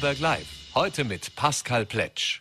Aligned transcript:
Vorarlberg 0.00 0.20
Live. 0.20 0.46
Heute 0.74 1.04
mit 1.04 1.36
Pascal 1.36 1.84
Pletsch. 1.84 2.40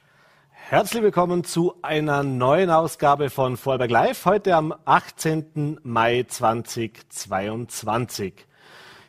Herzlich 0.51 1.03
willkommen 1.03 1.43
zu 1.43 1.75
einer 1.81 2.23
neuen 2.23 2.69
Ausgabe 2.69 3.29
von 3.29 3.57
Vorarlberg 3.57 3.91
Live. 3.91 4.23
Heute 4.23 4.55
am 4.55 4.73
18. 4.85 5.81
Mai 5.83 6.23
2022. 6.25 8.45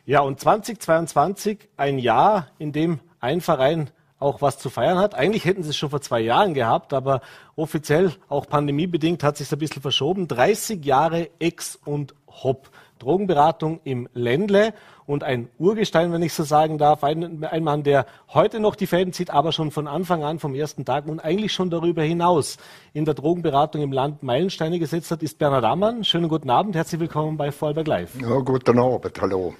Ja, 0.05 0.19
und 0.19 0.41
2022 0.41 1.69
ein 1.77 1.97
Jahr, 1.97 2.49
in 2.59 2.73
dem 2.73 2.99
ein 3.21 3.39
Verein 3.39 3.89
auch 4.19 4.41
was 4.41 4.59
zu 4.59 4.69
feiern 4.69 4.97
hat. 4.97 5.15
Eigentlich 5.15 5.45
hätten 5.45 5.63
sie 5.63 5.69
es 5.69 5.77
schon 5.77 5.91
vor 5.91 6.01
zwei 6.01 6.19
Jahren 6.19 6.53
gehabt, 6.53 6.91
aber 6.91 7.21
offiziell, 7.55 8.11
auch 8.27 8.49
pandemiebedingt, 8.49 9.23
hat 9.23 9.37
sich 9.37 9.49
ein 9.49 9.59
bisschen 9.59 9.81
verschoben. 9.81 10.27
30 10.27 10.83
Jahre 10.83 11.29
Ex 11.39 11.79
und 11.85 12.15
Hop. 12.27 12.69
Drogenberatung 13.01 13.79
im 13.83 14.07
Ländle 14.13 14.73
und 15.05 15.23
ein 15.23 15.49
Urgestein, 15.57 16.11
wenn 16.11 16.21
ich 16.21 16.33
so 16.33 16.43
sagen 16.43 16.77
darf. 16.77 17.03
Ein, 17.03 17.43
ein, 17.43 17.63
Mann, 17.63 17.83
der 17.83 18.05
heute 18.33 18.59
noch 18.59 18.75
die 18.75 18.87
Fäden 18.87 19.11
zieht, 19.11 19.31
aber 19.31 19.51
schon 19.51 19.71
von 19.71 19.87
Anfang 19.87 20.23
an, 20.23 20.39
vom 20.39 20.53
ersten 20.53 20.85
Tag 20.85 21.07
und 21.07 21.19
eigentlich 21.19 21.51
schon 21.51 21.69
darüber 21.69 22.03
hinaus 22.03 22.57
in 22.93 23.05
der 23.05 23.13
Drogenberatung 23.13 23.81
im 23.81 23.91
Land 23.91 24.23
Meilensteine 24.23 24.77
gesetzt 24.77 25.09
hat, 25.11 25.23
ist 25.23 25.39
Bernhard 25.39 25.65
Ammann. 25.65 26.03
Schönen 26.03 26.29
guten 26.29 26.49
Abend, 26.49 26.75
herzlich 26.75 27.01
willkommen 27.01 27.37
bei 27.37 27.51
Vorarlberg 27.51 27.87
Live. 27.87 28.21
Ja, 28.21 28.39
guten 28.39 28.77
Abend, 28.77 29.21
hallo. 29.21 29.53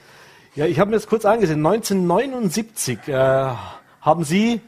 Ja, 0.56 0.66
ich 0.66 0.80
habe 0.80 0.92
mir 0.92 0.98
das 0.98 1.08
kurz 1.08 1.26
angesehen. 1.26 1.66
1979 1.66 3.08
äh, 3.08 3.50
haben 4.02 4.24
Sie 4.24 4.62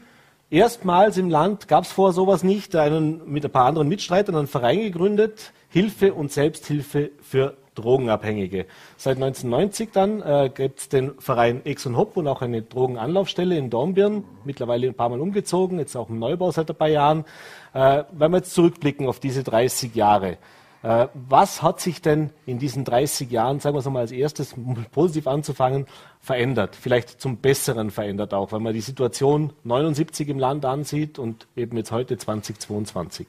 erstmals 0.50 1.16
im 1.16 1.30
Land, 1.30 1.68
gab 1.68 1.84
es 1.84 1.92
vorher 1.92 2.12
sowas 2.12 2.42
nicht, 2.42 2.74
einen, 2.74 3.30
mit 3.30 3.44
ein 3.44 3.50
paar 3.50 3.66
anderen 3.66 3.88
Mitstreitern 3.88 4.34
einen 4.34 4.46
Verein 4.46 4.80
gegründet, 4.80 5.52
Hilfe 5.68 6.14
und 6.14 6.32
Selbsthilfe 6.32 7.10
für 7.20 7.56
Drogenabhängige. 7.74 8.66
Seit 8.96 9.16
1990 9.16 9.90
dann 9.92 10.22
äh, 10.22 10.50
gibt 10.54 10.80
es 10.80 10.88
den 10.88 11.12
Verein 11.18 11.64
Ex 11.64 11.86
und 11.86 11.96
Hop 11.96 12.16
und 12.16 12.28
auch 12.28 12.42
eine 12.42 12.62
Drogenanlaufstelle 12.62 13.56
in 13.56 13.70
Dornbirn, 13.70 14.24
mittlerweile 14.44 14.86
ein 14.88 14.94
paar 14.94 15.08
Mal 15.08 15.20
umgezogen, 15.20 15.78
jetzt 15.78 15.96
auch 15.96 16.08
im 16.08 16.18
Neubau 16.18 16.50
seit 16.50 16.70
ein 16.70 16.76
paar 16.76 16.88
Jahren. 16.88 17.24
Äh, 17.72 18.04
wenn 18.12 18.30
wir 18.30 18.38
jetzt 18.38 18.54
zurückblicken 18.54 19.08
auf 19.08 19.20
diese 19.20 19.42
30 19.42 19.94
Jahre, 19.94 20.38
äh, 20.84 21.08
was 21.14 21.62
hat 21.62 21.80
sich 21.80 22.02
denn 22.02 22.28
in 22.44 22.58
diesen 22.58 22.84
30 22.84 23.30
Jahren, 23.30 23.58
sagen 23.58 23.74
wir 23.74 23.80
es 23.80 23.86
mal 23.86 24.00
als 24.00 24.12
erstes, 24.12 24.52
um 24.56 24.84
positiv 24.92 25.26
anzufangen, 25.26 25.86
verändert? 26.20 26.76
Vielleicht 26.76 27.22
zum 27.22 27.38
Besseren 27.38 27.90
verändert 27.90 28.34
auch, 28.34 28.52
wenn 28.52 28.62
man 28.62 28.74
die 28.74 28.82
Situation 28.82 29.54
79 29.64 30.28
im 30.28 30.38
Land 30.38 30.66
ansieht 30.66 31.18
und 31.18 31.46
eben 31.56 31.76
jetzt 31.78 31.90
heute 31.90 32.18
2022. 32.18 33.26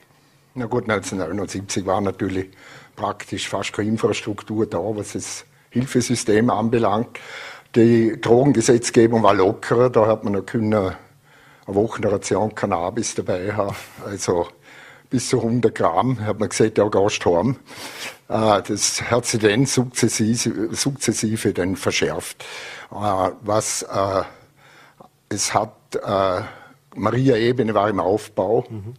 Na 0.53 0.65
gut, 0.65 0.83
1979 0.83 1.85
war 1.85 2.01
natürlich 2.01 2.47
praktisch 2.95 3.49
fast 3.49 3.73
keine 3.73 3.89
Infrastruktur 3.89 4.65
da, 4.65 4.79
was 4.79 5.13
das 5.13 5.45
Hilfesystem 5.69 6.49
anbelangt. 6.49 7.19
Die 7.75 8.19
Drogengesetzgebung 8.19 9.23
war 9.23 9.33
lockerer, 9.33 9.89
da 9.89 10.07
hat 10.07 10.23
man 10.23 10.33
noch 10.33 10.53
eine 10.53 10.95
Wochenration 11.65 12.55
Cannabis 12.55 13.15
dabei 13.15 13.53
haben. 13.53 13.75
Also 14.05 14.47
bis 15.09 15.29
zu 15.29 15.37
100 15.37 15.73
Gramm, 15.73 16.19
hat 16.25 16.39
man 16.39 16.49
gesagt, 16.49 16.77
ja, 16.77 16.87
gehst 16.87 17.25
heim. 17.25 17.57
Äh, 18.27 18.61
das 18.63 19.01
hat 19.09 19.25
sich 19.25 19.39
dann 19.39 19.65
sukzessive, 19.65 20.75
sukzessive 20.75 21.53
dann 21.53 21.75
verschärft. 21.75 22.43
Äh, 22.91 23.31
was 23.41 23.83
äh, 23.83 24.23
es 25.29 25.53
hat, 25.53 25.71
Maria 26.95 27.35
Ebene 27.35 27.73
war 27.73 27.89
im 27.89 27.99
Aufbau. 27.99 28.65
Mhm. 28.69 28.93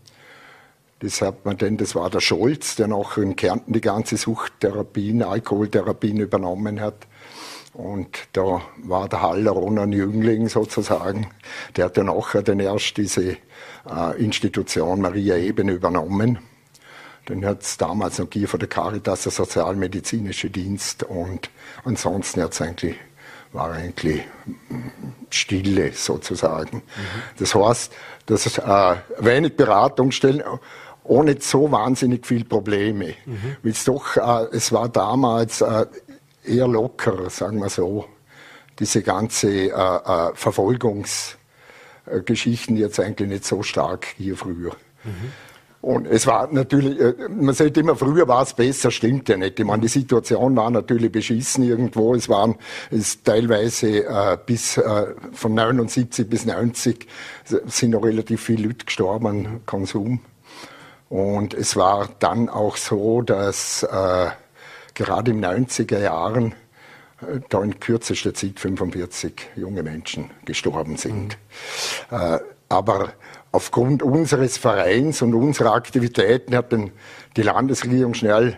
Das 1.00 1.20
hat 1.20 1.44
man 1.44 1.58
denn, 1.58 1.76
das 1.76 1.94
war 1.94 2.08
der 2.08 2.20
Scholz, 2.20 2.76
der 2.76 2.88
nachher 2.88 3.22
in 3.22 3.36
Kärnten 3.36 3.72
die 3.72 3.82
ganze 3.82 4.16
Suchttherapien, 4.16 5.22
Alkoholtherapien 5.22 6.20
übernommen 6.20 6.80
hat. 6.80 7.06
Und 7.74 8.28
da 8.32 8.62
war 8.78 9.06
der 9.06 9.20
Haller 9.20 9.54
ohne 9.54 9.82
ein 9.82 9.92
Jüngling 9.92 10.48
sozusagen. 10.48 11.26
Der 11.76 11.86
hat 11.86 11.98
dann 11.98 12.06
nachher 12.06 12.42
dann 12.42 12.58
erst 12.60 12.96
diese 12.96 13.36
äh, 13.86 14.18
Institution 14.18 15.02
Maria 15.02 15.36
Eben 15.36 15.68
übernommen. 15.68 16.38
Den 17.28 17.44
hat 17.44 17.62
es 17.62 17.76
damals 17.76 18.18
noch 18.18 18.30
gegeben 18.30 18.46
von 18.46 18.60
der 18.60 18.68
Caritas, 18.70 19.24
der 19.24 19.32
sozialmedizinische 19.32 20.48
Dienst. 20.48 21.02
Und 21.02 21.50
ansonsten 21.84 22.40
hat's 22.40 22.62
eigentlich, 22.62 22.96
war 23.52 23.72
eigentlich 23.72 24.22
Stille 25.28 25.92
sozusagen. 25.92 26.78
Mhm. 26.78 27.22
Das 27.38 27.54
heißt, 27.54 27.92
dass 28.24 28.58
äh, 28.58 28.96
wenig 29.18 29.56
Beratungsstellen 29.56 30.42
ohne 31.08 31.40
so 31.40 31.70
wahnsinnig 31.70 32.26
viel 32.26 32.44
Probleme. 32.44 33.14
Mhm. 33.24 33.56
Weil 33.62 33.72
es 33.72 33.84
doch, 33.84 34.16
äh, 34.16 34.46
es 34.52 34.72
war 34.72 34.88
damals 34.88 35.60
äh, 35.60 35.86
eher 36.44 36.66
locker, 36.68 37.30
sagen 37.30 37.60
wir 37.60 37.68
so, 37.68 38.06
diese 38.78 39.02
ganze 39.02 39.48
äh, 39.48 39.70
äh, 39.70 40.30
Verfolgungsgeschichten 40.34 42.76
jetzt 42.76 43.00
eigentlich 43.00 43.28
nicht 43.28 43.44
so 43.44 43.62
stark 43.62 44.06
hier 44.16 44.36
früher. 44.36 44.76
Mhm. 45.04 45.32
Und 45.86 46.08
es 46.08 46.26
war 46.26 46.52
natürlich, 46.52 46.98
äh, 46.98 47.14
man 47.28 47.54
sagt 47.54 47.76
immer, 47.76 47.94
früher 47.94 48.26
war 48.26 48.42
es 48.42 48.54
besser, 48.54 48.90
stimmt 48.90 49.28
ja 49.28 49.36
nicht. 49.36 49.60
Ich 49.60 49.64
meine, 49.64 49.82
die 49.82 49.88
Situation 49.88 50.56
war 50.56 50.68
natürlich 50.68 51.12
beschissen 51.12 51.62
irgendwo. 51.62 52.12
Es 52.14 52.28
waren 52.28 52.56
es 52.90 53.22
teilweise 53.22 54.04
äh, 54.04 54.36
bis 54.44 54.78
äh, 54.78 55.14
von 55.32 55.54
79 55.54 56.28
bis 56.28 56.44
90 56.44 57.06
sind 57.66 57.90
noch 57.90 58.02
relativ 58.02 58.42
viele 58.42 58.66
Leute 58.66 58.84
gestorben 58.84 59.60
Konsum. 59.64 60.22
Und 61.08 61.54
es 61.54 61.76
war 61.76 62.08
dann 62.18 62.48
auch 62.48 62.76
so, 62.76 63.22
dass 63.22 63.82
äh, 63.84 64.28
gerade 64.94 65.30
in 65.30 65.42
den 65.42 65.66
90er 65.66 66.00
Jahren 66.00 66.54
äh, 67.20 67.40
da 67.48 67.62
in 67.62 67.78
kürzester 67.78 68.34
Zeit 68.34 68.58
45 68.58 69.50
junge 69.54 69.82
Menschen 69.82 70.30
gestorben 70.44 70.96
sind. 70.96 71.38
Mhm. 72.10 72.16
Äh, 72.16 72.38
aber 72.68 73.12
aufgrund 73.52 74.02
unseres 74.02 74.58
Vereins 74.58 75.22
und 75.22 75.34
unserer 75.34 75.72
Aktivitäten 75.72 76.56
hat 76.56 76.72
dann 76.72 76.90
die 77.36 77.42
Landesregierung 77.42 78.14
schnell 78.14 78.56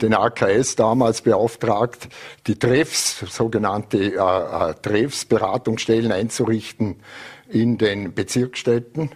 den 0.00 0.14
AKS 0.14 0.74
damals 0.74 1.22
beauftragt, 1.22 2.08
die 2.46 2.58
Treffs, 2.58 3.20
sogenannte 3.20 3.98
äh, 3.98 4.70
äh, 4.70 4.74
Treffs, 4.82 5.24
Beratungsstellen 5.24 6.10
einzurichten 6.10 6.96
in 7.48 7.78
den 7.78 8.12
Bezirksstädten 8.12 9.10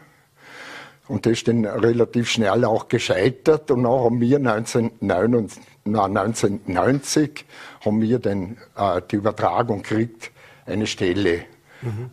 und 1.10 1.26
das 1.26 1.32
ist 1.32 1.48
dann 1.48 1.64
relativ 1.64 2.30
schnell 2.30 2.64
auch 2.64 2.86
gescheitert. 2.86 3.72
Und 3.72 3.82
dann 3.82 3.92
haben 3.92 4.20
wir 4.20 4.36
1999, 4.36 5.60
na, 5.84 6.04
1990 6.04 7.44
haben 7.84 8.00
wir 8.00 8.20
dann 8.20 8.58
äh, 8.76 9.02
die 9.10 9.16
Übertragung 9.16 9.82
gekriegt, 9.82 10.30
eine 10.66 10.86
Stelle 10.86 11.46
mhm. 11.82 12.12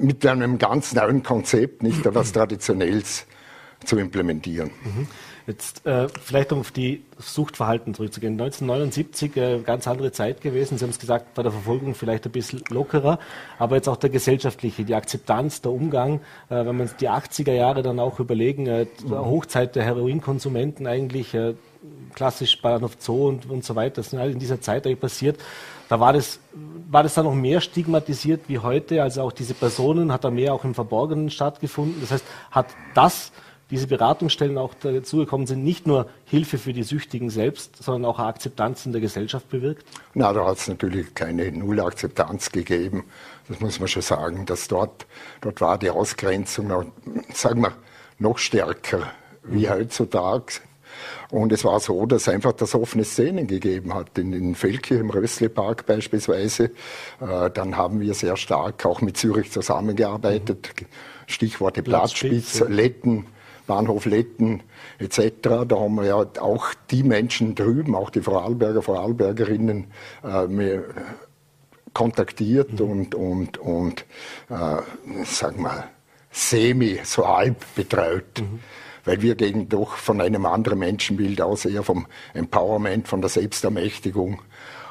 mit 0.00 0.24
einem 0.24 0.58
ganz 0.58 0.94
neuen 0.94 1.24
Konzept, 1.24 1.82
nicht 1.82 2.06
etwas 2.06 2.32
Traditionelles 2.32 3.26
zu 3.84 3.98
implementieren. 3.98 4.70
Mhm. 4.84 5.08
Jetzt 5.46 5.86
äh, 5.86 6.08
vielleicht 6.08 6.52
um 6.52 6.60
auf 6.60 6.72
die 6.72 7.04
Suchtverhalten 7.18 7.94
zurückzugehen. 7.94 8.32
1979, 8.32 9.36
äh, 9.36 9.60
ganz 9.60 9.86
andere 9.86 10.10
Zeit 10.10 10.40
gewesen. 10.40 10.76
Sie 10.76 10.84
haben 10.84 10.90
es 10.90 10.98
gesagt, 10.98 11.34
bei 11.34 11.44
der 11.44 11.52
Verfolgung 11.52 11.94
vielleicht 11.94 12.26
ein 12.26 12.32
bisschen 12.32 12.62
lockerer, 12.68 13.20
aber 13.58 13.76
jetzt 13.76 13.88
auch 13.88 13.96
der 13.96 14.10
gesellschaftliche, 14.10 14.84
die 14.84 14.96
Akzeptanz, 14.96 15.62
der 15.62 15.70
Umgang, 15.70 16.20
äh, 16.48 16.66
wenn 16.66 16.76
man 16.76 16.90
die 16.98 17.08
80er 17.08 17.52
Jahre 17.52 17.82
dann 17.82 18.00
auch 18.00 18.18
überlegen, 18.18 18.66
äh, 18.66 18.86
mhm. 19.04 19.18
Hochzeit 19.18 19.76
der 19.76 19.84
Heroinkonsumenten 19.84 20.88
eigentlich, 20.88 21.32
äh, 21.32 21.54
klassisch 22.14 22.60
Bahnhof 22.60 22.96
Zoo 22.98 23.28
und, 23.28 23.48
und 23.48 23.64
so 23.64 23.76
weiter, 23.76 23.96
das 23.96 24.12
ist 24.12 24.14
in 24.14 24.40
dieser 24.40 24.60
Zeit 24.60 24.84
eigentlich 24.84 25.00
passiert. 25.00 25.38
Da 25.88 26.00
war 26.00 26.12
das, 26.12 26.40
war 26.90 27.04
das 27.04 27.14
dann 27.14 27.26
noch 27.26 27.34
mehr 27.34 27.60
stigmatisiert 27.60 28.48
wie 28.48 28.58
heute, 28.58 29.00
also 29.00 29.22
auch 29.22 29.32
diese 29.32 29.54
Personen 29.54 30.10
hat 30.12 30.24
da 30.24 30.30
mehr 30.30 30.52
auch 30.54 30.64
im 30.64 30.74
Verborgenen 30.74 31.30
stattgefunden. 31.30 32.00
Das 32.00 32.10
heißt, 32.10 32.24
hat 32.50 32.66
das 32.94 33.30
diese 33.70 33.86
Beratungsstellen 33.86 34.58
auch 34.58 34.74
dazugekommen 34.74 35.46
sind, 35.46 35.64
nicht 35.64 35.86
nur 35.86 36.08
Hilfe 36.24 36.58
für 36.58 36.72
die 36.72 36.84
Süchtigen 36.84 37.30
selbst, 37.30 37.82
sondern 37.82 38.10
auch 38.10 38.18
Akzeptanz 38.18 38.86
in 38.86 38.92
der 38.92 39.00
Gesellschaft 39.00 39.48
bewirkt? 39.48 39.84
Na, 40.14 40.32
da 40.32 40.46
hat 40.46 40.58
es 40.58 40.68
natürlich 40.68 41.14
keine 41.14 41.50
Nullakzeptanz 41.50 42.52
gegeben. 42.52 43.04
Das 43.48 43.60
muss 43.60 43.80
man 43.80 43.88
schon 43.88 44.02
sagen, 44.02 44.46
dass 44.46 44.68
dort, 44.68 45.06
dort 45.40 45.60
war 45.60 45.78
die 45.78 45.90
Ausgrenzung, 45.90 46.68
noch, 46.68 46.84
sagen 47.32 47.62
wir, 47.62 47.72
noch 48.18 48.38
stärker 48.38 49.12
wie 49.42 49.66
mhm. 49.66 49.70
heutzutage. 49.70 50.60
Und 51.30 51.52
es 51.52 51.64
war 51.64 51.80
so, 51.80 52.06
dass 52.06 52.28
einfach 52.28 52.52
das 52.52 52.74
offene 52.74 53.04
Szenen 53.04 53.46
gegeben 53.46 53.94
hat. 53.94 54.16
In, 54.16 54.32
in 54.32 54.54
Feldkirch 54.54 55.00
im 55.00 55.10
Rössle-Park 55.10 55.86
beispielsweise. 55.86 56.70
Äh, 57.20 57.50
dann 57.52 57.76
haben 57.76 58.00
wir 58.00 58.14
sehr 58.14 58.36
stark 58.36 58.86
auch 58.86 59.00
mit 59.00 59.16
Zürich 59.16 59.50
zusammengearbeitet. 59.50 60.70
Mhm. 60.80 60.86
Stichworte 61.26 61.82
Platzspitz, 61.82 62.60
Letten, 62.68 63.26
Bahnhof 63.66 64.06
Letten 64.06 64.62
etc. 64.98 65.66
Da 65.66 65.76
haben 65.78 65.96
wir 65.96 66.04
ja 66.04 66.16
auch 66.16 66.74
die 66.90 67.02
Menschen 67.02 67.54
drüben, 67.54 67.94
auch 67.94 68.10
die 68.10 68.20
Vorarlberger, 68.20 68.82
Vorarlbergerinnen 68.82 69.86
äh, 70.22 70.78
kontaktiert 71.92 72.78
mhm. 72.80 72.90
und, 72.90 73.14
und, 73.14 73.58
und 73.58 74.04
äh, 74.50 75.24
sagen 75.24 75.62
wir, 75.62 75.88
semi, 76.30 77.00
so 77.04 77.26
halb 77.26 77.64
betreut. 77.74 78.40
Mhm. 78.40 78.60
Weil 79.04 79.22
wir 79.22 79.34
gehen 79.36 79.68
doch 79.68 79.96
von 79.96 80.20
einem 80.20 80.46
anderen 80.46 80.80
Menschenbild 80.80 81.40
aus, 81.40 81.64
eher 81.64 81.82
vom 81.82 82.06
Empowerment, 82.34 83.08
von 83.08 83.20
der 83.20 83.30
Selbstermächtigung 83.30 84.42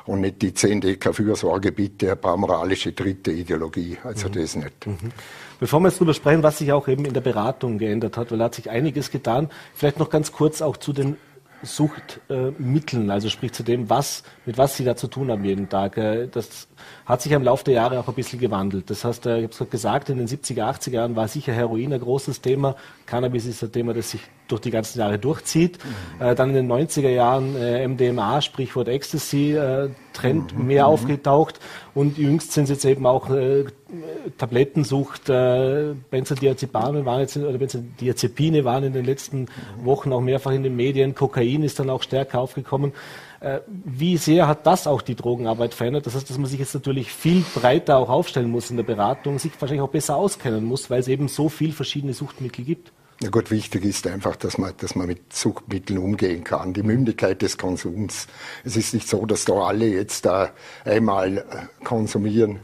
und 0.05 0.21
nicht 0.21 0.41
die 0.41 0.53
10 0.53 0.81
Deka 0.81 1.13
Fürsorge 1.13 1.71
bitte, 1.71 2.11
ein 2.11 2.19
paar 2.19 2.37
moralische 2.37 2.93
dritte 2.93 3.31
Ideologie. 3.31 3.97
Also 4.03 4.29
mhm. 4.29 4.31
das 4.33 4.55
nicht. 4.55 4.87
Mhm. 4.87 5.11
Bevor 5.59 5.79
wir 5.79 5.87
jetzt 5.87 5.97
darüber 5.97 6.13
sprechen, 6.13 6.43
was 6.43 6.57
sich 6.57 6.71
auch 6.71 6.87
eben 6.87 7.05
in 7.05 7.13
der 7.13 7.21
Beratung 7.21 7.77
geändert 7.77 8.17
hat, 8.17 8.31
weil 8.31 8.37
da 8.39 8.45
hat 8.45 8.55
sich 8.55 8.69
einiges 8.69 9.11
getan, 9.11 9.49
vielleicht 9.73 9.99
noch 9.99 10.09
ganz 10.09 10.31
kurz 10.31 10.61
auch 10.61 10.77
zu 10.77 10.93
den 10.93 11.17
Suchtmitteln, 11.65 13.09
äh, 13.09 13.11
also 13.11 13.29
sprich 13.29 13.53
zu 13.53 13.63
dem, 13.63 13.89
was, 13.89 14.23
mit 14.45 14.57
was 14.57 14.77
Sie 14.77 14.83
da 14.83 14.95
zu 14.95 15.07
tun 15.07 15.31
haben 15.31 15.43
jeden 15.43 15.69
Tag. 15.69 15.97
Äh, 15.97 16.27
das 16.27 16.67
hat 17.05 17.21
sich 17.21 17.31
im 17.31 17.43
Laufe 17.43 17.63
der 17.63 17.75
Jahre 17.75 17.99
auch 17.99 18.07
ein 18.07 18.13
bisschen 18.13 18.39
gewandelt. 18.39 18.89
Das 18.89 19.03
heißt, 19.03 19.25
äh, 19.25 19.39
ich 19.39 19.43
habe 19.45 19.63
es 19.63 19.69
gesagt, 19.69 20.09
in 20.09 20.17
den 20.17 20.27
70er, 20.27 20.63
80er 20.63 20.91
Jahren 20.91 21.15
war 21.15 21.27
sicher 21.27 21.53
Heroin 21.53 21.93
ein 21.93 21.99
großes 21.99 22.41
Thema. 22.41 22.75
Cannabis 23.05 23.45
ist 23.45 23.63
ein 23.63 23.71
Thema, 23.71 23.93
das 23.93 24.11
sich 24.11 24.21
durch 24.47 24.61
die 24.61 24.71
ganzen 24.71 24.99
Jahre 24.99 25.17
durchzieht. 25.17 25.79
Mhm. 26.19 26.25
Äh, 26.25 26.35
dann 26.35 26.49
in 26.49 26.67
den 26.67 26.71
90er 26.71 27.09
Jahren 27.09 27.55
äh, 27.55 27.87
MDMA, 27.87 28.41
Sprichwort 28.41 28.87
Ecstasy, 28.87 29.53
äh, 29.53 29.89
Trend 30.13 30.57
mhm. 30.57 30.67
mehr 30.67 30.83
mhm. 30.83 30.89
aufgetaucht. 30.89 31.59
Und 31.93 32.17
jüngst 32.17 32.51
sind 32.51 32.65
es 32.65 32.69
jetzt 32.69 32.85
eben 32.85 33.05
auch 33.05 33.29
äh, 34.03 34.31
Tablettensucht, 34.37 35.29
äh, 35.29 35.93
Benzodiazepine 36.09 37.05
waren 37.05 37.21
jetzt, 37.21 37.37
oder 37.37 37.57
Benzodiazepine 37.57 38.65
waren 38.65 38.83
in 38.83 38.93
den 38.93 39.05
letzten. 39.05 39.47
Wochen 39.83 40.11
auch 40.13 40.21
mehrfach 40.21 40.51
in 40.51 40.63
den 40.63 40.75
Medien. 40.75 41.15
Kokain 41.15 41.63
ist 41.63 41.79
dann 41.79 41.89
auch 41.89 42.03
stärker 42.03 42.39
aufgekommen. 42.39 42.93
Äh, 43.39 43.59
wie 43.67 44.17
sehr 44.17 44.47
hat 44.47 44.65
das 44.65 44.87
auch 44.87 45.01
die 45.01 45.15
Drogenarbeit 45.15 45.73
verändert? 45.73 46.05
Das 46.05 46.15
heißt, 46.15 46.29
dass 46.29 46.37
man 46.37 46.49
sich 46.49 46.59
jetzt 46.59 46.73
natürlich 46.73 47.11
viel 47.11 47.43
breiter 47.53 47.97
auch 47.97 48.09
aufstellen 48.09 48.49
muss 48.49 48.69
in 48.69 48.77
der 48.77 48.83
Beratung, 48.83 49.39
sich 49.39 49.51
wahrscheinlich 49.59 49.83
auch 49.83 49.89
besser 49.89 50.15
auskennen 50.15 50.65
muss, 50.65 50.89
weil 50.89 50.99
es 50.99 51.07
eben 51.07 51.27
so 51.27 51.49
viel 51.49 51.71
verschiedene 51.71 52.13
Suchtmittel 52.13 52.65
gibt. 52.65 52.91
Ja 53.21 53.29
gut, 53.29 53.49
wichtig 53.49 53.85
ist 53.85 54.07
einfach, 54.07 54.35
dass 54.35 54.57
man, 54.57 54.73
dass 54.77 54.95
man 54.95 55.07
mit 55.07 55.31
Suchtmitteln 55.31 55.99
umgehen 55.99 56.43
kann. 56.43 56.73
Die 56.73 56.83
Mündigkeit 56.83 57.41
des 57.41 57.57
Konsums. 57.57 58.27
Es 58.65 58.75
ist 58.75 58.93
nicht 58.93 59.07
so, 59.07 59.25
dass 59.25 59.45
da 59.45 59.53
alle 59.53 59.87
jetzt 59.87 60.25
da 60.25 60.51
einmal 60.83 61.45
konsumieren 61.83 62.59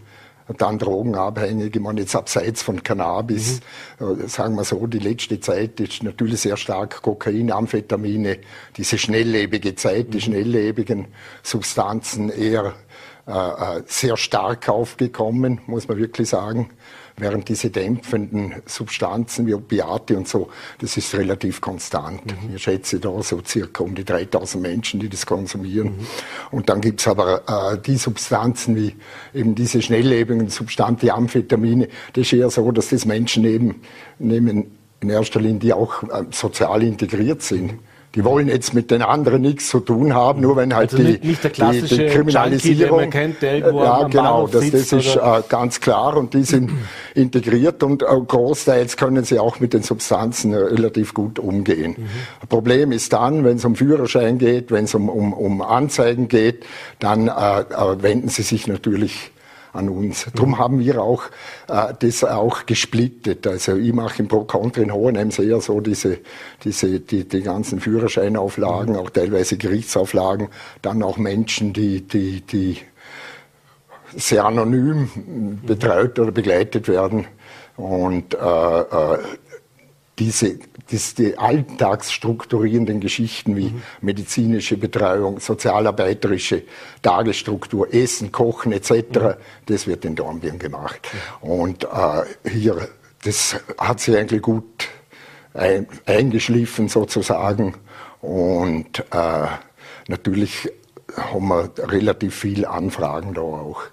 dann 0.58 0.80
Drogenabhängige, 0.80 1.80
man 1.80 1.98
jetzt 1.98 2.16
abseits 2.16 2.62
von 2.62 2.84
Cannabis, 2.84 3.62
mhm. 4.00 4.28
sagen 4.28 4.56
wir 4.56 4.64
so, 4.64 4.86
die 4.88 5.00
letzte 5.00 5.40
Zeit 5.40 5.80
ist 5.80 6.04
natürlich 6.04 6.42
sehr 6.42 6.58
stark 6.58 7.02
Kokain, 7.02 7.52
Amphetamine, 7.52 8.40
diese 8.78 8.98
schnelllebige 8.98 9.76
Zeit, 9.76 10.14
die 10.14 10.18
mhm. 10.18 10.22
schnelllebigen 10.22 11.08
Substanzen 11.44 12.30
eher 12.30 12.74
äh, 13.28 13.32
äh, 13.32 13.84
sehr 13.86 14.18
stark 14.18 14.68
aufgekommen, 14.68 15.62
muss 15.68 15.88
man 15.88 15.98
wirklich 15.98 16.30
sagen 16.30 16.72
während 17.18 17.50
diese 17.50 17.70
dämpfenden 17.70 18.56
Substanzen 18.66 19.48
wie 19.48 19.54
Opiate 19.54 20.18
und 20.18 20.28
so, 20.28 20.50
das 20.80 20.98
ist 20.98 21.14
relativ 21.16 21.62
konstant. 21.62 22.26
Mhm. 22.26 22.56
Ich 22.56 22.64
schätze 22.64 23.00
da 23.00 23.22
so 23.22 23.42
circa 23.46 23.84
um 23.84 23.96
die 23.96 24.04
3000 24.04 24.62
Menschen, 24.62 25.00
die 25.00 25.10
das 25.10 25.26
konsumieren. 25.26 25.98
Mhm. 25.98 26.08
Und 26.52 26.70
dann 26.70 26.82
gibt's 26.82 27.08
aber 27.08 27.44
äh, 27.74 27.78
die 27.78 27.98
Substanzen 27.98 28.76
wie 28.76 28.96
eben 29.34 29.56
diese 29.56 29.82
schnelllebigen 29.82 30.50
Substanzen, 30.50 31.06
die 31.06 31.12
Amphetamine, 31.12 31.88
das 32.14 32.28
ist 32.28 32.34
eher 32.34 32.50
so, 32.50 32.72
dass 32.72 32.90
das 32.90 33.06
Menschen 33.06 33.46
eben 33.46 33.82
nehmen 34.20 34.78
in 35.02 35.10
erster 35.10 35.40
Linie, 35.42 35.60
die 35.60 35.74
auch 35.74 36.04
äh, 36.04 36.26
sozial 36.32 36.84
integriert 36.84 37.42
sind. 37.42 37.74
Die 38.16 38.26
wollen 38.26 38.50
jetzt 38.50 38.74
mit 38.74 38.92
den 38.92 39.02
anderen 39.02 39.42
nichts 39.42 39.70
zu 39.70 39.80
tun 39.80 40.14
haben, 40.14 40.42
nur 40.42 40.58
wenn 40.58 40.76
halt 40.76 40.92
also 40.92 41.04
die, 41.04 41.26
nicht, 41.26 41.44
der 41.44 41.52
die, 41.52 41.82
die 41.82 42.06
Kriminalisierung. 42.08 43.00
Junkie, 43.00 43.18
kennt, 43.18 43.42
der 43.42 43.58
ja, 43.60 44.04
genau, 44.04 44.48
das, 44.48 44.70
das 44.70 44.92
ist 44.92 45.16
äh, 45.16 45.42
ganz 45.48 45.80
klar 45.80 46.18
und 46.18 46.34
die 46.34 46.44
sind 46.44 46.72
integriert 47.16 47.84
und 47.84 48.04
äh, 48.04 48.06
großteils 48.06 48.98
können 48.98 49.24
sie 49.24 49.40
auch 49.40 49.62
mit 49.62 49.74
den 49.74 49.84
Substanzen 49.84 50.52
äh, 50.52 50.58
relativ 50.58 51.14
gut 51.14 51.40
umgehen. 51.40 51.96
Mhm. 51.98 52.48
Problem 52.50 52.92
ist 52.92 53.14
dann, 53.14 53.46
wenn 53.46 53.56
es 53.56 53.64
um 53.64 53.76
Führerschein 53.76 54.38
geht, 54.38 54.72
wenn 54.72 54.86
es 54.86 54.94
um, 54.94 55.08
um, 55.08 55.32
um 55.32 55.62
Anzeigen 55.62 56.28
geht, 56.28 56.66
dann 57.00 57.28
äh 57.28 57.64
wenden 58.02 58.30
sie 58.30 58.44
sich 58.44 58.68
natürlich 58.68 59.32
an 59.74 59.90
uns. 59.90 60.28
Darum 60.34 60.58
haben 60.58 60.80
wir 60.80 61.02
auch 61.02 61.24
äh, 61.68 61.94
das 62.00 62.24
auch 62.24 62.66
gesplittet. 62.66 63.48
Also 63.48 63.76
ich 63.76 63.94
mache 63.94 64.22
im 64.22 64.28
Pro 64.28 64.44
Country 64.44 64.84
in 64.84 64.94
Hohenheim 64.94 65.32
sehr 65.32 65.62
so 65.62 65.80
diese, 65.80 66.20
diese, 66.64 67.00
die, 67.00 67.28
die 67.28 67.42
ganzen 67.42 67.80
Führerscheinauflagen, 67.80 68.96
auch 68.96 69.10
teilweise 69.10 69.58
Gerichtsauflagen, 69.58 70.50
dann 70.82 71.04
auch 71.04 71.18
Menschen, 71.18 71.74
die, 71.74 72.02
die, 72.02 72.42
die 72.42 72.78
sehr 74.16 74.46
anonym 74.46 75.60
betreut 75.66 76.20
oder 76.20 76.32
begleitet 76.32 76.88
werden. 76.88 77.28
Und 77.78 78.34
äh, 78.34 78.38
äh, 78.38 79.18
diese, 80.20 80.60
das, 80.92 81.14
die 81.16 81.38
alltagsstrukturierenden 81.38 83.00
Geschichten 83.00 83.56
wie 83.56 83.70
mhm. 83.70 83.82
medizinische 84.02 84.78
Betreuung, 84.78 85.40
sozialarbeiterische 85.40 86.64
Tagesstruktur, 87.02 87.94
Essen, 87.94 88.32
Kochen 88.32 88.72
etc., 88.72 88.92
mhm. 88.92 89.34
das 89.68 89.88
wird 89.88 90.06
in 90.06 90.16
Dornbirn 90.16 90.60
gemacht. 90.60 91.08
Mhm. 91.42 91.50
Und 91.50 91.84
äh, 91.86 92.50
hier, 92.50 92.90
das 93.24 93.56
hat 93.78 94.00
sich 94.00 94.18
eigentlich 94.18 94.42
gut 94.42 94.90
ein, 95.54 95.88
eingeschliffen 96.06 96.88
sozusagen. 96.88 97.76
Und 98.22 99.00
äh, 99.12 99.48
natürlich 100.08 100.70
haben 101.16 101.48
wir 101.48 101.72
relativ 101.78 102.36
viel 102.36 102.66
Anfragen 102.66 103.34
da 103.34 103.42
auch. 103.42 103.84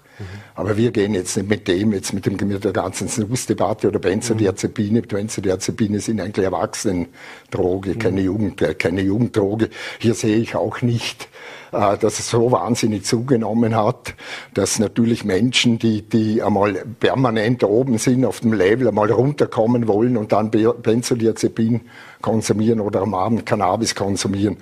Aber 0.55 0.77
wir 0.77 0.91
gehen 0.91 1.13
jetzt 1.13 1.37
nicht 1.37 1.49
mit 1.49 1.67
dem, 1.67 1.93
jetzt 1.93 2.13
mit, 2.13 2.25
dem, 2.25 2.35
mit 2.47 2.63
der 2.63 2.73
ganzen 2.73 3.07
Snus-Debatte 3.07 3.87
oder 3.87 3.99
Benzodiazepine. 3.99 5.01
Mhm. 5.01 5.07
Benzodiazepine 5.07 5.99
sind 5.99 6.19
eigentlich 6.19 6.45
Erwachsenendroge, 6.45 7.91
mhm. 7.91 7.99
keine, 7.99 8.21
Jugend, 8.21 8.61
äh, 8.61 8.73
keine 8.73 9.01
Jugenddroge. 9.01 9.69
Hier 9.99 10.13
sehe 10.13 10.37
ich 10.37 10.55
auch 10.55 10.81
nicht, 10.81 11.29
äh, 11.71 11.97
dass 11.97 12.19
es 12.19 12.29
so 12.29 12.51
wahnsinnig 12.51 13.05
zugenommen 13.05 13.75
hat, 13.75 14.15
dass 14.53 14.79
natürlich 14.79 15.23
Menschen, 15.23 15.79
die, 15.79 16.01
die 16.01 16.41
einmal 16.41 16.73
permanent 16.99 17.63
oben 17.63 17.97
sind 17.97 18.25
auf 18.25 18.39
dem 18.39 18.53
Level, 18.53 18.87
einmal 18.87 19.11
runterkommen 19.11 19.87
wollen 19.87 20.17
und 20.17 20.31
dann 20.31 20.51
Benzodiazepin 20.51 21.81
konsumieren 22.21 22.79
oder 22.79 23.01
am 23.01 23.13
Abend 23.13 23.45
Cannabis 23.45 23.95
konsumieren, 23.95 24.57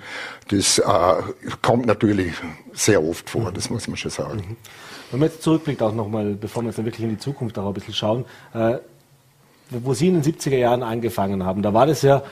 das 0.48 0.78
äh, 0.78 0.84
kommt 1.62 1.86
natürlich 1.86 2.34
sehr 2.72 3.02
oft 3.02 3.28
vor, 3.30 3.52
das 3.52 3.70
muss 3.70 3.88
man 3.88 3.96
schon 3.96 4.10
sagen. 4.10 4.44
Mhm. 4.48 4.56
Wenn 5.10 5.20
man 5.20 5.28
jetzt 5.28 5.42
zurückblickt 5.42 5.82
auch 5.82 5.94
nochmal, 5.94 6.34
bevor 6.34 6.62
wir 6.62 6.68
jetzt 6.68 6.84
wirklich 6.84 7.04
in 7.04 7.10
die 7.10 7.18
Zukunft 7.18 7.58
auch 7.58 7.66
ein 7.66 7.74
bisschen 7.74 7.94
schauen, 7.94 8.24
äh, 8.54 8.78
wo 9.70 9.92
Sie 9.92 10.08
in 10.08 10.20
den 10.20 10.22
70er 10.22 10.56
Jahren 10.56 10.82
angefangen 10.82 11.44
haben, 11.44 11.62
da 11.62 11.74
war 11.74 11.86
das 11.86 12.00
ja, 12.02 12.22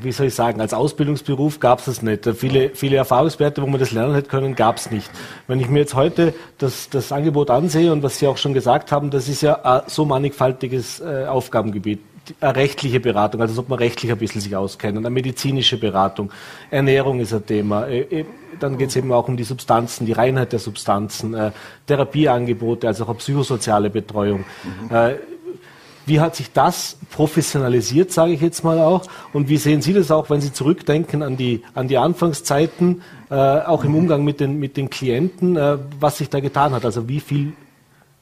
wie 0.00 0.12
soll 0.12 0.28
ich 0.28 0.34
sagen, 0.34 0.60
als 0.60 0.72
Ausbildungsberuf 0.72 1.60
gab 1.60 1.80
es 1.80 1.84
das 1.84 2.02
nicht. 2.02 2.26
Viele, 2.34 2.70
viele 2.70 2.96
Erfahrungswerte, 2.96 3.60
wo 3.60 3.66
man 3.66 3.78
das 3.78 3.92
lernen 3.92 4.14
hätte 4.14 4.30
können, 4.30 4.54
gab 4.54 4.78
es 4.78 4.90
nicht. 4.90 5.10
Wenn 5.46 5.60
ich 5.60 5.68
mir 5.68 5.80
jetzt 5.80 5.94
heute 5.94 6.32
das, 6.58 6.88
das 6.88 7.12
Angebot 7.12 7.50
ansehe 7.50 7.92
und 7.92 8.02
was 8.02 8.18
Sie 8.18 8.26
auch 8.26 8.38
schon 8.38 8.54
gesagt 8.54 8.90
haben, 8.90 9.10
das 9.10 9.28
ist 9.28 9.42
ja 9.42 9.62
ein 9.62 9.82
so 9.86 10.06
mannigfaltiges 10.06 11.00
äh, 11.00 11.26
Aufgabengebiet 11.26 12.00
eine 12.40 12.56
rechtliche 12.56 13.00
Beratung, 13.00 13.40
also 13.40 13.60
ob 13.60 13.68
man 13.68 13.78
rechtlich 13.78 14.12
ein 14.12 14.18
bisschen 14.18 14.40
sich 14.40 14.54
auskennt, 14.54 14.96
eine 14.96 15.10
medizinische 15.10 15.76
Beratung, 15.76 16.30
Ernährung 16.70 17.20
ist 17.20 17.32
ein 17.32 17.44
Thema, 17.44 17.86
äh, 17.86 18.00
äh, 18.00 18.24
dann 18.60 18.78
geht 18.78 18.90
es 18.90 18.96
eben 18.96 19.12
auch 19.12 19.28
um 19.28 19.36
die 19.36 19.44
Substanzen, 19.44 20.06
die 20.06 20.12
Reinheit 20.12 20.52
der 20.52 20.58
Substanzen, 20.58 21.34
äh, 21.34 21.50
Therapieangebote, 21.86 22.86
also 22.86 23.06
auch 23.06 23.16
psychosoziale 23.18 23.90
Betreuung. 23.90 24.44
Mhm. 24.64 25.16
Wie 26.04 26.18
hat 26.18 26.34
sich 26.34 26.52
das 26.52 26.98
professionalisiert, 27.10 28.10
sage 28.10 28.32
ich 28.32 28.40
jetzt 28.40 28.64
mal 28.64 28.80
auch? 28.80 29.02
Und 29.32 29.48
wie 29.48 29.56
sehen 29.56 29.82
Sie 29.82 29.92
das 29.92 30.10
auch, 30.10 30.30
wenn 30.30 30.40
Sie 30.40 30.52
zurückdenken 30.52 31.22
an 31.22 31.36
die, 31.36 31.62
an 31.74 31.86
die 31.86 31.96
Anfangszeiten, 31.96 33.02
äh, 33.30 33.34
auch 33.34 33.84
im 33.84 33.94
Umgang 33.94 34.24
mit 34.24 34.40
den, 34.40 34.58
mit 34.58 34.76
den 34.76 34.90
Klienten, 34.90 35.56
was 36.00 36.18
sich 36.18 36.28
da 36.28 36.40
getan 36.40 36.72
hat? 36.72 36.84
Also 36.84 37.08
wie 37.08 37.20
viel 37.20 37.52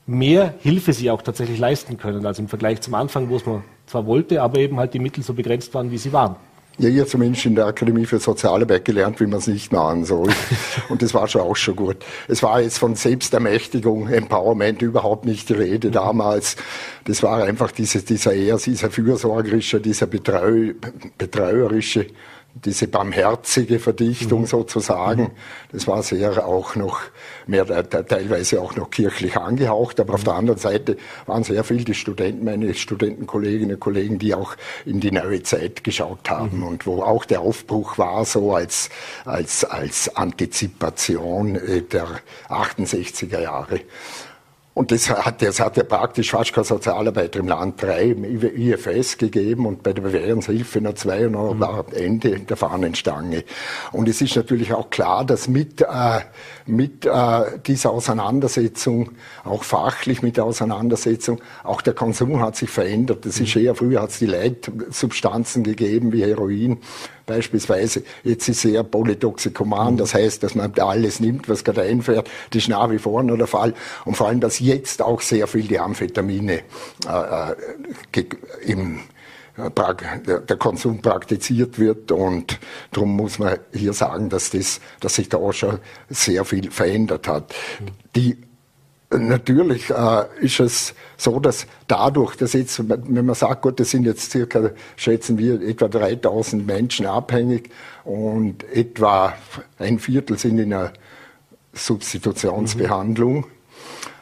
mehr 0.06 0.54
Hilfe 0.60 0.92
Sie 0.92 1.10
auch 1.10 1.22
tatsächlich 1.22 1.58
leisten 1.58 1.96
können, 1.96 2.26
als 2.26 2.38
im 2.38 2.48
Vergleich 2.48 2.82
zum 2.82 2.94
Anfang, 2.94 3.30
wo 3.30 3.36
es 3.36 3.46
man 3.46 3.62
zwar 3.90 4.06
wollte, 4.06 4.40
aber 4.40 4.58
eben 4.58 4.78
halt 4.78 4.94
die 4.94 5.00
Mittel 5.00 5.22
so 5.24 5.34
begrenzt 5.34 5.74
waren, 5.74 5.90
wie 5.90 5.98
sie 5.98 6.12
waren. 6.12 6.36
Ja, 6.78 6.88
habe 6.88 7.06
zumindest 7.06 7.44
in 7.44 7.56
der 7.56 7.66
Akademie 7.66 8.06
für 8.06 8.18
Sozialarbeit 8.18 8.86
gelernt, 8.86 9.20
wie 9.20 9.26
man 9.26 9.40
es 9.40 9.48
nicht 9.48 9.70
machen 9.70 10.04
soll. 10.04 10.30
Und 10.88 11.02
das 11.02 11.12
war 11.12 11.28
schon 11.28 11.42
auch 11.42 11.56
schon 11.56 11.76
gut. 11.76 11.96
Es 12.26 12.42
war 12.42 12.62
jetzt 12.62 12.78
von 12.78 12.94
Selbstermächtigung, 12.94 14.08
Empowerment 14.08 14.80
überhaupt 14.80 15.26
nicht 15.26 15.50
die 15.50 15.54
Rede 15.54 15.88
mhm. 15.88 15.92
damals. 15.92 16.56
Das 17.04 17.22
war 17.22 17.42
einfach 17.44 17.70
dieses, 17.72 18.06
dieser 18.06 18.32
eher, 18.32 18.56
dieser 18.56 18.90
fürsorgerische, 18.90 19.80
dieser 19.80 20.06
betreu, 20.06 20.72
betreuerische 21.18 22.06
diese 22.54 22.88
barmherzige 22.88 23.78
Verdichtung 23.78 24.42
mhm. 24.42 24.46
sozusagen, 24.46 25.22
mhm. 25.22 25.30
das 25.72 25.86
war 25.86 26.02
sehr 26.02 26.46
auch 26.46 26.74
noch 26.74 27.00
mehr 27.46 27.66
teilweise 27.88 28.60
auch 28.60 28.76
noch 28.76 28.90
kirchlich 28.90 29.36
angehaucht, 29.36 30.00
aber 30.00 30.14
auf 30.14 30.24
der 30.24 30.34
anderen 30.34 30.58
Seite 30.58 30.96
waren 31.26 31.44
sehr 31.44 31.62
viele 31.64 31.84
die 31.84 31.94
Studenten, 31.94 32.44
meine 32.44 32.74
Studentenkolleginnen 32.74 33.74
und 33.74 33.80
Kollegen, 33.80 34.18
die 34.18 34.34
auch 34.34 34.56
in 34.84 35.00
die 35.00 35.12
neue 35.12 35.42
Zeit 35.42 35.84
geschaut 35.84 36.28
haben 36.28 36.58
mhm. 36.58 36.66
und 36.66 36.86
wo 36.86 37.02
auch 37.02 37.24
der 37.24 37.40
Aufbruch 37.40 37.98
war 37.98 38.24
so 38.24 38.54
als 38.54 38.90
als 39.24 39.64
als 39.64 40.14
Antizipation 40.16 41.56
äh, 41.56 41.82
der 41.82 42.08
68er 42.48 43.40
Jahre. 43.40 43.80
Und 44.72 44.92
das 44.92 45.10
hat, 45.10 45.42
das 45.42 45.58
hat 45.58 45.76
ja 45.76 45.82
praktisch 45.82 46.30
fast 46.30 46.52
keine 46.52 46.64
Sozialarbeiter 46.64 47.40
im 47.40 47.48
Land 47.48 47.82
drei 47.82 48.04
im 48.04 48.24
IFS 48.24 49.18
gegeben 49.18 49.66
und 49.66 49.82
bei 49.82 49.92
der 49.92 50.02
Bewährungshilfe 50.02 50.80
noch 50.80 50.94
zwei 50.94 51.26
und 51.26 51.32
noch 51.32 51.58
war 51.58 51.84
Ende 51.92 52.38
der 52.38 52.56
Fahnenstange. 52.56 53.44
Und 53.90 54.08
es 54.08 54.20
ist 54.20 54.36
natürlich 54.36 54.72
auch 54.72 54.88
klar, 54.88 55.24
dass 55.24 55.48
mit, 55.48 55.82
äh, 55.82 56.20
mit 56.66 57.04
äh, 57.04 57.58
dieser 57.66 57.90
Auseinandersetzung, 57.90 59.10
auch 59.42 59.64
fachlich 59.64 60.22
mit 60.22 60.36
der 60.36 60.44
Auseinandersetzung, 60.44 61.40
auch 61.64 61.82
der 61.82 61.94
Konsum 61.94 62.40
hat 62.40 62.54
sich 62.54 62.70
verändert. 62.70 63.26
Das 63.26 63.40
ist 63.40 63.56
eher, 63.56 63.74
früher 63.74 64.00
hat 64.00 64.10
es 64.10 64.20
die 64.20 64.26
Leitsubstanzen 64.26 65.64
gegeben 65.64 66.12
wie 66.12 66.24
Heroin 66.24 66.78
beispielsweise. 67.30 68.02
Jetzt 68.24 68.48
ist 68.48 68.64
er 68.64 68.82
polytoxikoman, 68.82 69.96
das 69.96 70.14
heißt, 70.14 70.42
dass 70.42 70.56
man 70.56 70.72
alles 70.78 71.20
nimmt, 71.20 71.48
was 71.48 71.62
gerade 71.62 71.82
einfährt. 71.82 72.28
Das 72.50 72.62
ist 72.62 72.68
nach 72.68 72.90
wie 72.90 72.98
vor 72.98 73.22
noch 73.22 73.36
der 73.36 73.46
Fall. 73.46 73.72
Und 74.04 74.16
vor 74.16 74.26
allem, 74.26 74.40
dass 74.40 74.58
jetzt 74.58 75.00
auch 75.00 75.20
sehr 75.20 75.46
viel 75.46 75.68
die 75.68 75.78
Amphetamine 75.78 76.62
äh, 77.06 77.52
äh 78.20 78.24
im 78.66 79.00
äh, 79.56 79.70
der 80.48 80.56
Konsum 80.56 81.02
praktiziert 81.02 81.78
wird 81.78 82.10
und 82.12 82.58
darum 82.92 83.16
muss 83.16 83.38
man 83.38 83.58
hier 83.72 83.92
sagen, 83.92 84.28
dass, 84.28 84.50
das, 84.50 84.80
dass 85.00 85.14
sich 85.14 85.28
da 85.28 85.38
auch 85.38 85.52
schon 85.52 85.78
sehr 86.08 86.44
viel 86.44 86.70
verändert 86.70 87.28
hat. 87.28 87.54
Die 88.16 88.38
Natürlich 89.12 89.90
äh, 89.90 90.24
ist 90.40 90.60
es 90.60 90.94
so, 91.16 91.40
dass 91.40 91.66
dadurch, 91.88 92.36
dass 92.36 92.52
jetzt, 92.52 92.88
wenn 92.88 93.26
man 93.26 93.34
sagt, 93.34 93.62
gut, 93.62 93.80
das 93.80 93.90
sind 93.90 94.04
jetzt 94.04 94.30
circa, 94.30 94.70
schätzen 94.94 95.36
wir, 95.36 95.60
etwa 95.62 95.88
3000 95.88 96.64
Menschen 96.64 97.06
abhängig 97.06 97.70
und 98.04 98.62
etwa 98.72 99.34
ein 99.78 99.98
Viertel 99.98 100.38
sind 100.38 100.60
in 100.60 100.72
einer 100.72 100.92
Substitutionsbehandlung. 101.72 103.38
Mhm. 103.38 103.59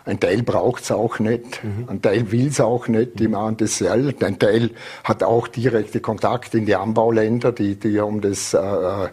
Ein 0.09 0.21
Teil 0.21 0.43
braucht 0.43 0.85
es 0.85 0.91
auch 0.91 1.19
nicht, 1.19 1.63
mhm. 1.63 1.85
ein 1.87 2.01
Teil 2.01 2.33
will 2.33 2.47
es 2.47 2.61
auch 2.61 2.89
nicht, 2.89 3.21
die 3.21 3.29
machen 3.29 3.59
das 3.59 3.77
selbst. 3.77 4.25
Ein 4.25 4.39
Teil 4.39 4.71
hat 5.05 5.23
auch 5.23 5.49
direkte 5.49 6.01
Kontakte 6.01 6.57
in 6.57 6.65
die 6.65 6.75
Anbauländer, 6.75 7.53
die, 7.53 7.77
die 7.77 8.01
haben 8.01 8.23
das 8.23 8.55
äh, 8.55 8.59
äh, 8.59 9.09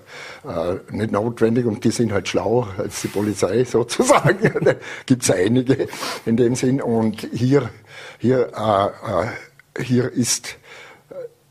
nicht 0.91 1.11
notwendig 1.11 1.65
und 1.65 1.83
die 1.83 1.91
sind 1.91 2.13
halt 2.13 2.29
schlauer 2.29 2.69
als 2.77 3.01
die 3.01 3.09
Polizei 3.09 3.63
sozusagen. 3.65 4.77
gibt 5.05 5.23
es 5.23 5.31
einige 5.31 5.89
in 6.25 6.37
dem 6.37 6.55
Sinn. 6.55 6.81
Und 6.81 7.27
hier, 7.33 7.69
hier, 8.17 8.51
äh, 8.55 9.23
äh 9.23 9.83
hier 9.83 10.09
ist 10.13 10.57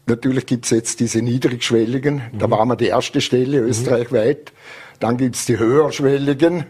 Natürlich 0.06 0.44
gibt 0.44 0.66
es 0.66 0.70
jetzt 0.70 1.00
diese 1.00 1.22
niedrigschwelligen, 1.22 2.16
mhm. 2.16 2.38
da 2.38 2.50
waren 2.50 2.68
wir 2.68 2.76
die 2.76 2.86
erste 2.86 3.20
Stelle 3.20 3.60
mhm. 3.60 3.68
österreichweit. 3.68 4.52
Dann 5.00 5.16
gibt 5.16 5.36
es 5.36 5.46
die 5.46 5.58
höherschwelligen, 5.58 6.64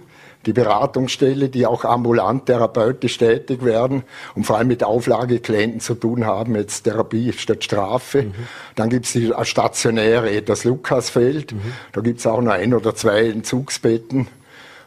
die 0.47 0.53
Beratungsstelle, 0.53 1.49
die 1.49 1.67
auch 1.67 1.85
ambulant 1.85 2.47
therapeutisch 2.47 3.19
tätig 3.19 3.65
werden 3.65 4.05
und 4.35 4.45
vor 4.45 4.59
allem 4.59 4.69
mit 4.69 4.85
Auflageklienten 4.85 5.81
zu 5.81 5.95
tun 5.95 6.27
haben, 6.27 6.55
jetzt 6.57 6.83
Therapie 6.85 7.33
statt 7.33 7.65
Strafe. 7.65 8.23
Mhm. 8.23 8.35
Dann 8.75 8.91
gibt 8.91 9.07
es 9.07 9.13
die 9.13 9.33
stationäre, 9.43 10.43
das 10.43 10.65
Lukasfeld. 10.65 11.53
Mhm. 11.53 11.73
Da 11.93 12.01
gibt 12.01 12.21
es 12.21 12.27
auch 12.27 12.41
noch 12.41 12.53
ein 12.53 12.75
oder 12.75 12.95
zwei 12.95 13.29
Entzugsbetten. 13.29 14.29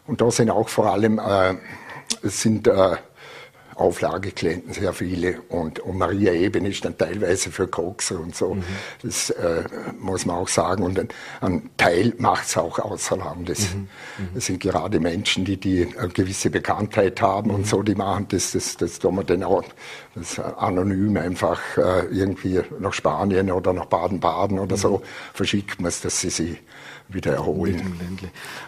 Und 0.05 0.21
da 0.21 0.31
sind 0.31 0.49
auch 0.49 0.69
vor 0.69 0.91
allem, 0.91 1.19
äh, 1.19 1.55
es 2.23 2.41
sind 2.41 2.67
äh, 2.67 2.95
Auflageklienten, 3.77 4.73
sehr 4.73 4.91
viele. 4.93 5.41
Und, 5.49 5.79
und 5.79 5.97
Maria 5.97 6.33
Eben 6.33 6.65
ist 6.65 6.83
dann 6.83 6.97
teilweise 6.97 7.51
für 7.51 7.67
Coxer 7.67 8.19
und 8.19 8.35
so. 8.35 8.55
Mhm. 8.55 8.63
Das 9.03 9.29
äh, 9.29 9.63
muss 9.99 10.25
man 10.25 10.37
auch 10.37 10.47
sagen. 10.47 10.83
Und 10.83 10.99
ein, 10.99 11.09
ein 11.41 11.69
Teil 11.77 12.13
macht 12.17 12.47
es 12.47 12.57
auch 12.57 12.79
außer 12.79 13.17
Landes. 13.17 13.73
Mhm. 13.73 13.79
Mhm. 13.79 14.29
Das 14.33 14.45
sind 14.45 14.59
gerade 14.59 14.99
Menschen, 14.99 15.45
die, 15.45 15.57
die 15.57 15.87
eine 15.97 16.09
gewisse 16.09 16.49
Bekanntheit 16.49 17.21
haben 17.21 17.51
und 17.51 17.61
mhm. 17.61 17.65
so, 17.65 17.83
die 17.83 17.95
machen 17.95 18.27
das, 18.29 18.51
das, 18.51 18.77
das 18.77 18.99
tun 18.99 19.15
wir 19.15 19.23
dann 19.23 19.43
auch 19.43 19.63
das 20.15 20.39
anonym 20.39 21.17
einfach 21.17 21.59
äh, 21.77 22.05
irgendwie 22.07 22.61
nach 22.79 22.93
Spanien 22.93 23.51
oder 23.51 23.73
nach 23.73 23.85
Baden-Baden 23.85 24.59
oder 24.59 24.77
so 24.77 24.97
mhm. 24.97 25.01
verschickt 25.33 25.79
man 25.79 25.89
es, 25.89 26.01
dass 26.01 26.19
sie 26.21 26.29
sich 26.29 26.57
wieder 27.09 27.33
erholen. 27.33 28.21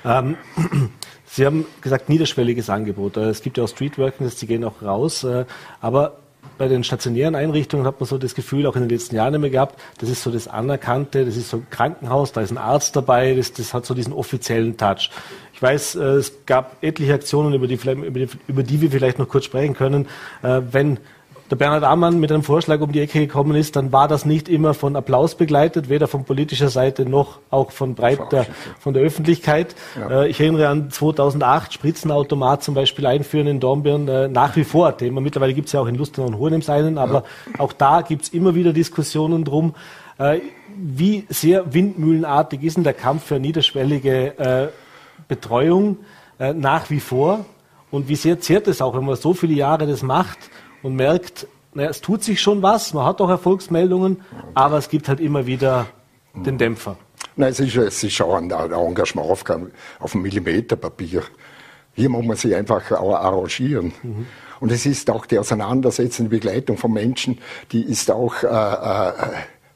Ähm, 0.05 0.37
Sie 1.39 1.45
haben 1.45 1.65
gesagt, 1.79 2.09
niederschwelliges 2.09 2.69
Angebot. 2.69 3.15
Äh, 3.15 3.29
es 3.29 3.41
gibt 3.41 3.57
ja 3.57 3.63
auch 3.63 3.69
Streetworking, 3.69 4.29
die 4.29 4.45
gehen 4.45 4.65
auch 4.65 4.81
raus. 4.81 5.23
Äh, 5.23 5.45
aber 5.79 6.17
bei 6.57 6.67
den 6.67 6.83
stationären 6.83 7.33
Einrichtungen 7.33 7.85
hat 7.85 8.01
man 8.01 8.07
so 8.09 8.17
das 8.17 8.35
Gefühl, 8.35 8.67
auch 8.67 8.75
in 8.75 8.81
den 8.81 8.89
letzten 8.89 9.15
Jahren 9.15 9.35
immer 9.35 9.47
gehabt, 9.47 9.79
das 9.99 10.09
ist 10.09 10.21
so 10.21 10.31
das 10.31 10.49
Anerkannte, 10.49 11.23
das 11.23 11.37
ist 11.37 11.49
so 11.49 11.57
ein 11.57 11.67
Krankenhaus, 11.69 12.33
da 12.33 12.41
ist 12.41 12.51
ein 12.51 12.57
Arzt 12.57 12.97
dabei, 12.97 13.35
das, 13.35 13.53
das 13.53 13.73
hat 13.73 13.85
so 13.85 13.93
diesen 13.93 14.11
offiziellen 14.11 14.75
Touch. 14.75 15.11
Ich 15.53 15.61
weiß, 15.61 15.95
äh, 15.95 16.03
es 16.15 16.45
gab 16.45 16.75
etliche 16.83 17.13
Aktionen, 17.13 17.53
über 17.53 17.67
die, 17.67 17.75
über 17.75 18.19
die, 18.19 18.27
über 18.49 18.63
die 18.63 18.81
wir 18.81 18.91
vielleicht 18.91 19.17
noch 19.17 19.29
kurz 19.29 19.45
sprechen 19.45 19.75
können. 19.75 20.09
Wenn 20.41 20.99
der 21.49 21.55
Bernhard 21.55 21.83
Ammann 21.83 22.19
mit 22.19 22.31
einem 22.31 22.43
Vorschlag 22.43 22.79
um 22.81 22.91
die 22.91 22.99
Ecke 22.99 23.19
gekommen 23.19 23.55
ist, 23.55 23.75
dann 23.75 23.91
war 23.91 24.07
das 24.07 24.23
nicht 24.23 24.47
immer 24.47 24.75
von 24.75 24.95
Applaus 24.95 25.35
begleitet, 25.35 25.89
weder 25.89 26.07
von 26.07 26.23
politischer 26.23 26.69
Seite 26.69 27.05
noch 27.05 27.39
auch 27.49 27.71
von 27.71 27.95
breiter, 27.95 28.45
von 28.79 28.93
der 28.93 29.01
Öffentlichkeit. 29.01 29.75
Ja. 29.99 30.23
Äh, 30.23 30.29
ich 30.29 30.39
erinnere 30.39 30.67
an 30.67 30.91
2008, 30.91 31.73
Spritzenautomat 31.73 32.63
zum 32.63 32.75
Beispiel 32.75 33.05
einführen 33.07 33.47
in 33.47 33.59
Dornbirn, 33.59 34.07
äh, 34.07 34.27
nach 34.27 34.55
wie 34.55 34.63
vor 34.63 34.95
Thema. 34.95 35.21
Mittlerweile 35.21 35.55
gibt 35.55 35.67
es 35.67 35.73
ja 35.73 35.81
auch 35.81 35.87
in 35.87 35.95
Lustenau 35.95 36.27
und 36.27 36.37
Hohenems 36.37 36.69
einen, 36.69 36.99
aber 36.99 37.23
ja. 37.47 37.59
auch 37.59 37.73
da 37.73 38.01
gibt 38.01 38.23
es 38.23 38.29
immer 38.29 38.53
wieder 38.53 38.71
Diskussionen 38.71 39.43
drum. 39.43 39.73
Äh, 40.19 40.41
wie 40.77 41.25
sehr 41.29 41.73
windmühlenartig 41.73 42.61
ist 42.61 42.77
denn 42.77 42.83
der 42.83 42.93
Kampf 42.93 43.25
für 43.25 43.39
niederschwellige 43.39 44.71
Betreuung 45.27 45.97
nach 46.37 46.89
wie 46.89 47.01
vor? 47.01 47.43
Und 47.91 48.07
wie 48.07 48.15
sehr 48.15 48.39
zehrt 48.39 48.67
es 48.67 48.81
auch, 48.81 48.95
wenn 48.95 49.03
man 49.03 49.15
so 49.15 49.33
viele 49.33 49.53
Jahre 49.53 49.87
das 49.87 50.03
macht? 50.03 50.37
Und 50.83 50.95
merkt, 50.95 51.47
naja, 51.73 51.89
es 51.89 52.01
tut 52.01 52.23
sich 52.23 52.41
schon 52.41 52.61
was, 52.61 52.93
man 52.93 53.05
hat 53.05 53.21
auch 53.21 53.29
Erfolgsmeldungen, 53.29 54.21
aber 54.53 54.77
es 54.77 54.89
gibt 54.89 55.07
halt 55.07 55.19
immer 55.19 55.45
wieder 55.45 55.87
den 56.33 56.57
Dämpfer. 56.57 56.97
Nein, 57.35 57.51
es 57.51 57.59
ist, 57.59 57.75
es 57.75 58.03
ist 58.03 58.13
schon 58.13 58.51
ein, 58.51 58.71
Engagement 58.71 59.29
auf, 59.29 59.43
auf 59.99 60.13
einem 60.13 60.23
Millimeterpapier. 60.23 61.23
Hier 61.93 62.09
muss 62.09 62.25
man 62.25 62.37
sich 62.37 62.55
einfach 62.55 62.91
auch 62.91 63.13
arrangieren. 63.13 63.93
Mhm. 64.03 64.25
Und 64.59 64.71
es 64.71 64.85
ist 64.85 65.09
auch 65.09 65.25
die 65.25 65.39
Auseinandersetzung, 65.39 66.25
die 66.25 66.37
Begleitung 66.37 66.77
von 66.77 66.91
Menschen, 66.91 67.39
die 67.71 67.83
ist 67.83 68.11
auch, 68.11 68.43
äh, 68.43 68.47
äh, 68.47 69.13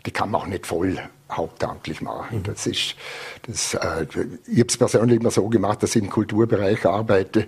die 0.06 0.12
kann 0.12 0.32
man 0.32 0.42
auch 0.42 0.48
nicht 0.48 0.68
voll 0.68 0.98
hauptamtlich 1.32 2.02
machen. 2.02 2.40
Mhm. 2.40 2.44
Das 2.44 2.68
ist, 2.68 2.96
das, 3.48 3.74
äh, 3.76 4.06
ich 4.46 4.60
habe 4.60 4.68
es 4.68 4.78
persönlich 4.78 5.20
immer 5.20 5.32
so 5.32 5.48
gemacht, 5.48 5.84
dass 5.84 5.96
ich 5.96 6.04
im 6.04 6.10
Kulturbereich 6.10 6.86
arbeite 6.86 7.48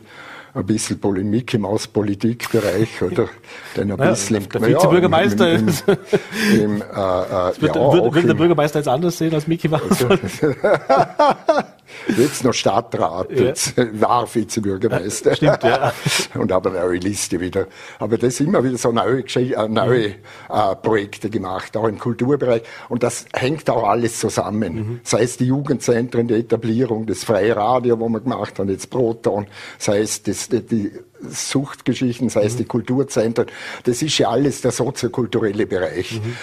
ein 0.56 0.66
bisschen 0.66 1.00
Polemik 1.00 1.54
im 1.54 1.66
Außenpolitikbereich 1.66 3.02
oder 3.02 3.28
dann 3.76 3.92
ein 3.92 3.98
bisschen 3.98 4.38
im, 4.38 4.50
der 4.50 4.62
Vizebürgermeister 4.62 5.48
ja, 5.50 5.60
im, 5.60 5.68
ist. 5.68 5.86
Im, 5.88 6.60
im, 6.60 6.82
äh, 6.82 6.84
äh, 6.84 7.62
wird, 7.62 7.76
ja, 7.76 7.94
wird, 7.94 8.14
wird 8.16 8.30
der 8.30 8.34
Bürgermeister 8.34 8.80
jetzt 8.80 8.88
anders 8.88 9.18
sehen 9.18 9.34
als 9.34 9.48
Mickey 9.48 9.68
Mouse? 9.68 9.84
Also, 10.16 10.56
Jetzt 12.18 12.44
noch 12.44 12.54
Stadtrat, 12.54 13.32
ja. 13.32 13.46
jetzt 13.46 13.76
war 13.78 14.28
Vizebürgermeister. 14.34 15.36
Stimmt, 15.36 15.64
ja. 15.64 15.94
Und 16.34 16.52
habe 16.52 16.70
eine 16.70 16.80
neue 16.80 16.98
Liste 16.98 17.40
wieder. 17.40 17.68
Aber 18.00 18.18
das 18.18 18.40
immer 18.40 18.64
wieder 18.64 18.78
so 18.78 18.92
neue, 18.92 19.20
äh, 19.22 19.68
neue 19.68 20.10
mhm. 20.10 20.14
äh, 20.50 20.76
Projekte 20.76 21.30
gemacht, 21.30 21.76
auch 21.78 21.88
im 21.88 22.00
Kulturbereich. 22.00 22.64
Und 22.90 23.04
das 23.04 23.26
hängt 23.34 23.70
auch 23.70 23.88
alles 23.88 24.20
zusammen. 24.20 24.74
Mhm. 24.74 25.00
Sei 25.04 25.24
es 25.24 25.38
die 25.38 25.46
Jugendzentren, 25.46 26.28
die 26.28 26.36
Etablierung, 26.36 27.06
das 27.06 27.24
freie 27.24 27.56
Radio, 27.56 28.00
wo 28.00 28.10
man 28.10 28.24
gemacht 28.24 28.60
hat, 28.60 28.68
jetzt 28.70 28.90
Proton, 28.90 29.48
sei 29.78 30.00
es 30.00 30.24
das, 30.24 30.50
die, 30.50 30.62
die 30.62 30.92
Suchtgeschichten, 31.30 32.30
sei 32.30 32.46
es 32.46 32.54
mhm. 32.54 32.58
die 32.58 32.66
Kulturzentren. 32.66 33.48
Das 33.84 34.02
ist 34.02 34.18
ja 34.18 34.30
alles 34.30 34.62
der 34.62 34.72
soziokulturelle 34.72 35.66
Bereich. 35.66 36.20
Mhm. 36.24 36.36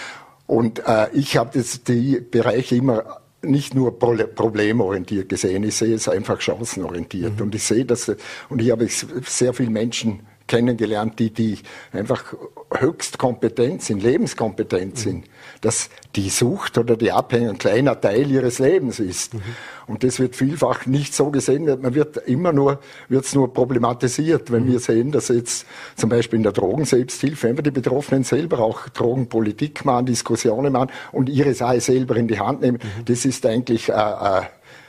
Und 0.46 0.87
äh, 0.87 1.08
ich 1.12 1.37
habe 1.37 1.62
die 1.87 2.20
Bereiche 2.20 2.76
immer 2.76 3.21
nicht 3.42 3.75
nur 3.75 3.99
problemorientiert 3.99 5.28
gesehen, 5.28 5.64
ich 5.64 5.76
sehe 5.76 5.94
es 5.94 6.08
einfach 6.08 6.40
chancenorientiert. 6.40 7.37
Mhm. 7.37 7.42
Und 7.42 7.54
ich 7.54 7.64
sehe 7.64 7.84
das, 7.84 8.11
und 8.49 8.61
hier 8.61 8.72
habe 8.72 8.84
ich 8.84 9.04
sehr 9.26 9.52
viele 9.52 9.70
Menschen 9.70 10.20
kennengelernt, 10.46 11.18
die, 11.18 11.30
die 11.30 11.58
einfach 11.92 12.34
höchst 12.75 13.18
kompetent 13.18 13.82
sind, 13.82 14.02
lebenskompetent 14.02 14.94
mhm. 14.94 14.99
sind, 14.99 15.25
dass 15.62 15.90
die 16.16 16.28
Sucht 16.28 16.76
oder 16.76 16.97
die 16.97 17.12
Abhängigkeit 17.12 17.54
ein 17.54 17.59
kleiner 17.59 18.00
Teil 18.00 18.31
ihres 18.31 18.59
Lebens 18.59 18.99
ist. 18.99 19.35
Mhm. 19.35 19.40
Und 19.87 20.04
das 20.04 20.19
wird 20.19 20.37
vielfach 20.37 20.87
nicht 20.87 21.14
so 21.14 21.31
gesehen. 21.31 21.64
Man 21.81 21.95
wird 21.95 22.16
immer 22.16 22.52
nur, 22.52 22.81
wird 23.09 23.25
es 23.25 23.35
nur 23.35 23.54
problematisiert, 23.54 24.50
wenn 24.50 24.64
mhm. 24.64 24.73
wir 24.73 24.81
sehen, 24.81 25.12
dass 25.12 25.28
jetzt 25.28 25.66
zum 25.97 26.11
Beispiel 26.11 26.38
in 26.38 26.42
der 26.42 26.52
Drogenselbsthilfe 26.52 27.49
einfach 27.49 27.62
die 27.62 27.71
Betroffenen 27.71 28.25
selber 28.25 28.59
auch 28.59 28.88
Drogenpolitik 28.88 29.85
machen, 29.85 30.07
Diskussionen 30.07 30.73
machen 30.73 30.90
und 31.12 31.28
ihre 31.28 31.54
Sache 31.54 31.81
selber 31.81 32.16
in 32.16 32.26
die 32.26 32.40
Hand 32.40 32.61
nehmen. 32.61 32.78
Mhm. 32.83 33.04
Das 33.04 33.25
ist 33.25 33.47
eigentlich 33.47 33.88
äh, 33.88 33.92
äh, 33.92 34.42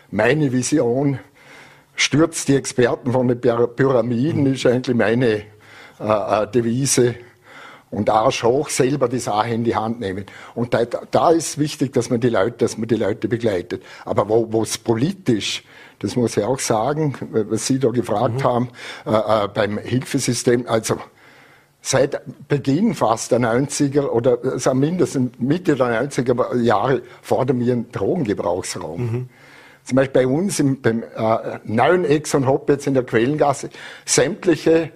meine 0.10 0.51
Vision. 0.51 1.20
Stürzt 1.96 2.48
die 2.48 2.56
Experten 2.56 3.12
von 3.12 3.27
den 3.27 3.39
Pyramiden, 3.39 4.46
mhm. 4.46 4.53
ist 4.53 4.65
eigentlich 4.65 4.98
meine 4.98 5.44
äh, 6.00 6.44
äh, 6.44 6.48
Devise. 6.51 7.13
Und 7.93 8.09
Arsch 8.09 8.43
hoch 8.43 8.69
selber 8.69 9.07
die 9.07 9.19
Sache 9.19 9.53
in 9.53 9.63
die 9.63 9.75
Hand 9.75 10.00
nehmen. 10.00 10.25
Und 10.55 10.73
da, 10.73 10.85
da 10.85 11.29
ist 11.29 11.59
wichtig, 11.59 11.93
dass 11.93 12.09
man 12.09 12.19
die 12.19 12.29
Leute, 12.29 12.57
dass 12.57 12.77
man 12.77 12.88
die 12.88 12.95
Leute 12.95 13.27
begleitet. 13.27 13.83
Aber 14.03 14.27
wo 14.27 14.62
es 14.63 14.77
politisch, 14.77 15.63
das 16.00 16.15
muss 16.15 16.35
ich 16.35 16.43
auch 16.43 16.59
sagen, 16.59 17.15
was 17.31 17.67
Sie 17.67 17.79
da 17.79 17.89
gefragt 17.89 18.39
mhm. 18.39 18.43
haben, 18.43 18.69
äh, 19.05 19.12
äh, 19.45 19.47
beim 19.47 19.77
Hilfesystem, 19.77 20.65
also 20.67 20.97
seit 21.81 22.21
Beginn 22.47 22.95
fast 22.95 23.31
der 23.31 23.39
90er 23.39 24.07
oder 24.07 24.39
also 24.43 24.73
mindestens 24.73 25.31
Mitte 25.38 25.75
der 25.75 26.09
90er 26.09 26.57
Jahre 26.62 27.03
fordern 27.21 27.59
wir 27.59 27.73
einen 27.73 27.91
Drogengebrauchsraum. 27.91 29.01
Mhm. 29.01 29.29
Zum 29.83 29.95
Beispiel 29.97 30.23
bei 30.23 30.27
uns 30.27 30.59
im, 30.59 30.81
beim 30.81 31.03
äh, 31.03 31.59
neuen 31.65 32.05
Ex 32.05 32.33
und 32.33 32.47
Hop 32.47 32.69
jetzt 32.69 32.88
in 32.88 32.95
der 32.95 33.03
Quellengasse 33.03 33.69
sämtliche 34.05 34.91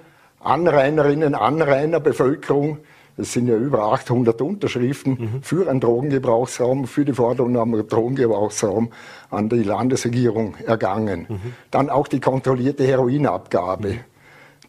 Anrainerinnen, 0.47 1.35
Anrainer, 1.35 1.99
Bevölkerung, 1.99 2.79
es 3.17 3.33
sind 3.33 3.47
ja 3.47 3.55
über 3.55 3.91
800 3.93 4.41
Unterschriften 4.41 5.17
mhm. 5.19 5.41
für 5.41 5.67
einen 5.67 5.79
Drogengebrauchsraum, 5.79 6.85
für 6.85 7.03
die 7.03 7.13
Forderung 7.13 7.57
am 7.57 7.87
Drogengebrauchsraum 7.87 8.91
an 9.31 9.49
die 9.49 9.63
Landesregierung 9.63 10.55
ergangen. 10.65 11.25
Mhm. 11.27 11.53
Dann 11.71 11.89
auch 11.89 12.07
die 12.07 12.19
kontrollierte 12.19 12.85
Heroinabgabe. 12.85 13.89
Mhm. 13.89 13.99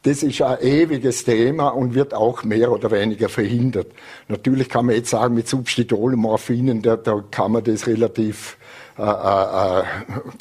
Das 0.05 0.23
ist 0.23 0.41
ein 0.41 0.61
ewiges 0.63 1.25
Thema 1.25 1.69
und 1.69 1.95
wird 1.95 2.15
auch 2.15 2.45
mehr 2.45 2.73
oder 2.73 2.91
weniger 2.91 3.29
verhindert. 3.29 3.89
Natürlich 4.29 4.69
kann 4.69 4.87
man 4.87 4.95
jetzt 4.95 5.11
sagen, 5.11 5.35
mit 5.35 5.49
Substitol 5.49 6.15
und 6.15 6.21
Morphinen, 6.21 6.83
da, 6.83 6.97
da 6.97 7.23
kann 7.31 7.53
man 7.53 7.65
das 7.65 7.87
relativ 7.87 8.57
äh, 8.97 9.03
äh, 9.03 9.81
äh 9.81 9.83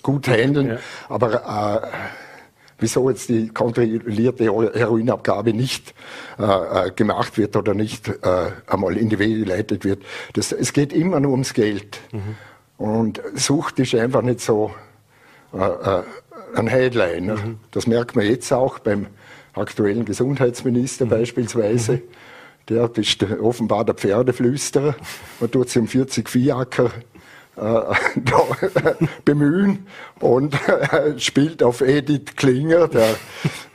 gut 0.04 0.28
handeln. 0.28 0.68
Ja. 0.70 0.78
Aber 1.10 1.82
äh, 1.84 1.88
wieso 2.80 3.10
jetzt 3.10 3.30
die 3.30 3.50
kontrollierte 3.50 4.46
Heroinabgabe 4.46 5.54
nicht 5.54 5.94
äh, 6.40 6.44
äh, 6.88 6.92
gemacht 6.92 7.38
wird 7.38 7.56
oder 7.56 7.74
nicht 7.74 8.08
äh, 8.08 8.52
einmal 8.68 8.98
in 8.98 9.10
die 9.10 9.20
Wege 9.20 9.40
geleitet 9.40 9.84
wird. 9.84 10.04
Das, 10.34 10.52
es 10.52 10.74
geht 10.74 10.94
immer 10.94 11.20
nur 11.20 11.32
ums 11.32 11.54
Geld. 11.54 12.00
Mhm. 12.12 12.36
Und 12.78 13.22
Sucht 13.34 13.80
ist 13.80 13.96
einfach 13.96 14.22
nicht 14.22 14.42
so 14.42 14.72
äh, 15.54 15.58
äh 15.60 16.04
ein 16.56 16.68
Headline. 16.68 17.26
Mhm. 17.26 17.60
Das 17.72 17.88
merkt 17.88 18.16
man 18.16 18.26
jetzt 18.26 18.52
auch 18.54 18.80
beim 18.80 19.08
aktuellen 19.54 20.06
Gesundheitsminister 20.06 21.06
mhm. 21.06 21.10
beispielsweise. 21.10 21.94
Mhm. 21.94 22.02
Der 22.70 22.92
ist 22.98 23.24
offenbar 23.42 23.86
der 23.86 23.96
Pferdeflüsterer. 23.96 24.96
Man 25.40 25.52
tut 25.52 25.70
sich 25.70 25.82
um 25.82 25.88
40 25.88 26.30
Viehacker 26.30 26.92
bemühen 29.26 29.88
und 30.20 30.54
äh, 30.54 31.18
spielt 31.18 31.64
auf 31.64 31.82
Edith 31.82 32.36
Klinger, 32.36 32.88
der 32.88 33.16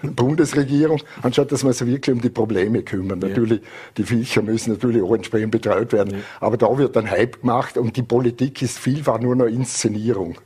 Bundesregierung, 0.02 1.00
anstatt 1.22 1.50
dass 1.50 1.64
man 1.64 1.72
sich 1.72 1.88
wirklich 1.88 2.14
um 2.14 2.22
die 2.22 2.30
Probleme 2.30 2.82
kümmern. 2.82 3.20
Ja. 3.20 3.28
Natürlich, 3.28 3.60
die 3.96 4.04
Viecher 4.04 4.42
müssen 4.42 4.72
natürlich 4.72 5.02
auch 5.02 5.14
entsprechend 5.14 5.50
betreut 5.50 5.92
werden, 5.92 6.14
ja. 6.14 6.20
aber 6.40 6.56
da 6.56 6.78
wird 6.78 6.96
ein 6.96 7.10
Hype 7.10 7.40
gemacht 7.40 7.76
und 7.76 7.96
die 7.96 8.02
Politik 8.02 8.62
ist 8.62 8.78
vielfach 8.78 9.18
nur 9.18 9.34
noch 9.34 9.46
Inszenierung. 9.46 10.30
Mhm. 10.30 10.36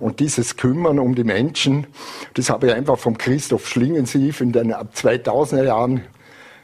Und 0.00 0.18
dieses 0.18 0.56
Kümmern 0.56 0.98
um 0.98 1.14
die 1.14 1.24
Menschen, 1.24 1.86
das 2.34 2.50
habe 2.50 2.68
ich 2.68 2.74
einfach 2.74 2.98
vom 2.98 3.16
Christoph 3.16 3.68
Schlingensief 3.68 4.40
in 4.40 4.50
den 4.50 4.72
ab 4.72 4.94
2000er 4.96 5.64
Jahren 5.64 6.02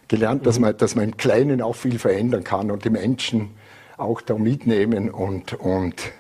gelernt, 0.09 0.45
dass, 0.45 0.59
mhm. 0.59 0.66
man, 0.66 0.76
dass 0.76 0.97
man 0.97 1.04
im 1.04 1.16
Kleinen 1.16 1.62
auch 1.62 1.76
viel 1.76 2.00
verändern 2.00 2.42
kann 2.42 2.73
und 2.73 2.85
die 2.85 2.90
Menschen 2.90 3.50
auch 3.96 4.20
da 4.20 4.34
mitnehmen 4.34 5.10
und, 5.10 5.54
und 5.54 6.12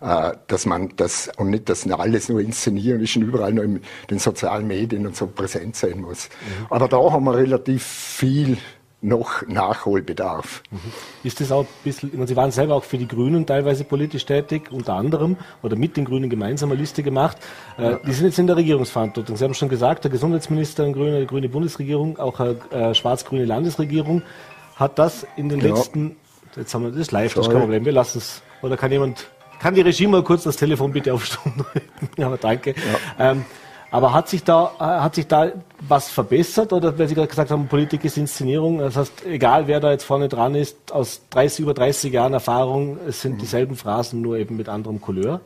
äh, 0.00 0.32
dass 0.46 0.66
man 0.66 0.92
das 0.96 1.30
und 1.36 1.50
nicht, 1.50 1.68
dass 1.68 1.86
alles 1.90 2.28
nur 2.28 2.40
inszenieren 2.40 3.00
ist 3.00 3.16
und 3.16 3.22
überall 3.22 3.52
nur 3.52 3.64
in 3.64 3.80
den 4.10 4.18
sozialen 4.18 4.66
Medien 4.66 5.06
und 5.06 5.16
so 5.16 5.26
präsent 5.26 5.76
sein 5.76 6.00
muss. 6.00 6.28
Mhm. 6.28 6.66
Aber 6.70 6.88
da 6.88 6.96
haben 6.98 7.24
wir 7.24 7.36
relativ 7.36 7.82
viel 7.84 8.58
noch 9.02 9.46
Nachholbedarf. 9.46 10.62
Mhm. 10.70 10.78
Ist 11.22 11.40
das 11.40 11.52
auch 11.52 11.62
ein 11.62 11.68
bisschen, 11.84 12.10
meine, 12.12 12.26
Sie 12.26 12.36
waren 12.36 12.50
selber 12.50 12.74
auch 12.74 12.84
für 12.84 12.98
die 12.98 13.08
Grünen 13.08 13.46
teilweise 13.46 13.84
politisch 13.84 14.26
tätig, 14.26 14.70
unter 14.70 14.94
anderem, 14.94 15.36
oder 15.62 15.76
mit 15.76 15.96
den 15.96 16.04
Grünen 16.04 16.28
gemeinsam 16.28 16.70
eine 16.70 16.80
Liste 16.80 17.02
gemacht. 17.02 17.38
Äh, 17.78 17.96
die 18.06 18.12
sind 18.12 18.26
jetzt 18.26 18.38
in 18.38 18.46
der 18.46 18.56
Regierungsverantwortung. 18.56 19.36
Sie 19.36 19.44
haben 19.44 19.54
schon 19.54 19.70
gesagt, 19.70 20.04
der 20.04 20.10
Gesundheitsminister, 20.10 20.84
eine 20.84 20.92
grüne, 20.92 21.16
eine 21.16 21.26
grüne 21.26 21.48
Bundesregierung, 21.48 22.18
auch 22.18 22.40
eine 22.40 22.56
äh, 22.70 22.94
schwarz-grüne 22.94 23.46
Landesregierung, 23.46 24.22
hat 24.76 24.98
das 24.98 25.26
in 25.36 25.48
den 25.48 25.60
ja. 25.60 25.68
letzten 25.68 26.16
Jetzt 26.56 26.74
haben 26.74 26.84
wir 26.84 26.90
das 26.90 27.10
live, 27.10 27.32
Sorry. 27.32 27.40
das 27.40 27.46
ist 27.46 27.52
kein 27.52 27.60
Problem. 27.62 27.84
Wir 27.84 27.92
lassen 27.92 28.18
es. 28.18 28.42
Oder 28.62 28.76
kann 28.76 28.90
jemand, 28.92 29.26
kann 29.60 29.74
die 29.74 29.80
Regie 29.80 30.06
mal 30.06 30.22
kurz 30.22 30.42
das 30.42 30.56
Telefon 30.56 30.92
bitte 30.92 31.14
auf 31.14 31.24
Stunden 31.24 31.64
drücken? 31.64 32.22
aber 32.22 32.36
danke. 32.36 32.74
Ja. 33.18 33.30
Ähm, 33.30 33.44
aber 33.92 34.12
hat 34.12 34.28
sich 34.28 34.44
da, 34.44 34.72
hat 34.78 35.16
sich 35.16 35.26
da 35.26 35.50
was 35.80 36.10
verbessert 36.10 36.72
oder 36.72 36.96
weil 36.96 37.08
Sie 37.08 37.14
gerade 37.14 37.26
gesagt 37.26 37.50
haben, 37.50 37.66
Politik 37.66 38.04
ist 38.04 38.16
Inszenierung? 38.16 38.78
Das 38.78 38.96
heißt, 38.96 39.26
egal 39.26 39.66
wer 39.66 39.80
da 39.80 39.90
jetzt 39.90 40.04
vorne 40.04 40.28
dran 40.28 40.54
ist, 40.54 40.92
aus 40.92 41.22
30, 41.30 41.60
über 41.60 41.74
30 41.74 42.12
Jahren 42.12 42.32
Erfahrung, 42.32 42.98
es 43.08 43.20
sind 43.20 43.42
dieselben 43.42 43.74
Phrasen, 43.74 44.20
nur 44.20 44.36
eben 44.36 44.56
mit 44.56 44.68
anderem 44.68 45.00
Couleur. 45.00 45.40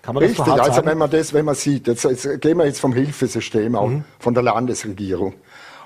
Kann 0.00 0.14
man 0.14 0.22
Richtig, 0.22 0.38
das 0.38 0.46
so 0.46 0.52
hart 0.52 0.60
also 0.62 0.74
sagen? 0.76 0.86
wenn 0.86 0.98
man 0.98 1.10
das, 1.10 1.34
wenn 1.34 1.44
man 1.44 1.54
sieht, 1.54 1.86
jetzt, 1.88 2.04
jetzt 2.04 2.40
gehen 2.40 2.56
wir 2.56 2.64
jetzt 2.64 2.80
vom 2.80 2.94
Hilfesystem 2.94 3.76
auch, 3.76 3.88
mhm. 3.88 4.04
von 4.18 4.32
der 4.32 4.44
Landesregierung. 4.44 5.34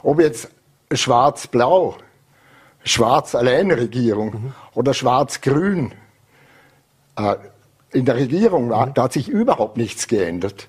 Ob 0.04 0.20
jetzt 0.20 0.50
schwarz-blau 0.92 1.96
Schwarz-Alleinregierung 2.84 4.30
mhm. 4.30 4.52
oder 4.74 4.94
Schwarz-Grün. 4.94 5.92
Äh, 7.16 7.36
in 7.92 8.04
der 8.04 8.16
Regierung 8.16 8.66
mhm. 8.66 8.94
da 8.94 9.04
hat 9.04 9.12
sich 9.12 9.28
überhaupt 9.28 9.76
nichts 9.76 10.08
geändert. 10.08 10.68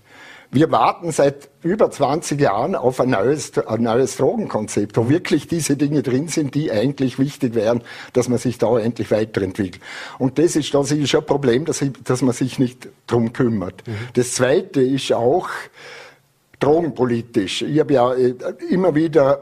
Wir 0.51 0.71
warten 0.71 1.11
seit 1.11 1.49
über 1.63 1.91
20 1.91 2.39
Jahren 2.39 2.75
auf 2.75 3.01
ein 3.01 3.09
neues, 3.09 3.57
ein 3.57 3.83
neues 3.83 4.15
Drogenkonzept, 4.17 4.95
wo 4.95 5.09
wirklich 5.09 5.47
diese 5.47 5.75
Dinge 5.75 6.01
drin 6.01 6.29
sind, 6.29 6.55
die 6.55 6.71
eigentlich 6.71 7.19
wichtig 7.19 7.55
wären, 7.55 7.83
dass 8.13 8.29
man 8.29 8.37
sich 8.37 8.57
da 8.57 8.77
endlich 8.79 9.11
weiterentwickelt. 9.11 9.83
Und 10.17 10.39
das 10.39 10.55
ist, 10.55 10.73
das 10.73 10.91
ist 10.91 11.13
ein 11.13 11.25
Problem, 11.25 11.65
dass, 11.65 11.81
ich, 11.81 11.91
dass 12.03 12.21
man 12.21 12.33
sich 12.33 12.57
nicht 12.59 12.87
drum 13.07 13.33
kümmert. 13.33 13.85
Mhm. 13.85 13.95
Das 14.13 14.33
Zweite 14.33 14.81
ist 14.81 15.11
auch 15.11 15.49
drogenpolitisch. 16.59 17.63
Ich 17.63 17.79
habe 17.79 17.93
ja 17.93 18.13
äh, 18.13 18.35
immer 18.69 18.95
wieder 18.95 19.41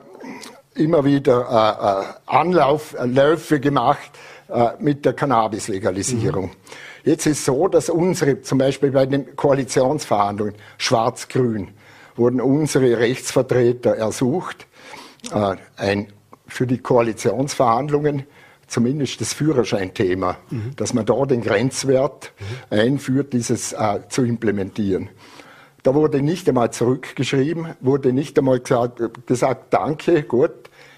immer 0.75 1.05
wieder 1.05 1.47
äh, 1.49 2.01
äh 2.01 2.37
Anlaufläufe 2.37 3.59
gemacht 3.59 4.11
äh, 4.49 4.69
mit 4.79 5.05
der 5.05 5.13
Cannabis-Legalisierung. 5.13 6.45
Mhm. 6.45 6.51
Jetzt 7.05 7.25
ist 7.25 7.43
so, 7.43 7.67
dass 7.67 7.89
unsere, 7.89 8.41
zum 8.41 8.57
Beispiel 8.57 8.91
bei 8.91 9.05
den 9.05 9.35
Koalitionsverhandlungen, 9.35 10.55
Schwarz-Grün, 10.77 11.69
wurden 12.15 12.39
unsere 12.39 12.97
Rechtsvertreter 12.97 13.95
ersucht, 13.95 14.67
äh, 15.33 15.55
ein, 15.75 16.13
für 16.47 16.67
die 16.67 16.77
Koalitionsverhandlungen 16.77 18.25
zumindest 18.67 19.21
das 19.21 19.33
Führerscheinthema, 19.33 20.37
mhm. 20.49 20.75
dass 20.75 20.93
man 20.93 21.05
da 21.05 21.25
den 21.25 21.41
Grenzwert 21.41 22.31
mhm. 22.71 22.77
einführt, 22.77 23.33
dieses 23.33 23.73
äh, 23.73 23.99
zu 24.09 24.23
implementieren. 24.23 25.09
Da 25.83 25.93
wurde 25.93 26.21
nicht 26.21 26.47
einmal 26.47 26.71
zurückgeschrieben, 26.71 27.75
wurde 27.81 28.13
nicht 28.13 28.39
einmal 28.39 28.61
gesagt, 28.61 29.01
gesagt 29.27 29.73
danke, 29.73 30.23
gut. 30.23 30.51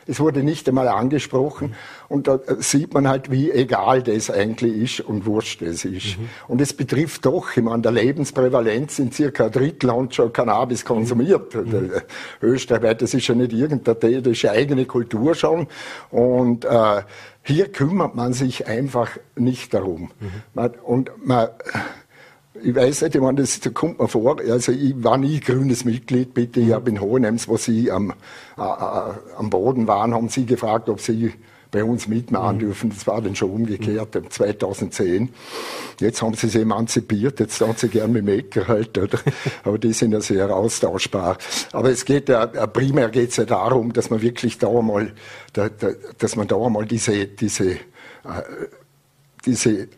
Es 0.08 0.20
wurde 0.20 0.44
nicht 0.44 0.68
einmal 0.70 0.88
angesprochen. 0.88 1.74
Und 2.08 2.28
da 2.28 2.40
sieht 2.60 2.94
man 2.94 3.08
halt, 3.08 3.32
wie 3.32 3.50
egal 3.50 4.04
das 4.04 4.30
eigentlich 4.30 5.00
ist 5.00 5.00
und 5.00 5.26
wurscht 5.26 5.64
das 5.64 5.84
ist. 5.84 6.20
Mhm. 6.20 6.30
Und 6.48 6.62
es 6.62 6.74
betrifft 6.74 7.26
doch, 7.26 7.58
ich 7.58 7.64
meine, 7.64 7.82
der 7.82 7.92
Lebensprävalenz 7.92 8.98
sind 8.98 9.16
circa 9.16 9.46
ein 9.46 9.52
Drittel 9.52 9.92
haben 9.92 10.12
schon 10.12 10.32
Cannabis 10.32 10.86
konsumiert. 10.86 11.56
Mhm. 11.56 11.92
Österreich, 12.42 12.98
das 12.98 13.16
ist 13.16 13.28
ja 13.28 13.34
nicht 13.34 13.54
irgendeine, 13.54 14.22
das 14.22 14.32
ist 14.32 14.42
ja 14.44 14.52
eigene 14.52 14.86
Kultur 14.86 15.34
schon. 15.34 15.66
Und 16.12 16.66
äh, 16.66 17.02
hier 17.42 17.72
kümmert 17.72 18.14
man 18.14 18.34
sich 18.34 18.68
einfach 18.68 19.10
nicht 19.36 19.74
darum. 19.74 20.12
Mhm. 20.20 20.32
Man, 20.54 20.72
und 20.84 21.12
man, 21.26 21.48
ich 22.66 22.76
weiß 22.76 23.04
nicht, 23.04 23.16
ich 23.16 23.22
meine, 23.22 23.42
das, 23.42 23.60
da 23.60 23.70
kommt 23.70 24.00
mir 24.00 24.08
vor, 24.08 24.40
also 24.40 24.72
ich 24.72 24.96
war 25.04 25.18
nie 25.18 25.40
grünes 25.40 25.86
Mitglied, 25.86 26.34
bitte, 26.34 26.60
ich 26.62 26.74
habe 26.74 26.90
in 26.90 27.00
Hohenems, 27.00 27.48
wo 27.48 27.58
Sie 27.58 27.92
am, 27.92 28.12
äh, 28.58 28.62
äh, 28.62 29.14
am 29.38 29.50
Boden 29.50 29.88
waren, 29.88 30.14
haben 30.14 30.30
Sie 30.30 30.46
gefragt, 30.46 30.90
ob 30.90 31.00
Sie 31.00 31.34
bei 31.70 31.84
uns 31.84 32.08
mitmachen 32.08 32.56
mhm. 32.56 32.60
dürfen. 32.60 32.90
Das 32.90 33.06
war 33.06 33.22
dann 33.22 33.36
schon 33.36 33.52
umgekehrt, 33.52 34.18
2010. 34.30 35.30
Jetzt 36.00 36.22
haben 36.22 36.34
sie 36.34 36.48
sich 36.48 36.62
emanzipiert, 36.62 37.40
jetzt 37.42 37.60
haben 37.60 37.76
sie 37.76 37.90
gern 37.90 38.14
mit 38.14 38.24
Mecker 38.24 38.68
halt, 38.68 38.98
oder? 38.98 39.20
Aber 39.64 39.78
die 39.78 39.92
sind 39.92 40.14
ja 40.14 40.22
sehr 40.22 40.56
austauschbar. 40.56 41.38
Aber 41.74 41.90
es 41.90 42.06
geht 42.06 42.30
ja, 42.30 42.46
primär 42.46 43.10
geht 43.10 43.32
es 43.32 43.36
ja 43.36 43.46
darum, 43.46 43.92
dass 43.92 44.10
man 44.10 44.22
wirklich 44.22 44.58
da 44.58 44.70
mal, 44.82 45.12
dass 45.54 46.36
man 46.38 46.48
da 46.48 46.70
mal 46.70 46.86
diese, 46.86 47.26
diese, 47.28 47.72
äh, 47.72 47.78
diese 49.46 49.90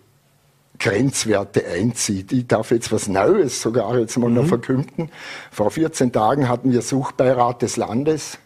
Grenzwerte 0.79 1.65
einzieht. 1.67 2.31
Ich 2.31 2.47
darf 2.47 2.71
jetzt 2.71 2.91
was 2.91 3.07
Neues 3.07 3.61
sogar 3.61 3.97
jetzt 3.97 4.17
mal 4.17 4.29
mhm. 4.29 4.35
noch 4.35 4.45
verkünden. 4.45 5.09
Vor 5.51 5.71
14 5.71 6.11
Tagen 6.11 6.49
hatten 6.49 6.71
wir 6.71 6.81
Suchbeirat 6.81 7.61
des 7.61 7.77
Landes. 7.77 8.37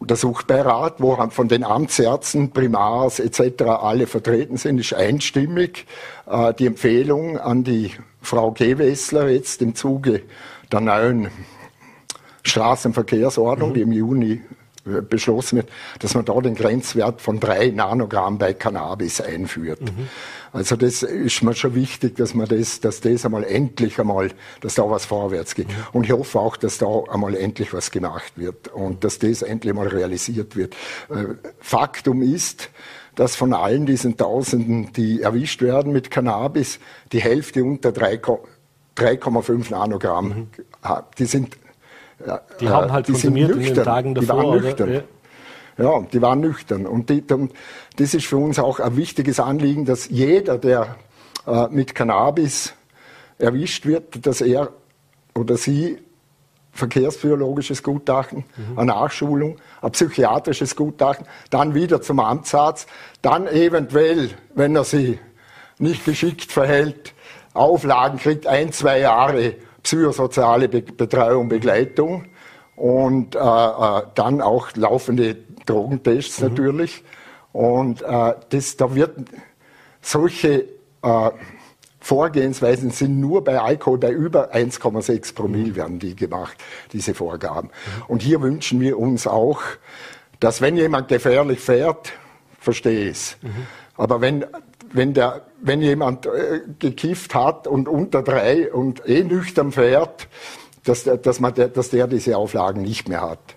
Der 0.00 0.16
Suchbeirat, 0.16 0.94
wo 0.98 1.16
von 1.30 1.48
den 1.48 1.62
Amtsärzten, 1.62 2.50
Primars 2.50 3.20
etc. 3.20 3.62
alle 3.62 4.08
vertreten 4.08 4.56
sind, 4.56 4.78
ist 4.78 4.94
einstimmig 4.94 5.86
äh, 6.26 6.52
die 6.54 6.66
Empfehlung 6.66 7.38
an 7.38 7.62
die 7.62 7.92
Frau 8.20 8.50
Gewessler 8.50 9.28
jetzt 9.28 9.62
im 9.62 9.76
Zuge 9.76 10.22
der 10.72 10.80
neuen 10.80 11.30
Straßenverkehrsordnung, 12.42 13.70
mhm. 13.70 13.74
die 13.74 13.80
im 13.82 13.92
Juni 13.92 14.40
beschlossen 14.84 15.56
wird, 15.56 15.68
dass 16.00 16.14
man 16.14 16.24
da 16.24 16.40
den 16.40 16.54
Grenzwert 16.54 17.20
von 17.20 17.38
drei 17.38 17.68
Nanogramm 17.68 18.38
bei 18.38 18.52
Cannabis 18.52 19.20
einführt. 19.20 19.80
Mhm. 19.80 20.08
Also 20.52 20.76
das 20.76 21.02
ist 21.02 21.42
mir 21.42 21.54
schon 21.54 21.74
wichtig, 21.74 22.16
dass 22.16 22.34
man 22.34 22.46
das, 22.46 22.80
dass 22.80 23.00
das 23.00 23.24
einmal 23.24 23.44
endlich 23.44 23.98
einmal, 23.98 24.30
dass 24.60 24.74
da 24.74 24.88
was 24.88 25.06
vorwärts 25.06 25.54
geht. 25.54 25.68
Und 25.92 26.04
ich 26.04 26.12
hoffe 26.12 26.38
auch, 26.38 26.56
dass 26.56 26.78
da 26.78 26.86
einmal 27.10 27.34
endlich 27.34 27.72
was 27.72 27.90
gemacht 27.90 28.32
wird 28.36 28.68
und 28.68 29.02
dass 29.02 29.18
das 29.18 29.40
endlich 29.42 29.72
mal 29.72 29.88
realisiert 29.88 30.54
wird. 30.54 30.74
Äh, 31.08 31.24
Faktum 31.58 32.20
ist, 32.20 32.70
dass 33.14 33.34
von 33.34 33.54
allen 33.54 33.86
diesen 33.86 34.16
Tausenden, 34.16 34.92
die 34.92 35.22
erwischt 35.22 35.62
werden 35.62 35.92
mit 35.92 36.10
Cannabis, 36.10 36.80
die 37.12 37.20
Hälfte 37.20 37.64
unter 37.64 37.90
3,5 37.90 39.70
Nanogramm, 39.70 40.28
mhm. 40.28 40.48
die 41.18 41.24
sind 41.24 41.56
die 42.60 42.68
haben 42.68 42.92
halt 42.92 43.08
die 43.08 43.12
konsumiert 43.12 43.50
in 43.50 43.60
den 43.62 43.74
Tagen 43.74 44.14
davor. 44.14 44.40
Die 44.40 44.46
waren 44.46 44.60
nüchtern. 44.60 45.02
Ja, 45.82 46.00
die 46.12 46.22
waren 46.22 46.40
nüchtern. 46.40 46.86
Und, 46.86 47.10
die, 47.10 47.22
und, 47.32 47.52
das 47.96 48.14
ist 48.14 48.26
für 48.26 48.36
uns 48.36 48.60
auch 48.60 48.78
ein 48.78 48.96
wichtiges 48.96 49.40
Anliegen, 49.40 49.84
dass 49.84 50.08
jeder, 50.08 50.56
der 50.56 50.96
äh, 51.44 51.66
mit 51.70 51.96
Cannabis 51.96 52.74
erwischt 53.38 53.84
wird, 53.84 54.24
dass 54.24 54.40
er 54.40 54.72
oder 55.34 55.56
sie 55.56 55.98
verkehrsbiologisches 56.70 57.82
Gutachten, 57.82 58.44
mhm. 58.56 58.78
eine 58.78 58.92
Nachschulung, 58.92 59.56
ein 59.80 59.90
psychiatrisches 59.90 60.76
Gutachten, 60.76 61.26
dann 61.50 61.74
wieder 61.74 62.00
zum 62.00 62.20
Amtsarzt, 62.20 62.88
dann 63.20 63.48
eventuell, 63.48 64.30
wenn 64.54 64.76
er 64.76 64.84
sich 64.84 65.18
nicht 65.78 66.04
geschickt 66.04 66.52
verhält, 66.52 67.12
Auflagen 67.54 68.18
kriegt, 68.18 68.46
ein, 68.46 68.72
zwei 68.72 69.00
Jahre 69.00 69.56
psychosoziale 69.82 70.68
Be 70.68 70.80
Betreuung, 70.80 71.48
Begleitung 71.48 72.26
und 72.76 73.34
äh, 73.34 73.38
äh, 73.38 74.02
dann 74.14 74.40
auch 74.40 74.68
laufende 74.76 75.36
Drogentests 75.66 76.40
mhm. 76.40 76.48
natürlich. 76.48 77.04
Und 77.52 78.02
äh, 78.02 78.34
das, 78.48 78.76
da 78.76 78.94
wird 78.94 79.16
solche 80.00 80.66
äh, 81.02 81.30
Vorgehensweisen 82.00 82.90
sind 82.90 83.20
nur 83.20 83.44
bei 83.44 83.60
Alkohol 83.60 83.98
bei 83.98 84.10
über 84.10 84.52
1,6 84.52 85.34
Promille 85.34 85.70
mhm. 85.70 85.76
werden 85.76 85.98
die 86.00 86.16
gemacht, 86.16 86.56
diese 86.92 87.14
Vorgaben. 87.14 87.68
Mhm. 87.68 88.02
Und 88.08 88.22
hier 88.22 88.40
wünschen 88.40 88.80
wir 88.80 88.98
uns 88.98 89.26
auch, 89.26 89.60
dass 90.40 90.60
wenn 90.60 90.76
jemand 90.76 91.06
gefährlich 91.06 91.60
fährt, 91.60 92.12
verstehe 92.58 93.04
ich 93.04 93.10
es. 93.10 93.36
Mhm. 93.42 93.66
Aber 93.96 94.20
wenn 94.20 94.46
wenn, 94.92 95.14
der, 95.14 95.42
wenn 95.60 95.80
jemand 95.80 96.26
äh, 96.26 96.60
gekifft 96.78 97.34
hat 97.34 97.66
und 97.66 97.88
unter 97.88 98.22
drei 98.22 98.72
und 98.72 99.08
eh 99.08 99.24
nüchtern 99.24 99.72
fährt, 99.72 100.28
dass, 100.84 101.04
dass, 101.04 101.40
man, 101.40 101.54
dass 101.54 101.90
der 101.90 102.06
diese 102.06 102.36
Auflagen 102.36 102.82
nicht 102.82 103.08
mehr 103.08 103.22
hat. 103.22 103.56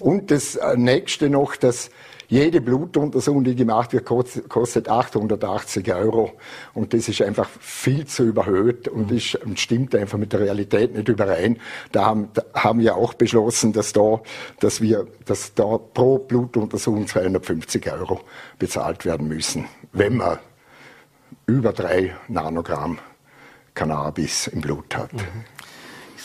Und 0.00 0.30
das 0.30 0.56
äh, 0.56 0.76
nächste 0.76 1.30
noch, 1.30 1.56
dass 1.56 1.90
jede 2.28 2.60
Blutuntersuchung, 2.60 3.42
die 3.42 3.56
gemacht 3.56 3.94
wird, 3.94 4.04
kostet 4.04 4.88
880 4.88 5.92
Euro. 5.94 6.32
Und 6.74 6.92
das 6.92 7.08
ist 7.08 7.22
einfach 7.22 7.48
viel 7.58 8.06
zu 8.06 8.24
überhöht 8.24 8.86
und, 8.86 9.10
mhm. 9.10 9.16
ist, 9.16 9.34
und 9.36 9.58
stimmt 9.58 9.94
einfach 9.94 10.18
mit 10.18 10.34
der 10.34 10.40
Realität 10.40 10.94
nicht 10.94 11.08
überein. 11.08 11.58
Da 11.90 12.04
haben, 12.04 12.28
da 12.34 12.42
haben 12.54 12.80
wir 12.80 12.96
auch 12.96 13.14
beschlossen, 13.14 13.72
dass 13.72 13.94
da, 13.94 14.20
dass 14.60 14.82
wir, 14.82 15.06
dass 15.24 15.54
da 15.54 15.78
pro 15.78 16.18
Blutuntersuchung 16.18 17.06
250 17.06 17.90
Euro 17.90 18.20
bezahlt 18.58 19.06
werden 19.06 19.26
müssen, 19.26 19.66
wenn 19.92 20.18
man 20.18 20.38
über 21.46 21.72
drei 21.72 22.14
Nanogramm 22.28 22.98
Cannabis 23.74 24.48
im 24.48 24.60
Blut 24.60 24.96
hat. 24.96 25.14
Mhm. 25.14 25.44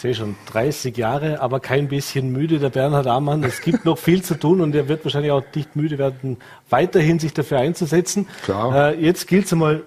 Ich 0.04 0.06
sehe 0.06 0.16
schon 0.16 0.36
30 0.48 0.98
Jahre, 0.98 1.40
aber 1.40 1.62
kein 1.62 1.88
bisschen 1.88 2.34
müde, 2.34 2.60
der 2.60 2.72
Bernhard 2.72 3.08
Amann. 3.08 3.42
Es 3.42 3.62
gibt 3.62 3.86
noch 3.86 3.98
viel 3.98 4.22
zu 4.22 4.38
tun 4.38 4.60
und 4.60 4.76
er 4.76 4.90
wird 4.90 5.06
wahrscheinlich 5.06 5.32
auch 5.32 5.46
nicht 5.56 5.78
müde 5.78 5.98
werden, 5.98 6.40
weiterhin 6.70 7.20
sich 7.20 7.34
dafür 7.34 7.60
einzusetzen. 7.60 8.28
Klar. 8.44 8.92
Äh, 8.92 9.02
jetzt 9.02 9.30
gilt 9.30 9.46
es 9.46 9.54
einmal 9.54 9.84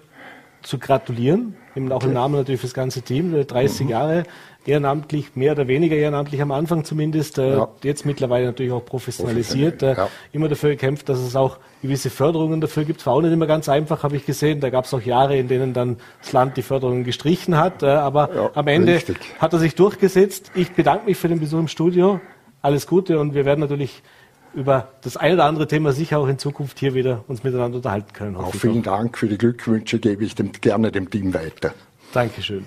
zu 0.62 0.78
gratulieren, 0.78 1.54
auch 1.90 2.02
im 2.02 2.14
Namen 2.14 2.36
natürlich 2.36 2.62
für 2.62 2.66
das 2.66 2.72
ganze 2.72 3.02
Team, 3.02 3.46
30 3.46 3.82
mhm. 3.82 3.90
Jahre 3.90 4.22
ehrenamtlich, 4.66 5.36
mehr 5.36 5.52
oder 5.52 5.68
weniger 5.68 5.96
ehrenamtlich 5.96 6.40
am 6.42 6.52
Anfang 6.52 6.84
zumindest, 6.84 7.38
äh, 7.38 7.56
ja. 7.56 7.68
jetzt 7.82 8.04
mittlerweile 8.06 8.46
natürlich 8.46 8.72
auch 8.72 8.84
professionalisiert, 8.84 9.82
äh, 9.82 9.94
ja. 9.94 10.08
immer 10.32 10.48
dafür 10.48 10.70
gekämpft, 10.70 11.08
dass 11.08 11.18
es 11.18 11.36
auch 11.36 11.58
gewisse 11.82 12.10
Förderungen 12.10 12.60
dafür 12.60 12.84
gibt. 12.84 13.04
War 13.06 13.14
auch 13.14 13.20
nicht 13.20 13.32
immer 13.32 13.46
ganz 13.46 13.68
einfach, 13.68 14.02
habe 14.02 14.16
ich 14.16 14.26
gesehen. 14.26 14.60
Da 14.60 14.70
gab 14.70 14.84
es 14.84 14.94
auch 14.94 15.02
Jahre, 15.02 15.36
in 15.36 15.48
denen 15.48 15.72
dann 15.72 15.96
das 16.20 16.32
Land 16.32 16.56
die 16.56 16.62
Förderungen 16.62 17.04
gestrichen 17.04 17.56
hat. 17.56 17.82
Äh, 17.82 17.86
aber 17.86 18.34
ja, 18.34 18.50
am 18.54 18.66
Ende 18.66 18.94
richtig. 18.94 19.18
hat 19.38 19.52
er 19.52 19.58
sich 19.58 19.74
durchgesetzt. 19.74 20.50
Ich 20.54 20.72
bedanke 20.72 21.06
mich 21.06 21.16
für 21.16 21.28
den 21.28 21.40
Besuch 21.40 21.58
im 21.58 21.68
Studio. 21.68 22.20
Alles 22.62 22.86
Gute 22.86 23.20
und 23.20 23.34
wir 23.34 23.44
werden 23.44 23.60
natürlich 23.60 24.02
über 24.54 24.88
das 25.02 25.16
ein 25.16 25.34
oder 25.34 25.44
andere 25.44 25.68
Thema 25.68 25.92
sicher 25.92 26.18
auch 26.18 26.26
in 26.26 26.38
Zukunft 26.38 26.78
hier 26.78 26.94
wieder 26.94 27.24
uns 27.28 27.44
miteinander 27.44 27.76
unterhalten 27.76 28.12
können. 28.12 28.36
Auch 28.36 28.54
vielen 28.54 28.82
Dank 28.82 29.18
für 29.18 29.28
die 29.28 29.36
Glückwünsche, 29.36 29.98
gebe 29.98 30.24
ich 30.24 30.34
dem, 30.34 30.50
gerne 30.52 30.90
dem 30.90 31.10
Team 31.10 31.34
weiter. 31.34 31.74
Dankeschön. 32.12 32.66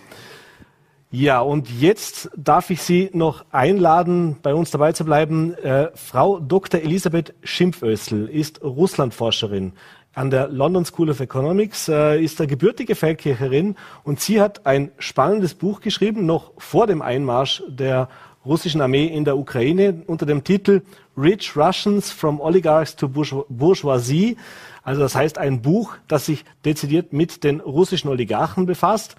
Ja, 1.12 1.42
und 1.42 1.72
jetzt 1.72 2.30
darf 2.38 2.70
ich 2.70 2.84
Sie 2.84 3.10
noch 3.14 3.44
einladen, 3.50 4.38
bei 4.44 4.54
uns 4.54 4.70
dabei 4.70 4.92
zu 4.92 5.06
bleiben. 5.06 5.56
Äh, 5.56 5.90
Frau 5.96 6.40
Dr. 6.40 6.82
Elisabeth 6.82 7.34
Schimpfössl 7.44 8.30
ist 8.32 8.62
Russlandforscherin 8.64 9.74
an 10.14 10.30
der 10.30 10.50
London 10.50 10.86
School 10.86 11.10
of 11.10 11.20
Economics, 11.20 11.88
äh, 11.88 12.22
ist 12.22 12.40
eine 12.40 12.48
gebürtige 12.48 12.94
Feldkircherin 12.94 13.76
und 14.04 14.20
sie 14.20 14.40
hat 14.40 14.68
ein 14.68 14.92
spannendes 15.00 15.56
Buch 15.56 15.82
geschrieben, 15.82 16.28
noch 16.28 16.52
vor 16.60 16.86
dem 16.86 17.02
Einmarsch 17.02 17.64
der 17.68 18.08
russischen 18.46 18.82
Armee 18.82 19.06
in 19.08 19.26
der 19.26 19.36
Ukraine 19.36 20.04
unter 20.06 20.28
dem 20.28 20.44
Titel 20.44 20.84
Rich 21.18 21.58
Russians 21.58 22.12
from 22.12 22.40
Oligarchs 22.40 22.96
to 22.96 23.10
Bourgeoisie. 23.10 24.38
Also 24.84 25.02
das 25.02 25.16
heißt 25.16 25.40
ein 25.40 25.64
Buch, 25.64 25.96
das 26.08 26.28
sich 26.28 26.46
dezidiert 26.66 27.14
mit 27.14 27.44
den 27.44 27.62
russischen 27.62 28.10
Oligarchen 28.10 28.68
befasst, 28.68 29.16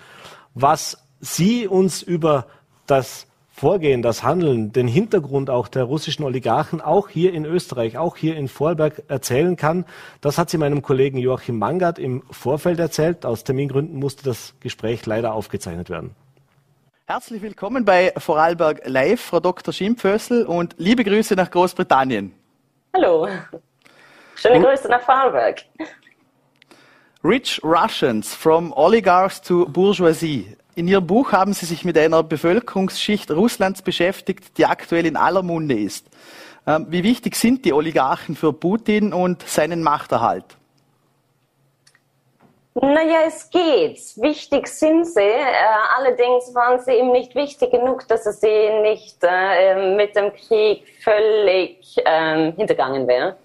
was 0.54 0.96
Sie 1.20 1.66
uns 1.66 2.02
über 2.02 2.46
das 2.86 3.26
Vorgehen, 3.52 4.00
das 4.00 4.22
Handeln, 4.22 4.72
den 4.72 4.88
Hintergrund 4.88 5.50
auch 5.50 5.68
der 5.68 5.84
russischen 5.84 6.24
Oligarchen, 6.24 6.80
auch 6.80 7.10
hier 7.10 7.34
in 7.34 7.44
Österreich, 7.44 7.98
auch 7.98 8.16
hier 8.16 8.36
in 8.36 8.48
Vorarlberg 8.48 9.02
erzählen 9.08 9.54
kann. 9.54 9.84
Das 10.22 10.38
hat 10.38 10.48
sie 10.48 10.56
meinem 10.56 10.80
Kollegen 10.80 11.18
Joachim 11.18 11.58
Mangard 11.58 11.98
im 11.98 12.22
Vorfeld 12.30 12.78
erzählt. 12.78 13.26
Aus 13.26 13.44
Termingründen 13.44 13.98
musste 13.98 14.24
das 14.24 14.54
Gespräch 14.60 15.04
leider 15.04 15.34
aufgezeichnet 15.34 15.90
werden. 15.90 16.16
Herzlich 17.04 17.42
willkommen 17.42 17.84
bei 17.84 18.14
Vorarlberg 18.16 18.80
Live, 18.86 19.20
Frau 19.20 19.40
Dr. 19.40 19.74
Schimpfössl 19.74 20.46
und 20.46 20.76
liebe 20.78 21.04
Grüße 21.04 21.34
nach 21.34 21.50
Großbritannien. 21.50 22.32
Hallo. 22.94 23.28
Schöne 24.36 24.64
Grüße 24.64 24.88
nach 24.88 25.02
Vorarlberg. 25.02 25.64
Rich 27.22 27.60
Russians 27.62 28.34
from 28.34 28.72
Oligarchs 28.72 29.42
to 29.42 29.66
Bourgeoisie. 29.66 30.56
In 30.80 30.88
Ihrem 30.88 31.06
Buch 31.06 31.32
haben 31.32 31.52
Sie 31.52 31.66
sich 31.66 31.84
mit 31.84 31.98
einer 31.98 32.22
Bevölkerungsschicht 32.22 33.30
Russlands 33.30 33.82
beschäftigt, 33.82 34.56
die 34.56 34.64
aktuell 34.64 35.04
in 35.04 35.14
aller 35.14 35.42
Munde 35.42 35.78
ist. 35.78 36.06
Ähm, 36.66 36.86
wie 36.88 37.04
wichtig 37.04 37.36
sind 37.36 37.66
die 37.66 37.74
Oligarchen 37.74 38.34
für 38.34 38.54
Putin 38.54 39.12
und 39.12 39.46
seinen 39.46 39.82
Machterhalt? 39.82 40.46
Naja, 42.72 43.24
es 43.26 43.50
geht. 43.50 44.00
Wichtig 44.22 44.68
sind 44.68 45.04
sie. 45.04 45.20
Äh, 45.20 45.54
allerdings 45.98 46.54
waren 46.54 46.80
sie 46.80 46.94
ihm 46.94 47.12
nicht 47.12 47.34
wichtig 47.34 47.72
genug, 47.72 48.08
dass 48.08 48.24
er 48.24 48.32
sie 48.32 48.80
nicht 48.80 49.18
äh, 49.20 49.96
mit 49.96 50.16
dem 50.16 50.32
Krieg 50.32 50.84
völlig 51.04 51.98
äh, 52.06 52.52
hintergangen 52.52 53.06
wäre. 53.06 53.36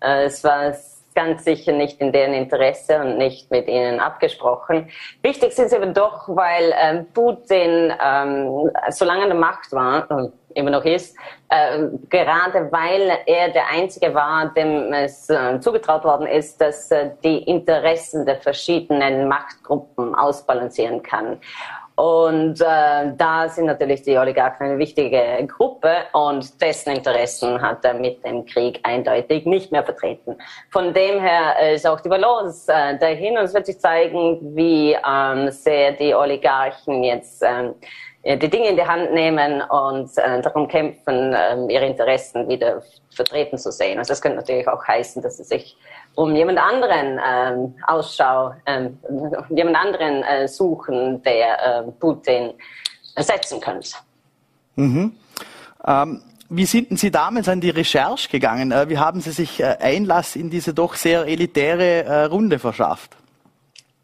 Äh, 0.00 0.24
es 0.24 0.42
war 0.42 0.72
ganz 1.18 1.42
sicher 1.42 1.72
nicht 1.72 2.00
in 2.00 2.12
deren 2.12 2.32
Interesse 2.32 3.00
und 3.00 3.18
nicht 3.18 3.50
mit 3.50 3.66
ihnen 3.66 3.98
abgesprochen. 3.98 4.88
Wichtig 5.20 5.52
sind 5.52 5.68
sie 5.68 5.76
aber 5.76 5.86
doch, 5.86 6.28
weil 6.28 6.72
ähm, 6.80 7.06
Putin, 7.12 7.92
ähm, 8.00 8.70
solange 8.90 9.22
an 9.24 9.30
der 9.30 9.38
Macht 9.38 9.72
war, 9.72 10.08
und 10.12 10.32
immer 10.54 10.70
noch 10.70 10.84
ist, 10.84 11.16
äh, 11.48 11.88
gerade 12.08 12.70
weil 12.70 13.18
er 13.26 13.48
der 13.48 13.68
Einzige 13.68 14.14
war, 14.14 14.52
dem 14.54 14.92
es 14.92 15.28
äh, 15.28 15.58
zugetraut 15.58 16.04
worden 16.04 16.28
ist, 16.28 16.60
dass 16.60 16.92
äh, 16.92 17.10
die 17.24 17.38
Interessen 17.38 18.24
der 18.24 18.36
verschiedenen 18.36 19.26
Machtgruppen 19.26 20.14
ausbalancieren 20.14 21.02
kann. 21.02 21.40
Und 21.98 22.60
äh, 22.60 23.12
da 23.16 23.48
sind 23.48 23.66
natürlich 23.66 24.02
die 24.02 24.16
Oligarchen 24.16 24.66
eine 24.66 24.78
wichtige 24.78 25.20
Gruppe 25.48 26.04
und 26.12 26.62
dessen 26.62 26.94
Interessen 26.94 27.60
hat 27.60 27.84
er 27.84 27.94
mit 27.94 28.24
dem 28.24 28.46
Krieg 28.46 28.78
eindeutig 28.84 29.46
nicht 29.46 29.72
mehr 29.72 29.82
vertreten. 29.82 30.36
Von 30.70 30.94
dem 30.94 31.20
her 31.20 31.72
ist 31.72 31.84
auch 31.88 32.00
die 32.00 32.08
Balance 32.08 32.72
äh, 32.72 32.96
dahin 32.98 33.36
und 33.36 33.46
es 33.46 33.54
wird 33.54 33.66
sich 33.66 33.80
zeigen, 33.80 34.38
wie 34.54 34.96
ähm, 35.04 35.50
sehr 35.50 35.90
die 35.90 36.14
Oligarchen 36.14 37.02
jetzt 37.02 37.42
ähm, 37.42 37.74
die 38.24 38.48
Dinge 38.48 38.68
in 38.68 38.76
die 38.76 38.86
Hand 38.86 39.12
nehmen 39.12 39.60
und 39.62 40.16
äh, 40.18 40.40
darum 40.40 40.68
kämpfen, 40.68 41.32
äh, 41.32 41.56
ihre 41.68 41.86
Interessen 41.86 42.48
wieder 42.48 42.80
vertreten 43.10 43.58
zu 43.58 43.72
sehen. 43.72 43.98
Also 43.98 44.12
das 44.12 44.22
könnte 44.22 44.38
natürlich 44.38 44.68
auch 44.68 44.86
heißen, 44.86 45.20
dass 45.20 45.38
sie 45.38 45.44
sich 45.44 45.76
um 46.18 46.34
jemand 46.34 46.58
anderen 46.58 47.20
ähm, 47.24 47.74
Ausschau, 47.86 48.52
ähm, 48.66 48.98
jemand 49.50 49.76
anderen 49.76 50.24
äh, 50.24 50.48
suchen, 50.48 51.22
der 51.22 51.84
äh, 51.86 51.92
Putin 52.00 52.54
ersetzen 53.14 53.60
könnte. 53.60 53.90
Mhm. 54.74 55.12
Ähm, 55.86 56.22
wie 56.48 56.64
sind 56.64 56.98
Sie 56.98 57.12
damals 57.12 57.48
an 57.48 57.60
die 57.60 57.70
Recherche 57.70 58.28
gegangen? 58.28 58.72
Äh, 58.72 58.88
wie 58.88 58.98
haben 58.98 59.20
Sie 59.20 59.30
sich 59.30 59.60
äh, 59.60 59.76
Einlass 59.80 60.34
in 60.34 60.50
diese 60.50 60.74
doch 60.74 60.94
sehr 60.94 61.24
elitäre 61.24 62.04
äh, 62.04 62.24
Runde 62.24 62.58
verschafft? 62.58 63.16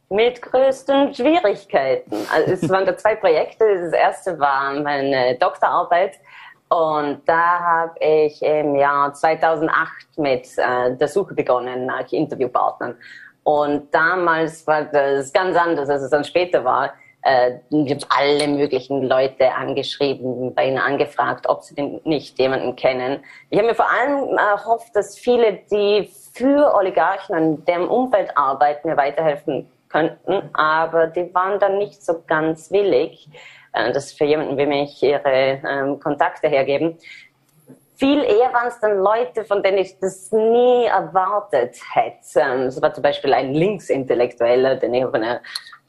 Mit 0.08 0.40
größten 0.40 1.14
Schwierigkeiten. 1.14 2.14
Also 2.32 2.52
es 2.52 2.68
waren 2.68 2.86
da 2.86 2.96
zwei 2.96 3.16
Projekte. 3.16 3.64
Das 3.82 3.92
erste 3.92 4.38
war 4.38 4.72
meine 4.74 5.36
Doktorarbeit 5.40 6.20
und 6.68 7.22
da 7.26 7.60
habe 7.60 7.94
ich 8.00 8.42
im 8.42 8.74
Jahr 8.76 9.12
2008 9.12 10.18
mit 10.18 10.48
äh, 10.56 10.96
der 10.96 11.08
Suche 11.08 11.34
begonnen 11.34 11.86
nach 11.86 12.10
Interviewpartnern. 12.10 12.96
Und 13.44 13.94
damals 13.94 14.66
war 14.66 14.84
das 14.84 15.32
ganz 15.32 15.56
anders, 15.56 15.88
als 15.88 16.02
es 16.02 16.10
dann 16.10 16.24
später 16.24 16.64
war. 16.64 16.94
Äh, 17.22 17.58
ich 17.70 17.90
habe 17.90 18.06
alle 18.08 18.48
möglichen 18.48 19.02
Leute 19.02 19.54
angeschrieben, 19.54 20.54
bei 20.54 20.68
ihnen 20.68 20.78
angefragt, 20.78 21.46
ob 21.48 21.62
sie 21.62 21.74
denn 21.74 22.00
nicht 22.04 22.38
jemanden 22.38 22.74
kennen. 22.76 23.22
Ich 23.50 23.58
habe 23.58 23.68
mir 23.68 23.74
vor 23.74 23.90
allem 23.90 24.36
erhofft, 24.36 24.96
dass 24.96 25.18
viele, 25.18 25.60
die 25.70 26.10
für 26.34 26.74
Oligarchen 26.74 27.36
und 27.36 27.68
deren 27.68 27.88
Umfeld 27.88 28.36
arbeiten, 28.36 28.88
mir 28.88 28.96
weiterhelfen 28.96 29.70
könnten, 29.88 30.50
aber 30.54 31.06
die 31.06 31.32
waren 31.34 31.60
dann 31.60 31.78
nicht 31.78 32.04
so 32.04 32.22
ganz 32.26 32.70
willig, 32.72 33.28
dass 33.74 34.12
für 34.12 34.24
jemanden 34.24 34.56
wie 34.56 34.66
mich 34.66 35.02
ihre 35.02 35.60
ähm, 35.68 36.00
Kontakte 36.00 36.48
hergeben. 36.48 36.96
Viel 37.96 38.22
eher 38.24 38.52
waren 38.52 38.68
es 38.68 38.80
dann 38.80 38.98
Leute, 38.98 39.44
von 39.44 39.62
denen 39.62 39.78
ich 39.78 39.98
das 39.98 40.32
nie 40.32 40.86
erwartet 40.86 41.76
hätte. 41.92 42.40
Es 42.66 42.82
war 42.82 42.92
zum 42.92 43.02
Beispiel 43.02 43.32
ein 43.32 43.54
Linksintellektueller, 43.54 44.76
den 44.76 44.94
ich 44.94 45.04
auf 45.04 45.14
einer 45.14 45.40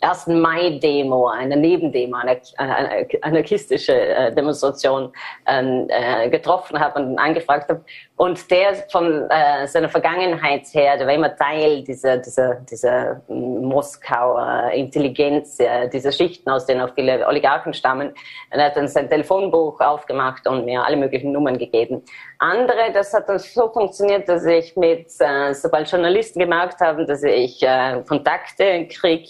1. 0.01 0.27
Mai-Demo, 0.27 1.27
eine 1.27 1.55
Nebendemo, 1.55 2.17
eine, 2.17 2.39
eine 2.57 3.07
anarchistische 3.21 3.93
äh, 3.93 4.33
Demonstration 4.33 5.11
ähm, 5.47 5.87
äh, 5.89 6.29
getroffen 6.29 6.79
habe 6.79 6.99
und 6.99 7.17
angefragt 7.17 7.69
habe. 7.69 7.83
Und 8.17 8.49
der 8.51 8.75
von 8.91 9.29
äh, 9.29 9.67
seiner 9.67 9.89
Vergangenheit 9.89 10.63
her, 10.73 10.97
der 10.97 11.07
war 11.07 11.13
immer 11.13 11.35
Teil 11.35 11.83
dieser, 11.83 12.17
dieser, 12.17 12.55
dieser 12.55 13.21
Moskauer 13.27 14.71
Intelligenz, 14.73 15.59
äh, 15.59 15.89
dieser 15.89 16.11
Schichten, 16.11 16.49
aus 16.49 16.65
denen 16.65 16.81
auch 16.81 16.93
viele 16.93 17.27
Oligarchen 17.27 17.73
stammen. 17.73 18.13
Er 18.51 18.65
hat 18.65 18.77
dann 18.77 18.87
sein 18.87 19.09
Telefonbuch 19.09 19.79
aufgemacht 19.79 20.47
und 20.47 20.65
mir 20.65 20.83
alle 20.83 20.97
möglichen 20.97 21.31
Nummern 21.31 21.57
gegeben. 21.57 22.03
Andere, 22.39 22.91
das 22.93 23.13
hat 23.13 23.27
dann 23.27 23.39
so 23.39 23.69
funktioniert, 23.69 24.29
dass 24.29 24.45
ich 24.45 24.75
mit, 24.75 25.07
äh, 25.19 25.53
sobald 25.53 25.89
Journalisten 25.89 26.39
gemerkt 26.39 26.79
haben, 26.81 27.07
dass 27.07 27.23
ich 27.23 27.63
äh, 27.63 28.01
Kontakte 28.07 28.87
kriege, 28.87 29.27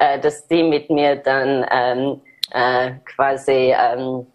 äh, 0.00 0.18
dass 0.18 0.48
die 0.48 0.62
mit 0.62 0.90
mir 0.90 1.16
dann 1.16 1.64
ähm, 1.70 2.20
äh, 2.52 2.92
quasi 3.14 3.74
ähm, 3.78 4.26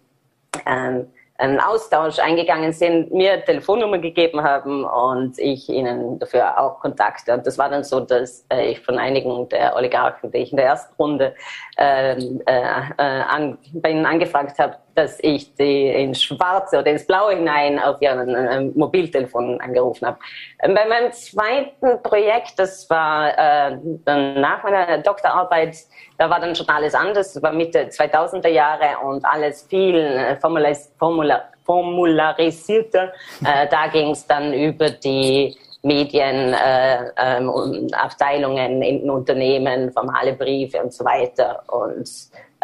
ähm, 0.64 1.08
einen 1.38 1.60
Austausch 1.60 2.18
eingegangen 2.18 2.72
sind, 2.72 3.12
mir 3.12 3.44
Telefonnummer 3.44 3.98
gegeben 3.98 4.42
haben 4.42 4.84
und 4.84 5.38
ich 5.38 5.68
ihnen 5.68 6.18
dafür 6.18 6.58
auch 6.58 6.80
Kontakte. 6.80 7.34
Und 7.34 7.46
das 7.46 7.58
war 7.58 7.68
dann 7.68 7.84
so, 7.84 8.00
dass 8.00 8.46
äh, 8.50 8.70
ich 8.70 8.80
von 8.80 8.98
einigen 8.98 9.48
der 9.48 9.76
Oligarchen, 9.76 10.30
die 10.30 10.38
ich 10.38 10.52
in 10.52 10.56
der 10.56 10.66
ersten 10.66 10.94
Runde 10.94 11.34
ähm, 11.76 12.40
äh, 12.46 12.62
äh, 12.96 13.22
an, 13.28 13.58
bei 13.74 13.90
ihnen 13.90 14.06
angefragt 14.06 14.58
habe, 14.58 14.76
dass 14.96 15.18
ich 15.20 15.54
die 15.54 15.88
ins 15.88 16.22
Schwarze 16.22 16.78
oder 16.78 16.90
ins 16.90 17.06
Blaue 17.06 17.36
hinein 17.36 17.78
auf 17.78 18.00
ihren 18.00 18.34
äh, 18.34 18.62
Mobiltelefon 18.74 19.60
angerufen 19.60 20.06
habe. 20.06 20.18
Ähm, 20.62 20.74
bei 20.74 20.86
meinem 20.86 21.12
zweiten 21.12 22.02
Projekt, 22.02 22.58
das 22.58 22.88
war 22.88 23.36
äh, 23.36 23.76
nach 24.06 24.62
meiner 24.62 24.96
Doktorarbeit, 24.98 25.76
da 26.18 26.30
war 26.30 26.40
dann 26.40 26.54
schon 26.54 26.68
alles 26.68 26.94
anders. 26.94 27.34
Das 27.34 27.42
war 27.42 27.52
Mitte 27.52 27.88
2000er 27.88 28.48
Jahre 28.48 28.98
und 29.04 29.22
alles 29.24 29.66
viel 29.68 29.96
äh, 29.96 30.36
formulis 30.36 30.92
formular 30.98 31.50
formularisierter. 31.64 33.12
Äh, 33.44 33.68
da 33.68 33.88
ging 33.88 34.10
es 34.10 34.26
dann 34.26 34.54
über 34.54 34.90
die 34.90 35.56
Medienabteilungen 35.82 38.82
äh, 38.82 38.88
ähm, 38.88 39.02
in 39.02 39.10
Unternehmen, 39.10 39.92
formale 39.92 40.32
Briefe 40.32 40.82
und 40.82 40.92
so 40.92 41.04
weiter. 41.04 41.62
Und 41.68 42.08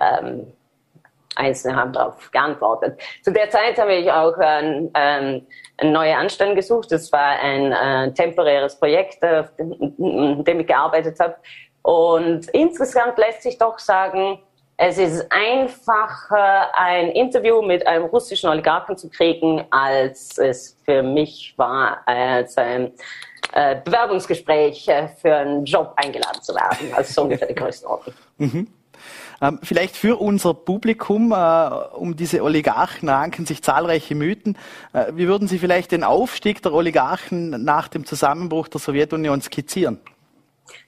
ähm, 0.00 0.52
Einzelne 1.36 1.76
haben 1.76 1.92
darauf 1.92 2.30
geantwortet. 2.30 3.00
Zu 3.22 3.32
der 3.32 3.50
Zeit 3.50 3.78
habe 3.78 3.94
ich 3.94 4.10
auch 4.10 4.34
ähm, 4.40 4.90
eine 4.94 5.42
neue 5.82 6.16
Anstellung 6.16 6.54
gesucht. 6.54 6.92
Das 6.92 7.10
war 7.12 7.38
ein 7.40 7.72
äh, 7.72 8.12
temporäres 8.12 8.78
Projekt, 8.78 9.24
auf 9.24 9.54
dem, 9.56 10.44
dem 10.44 10.60
ich 10.60 10.66
gearbeitet 10.66 11.18
habe. 11.20 11.36
Und 11.82 12.48
insgesamt 12.50 13.18
lässt 13.18 13.42
sich 13.42 13.58
doch 13.58 13.78
sagen, 13.78 14.38
es 14.76 14.98
ist 14.98 15.26
einfacher, 15.30 16.76
ein 16.76 17.08
Interview 17.10 17.62
mit 17.62 17.86
einem 17.86 18.06
russischen 18.06 18.48
Oligarchen 18.48 18.96
zu 18.96 19.08
kriegen, 19.08 19.64
als 19.70 20.38
es 20.38 20.76
für 20.84 21.02
mich 21.02 21.54
war, 21.56 22.02
als 22.06 22.56
ein 22.56 22.92
äh, 23.52 23.76
Bewerbungsgespräch 23.84 24.88
äh, 24.88 25.08
für 25.08 25.36
einen 25.36 25.64
Job 25.64 25.92
eingeladen 25.96 26.42
zu 26.42 26.54
werden. 26.54 26.92
Also 26.94 27.12
so 27.12 27.22
ungefähr 27.22 27.48
die 27.48 27.54
Größenordnung. 27.62 28.14
Mhm. 28.38 28.68
Ähm, 29.42 29.58
vielleicht 29.62 29.96
für 29.96 30.20
unser 30.20 30.54
Publikum, 30.54 31.32
äh, 31.32 31.68
um 31.96 32.14
diese 32.14 32.44
Oligarchen 32.44 33.08
ranken 33.08 33.44
sich 33.44 33.60
zahlreiche 33.60 34.14
Mythen. 34.14 34.56
Äh, 34.92 35.06
wie 35.14 35.26
würden 35.26 35.48
Sie 35.48 35.58
vielleicht 35.58 35.90
den 35.90 36.04
Aufstieg 36.04 36.62
der 36.62 36.72
Oligarchen 36.72 37.64
nach 37.64 37.88
dem 37.88 38.06
Zusammenbruch 38.06 38.68
der 38.68 38.80
Sowjetunion 38.80 39.42
skizzieren? 39.42 40.00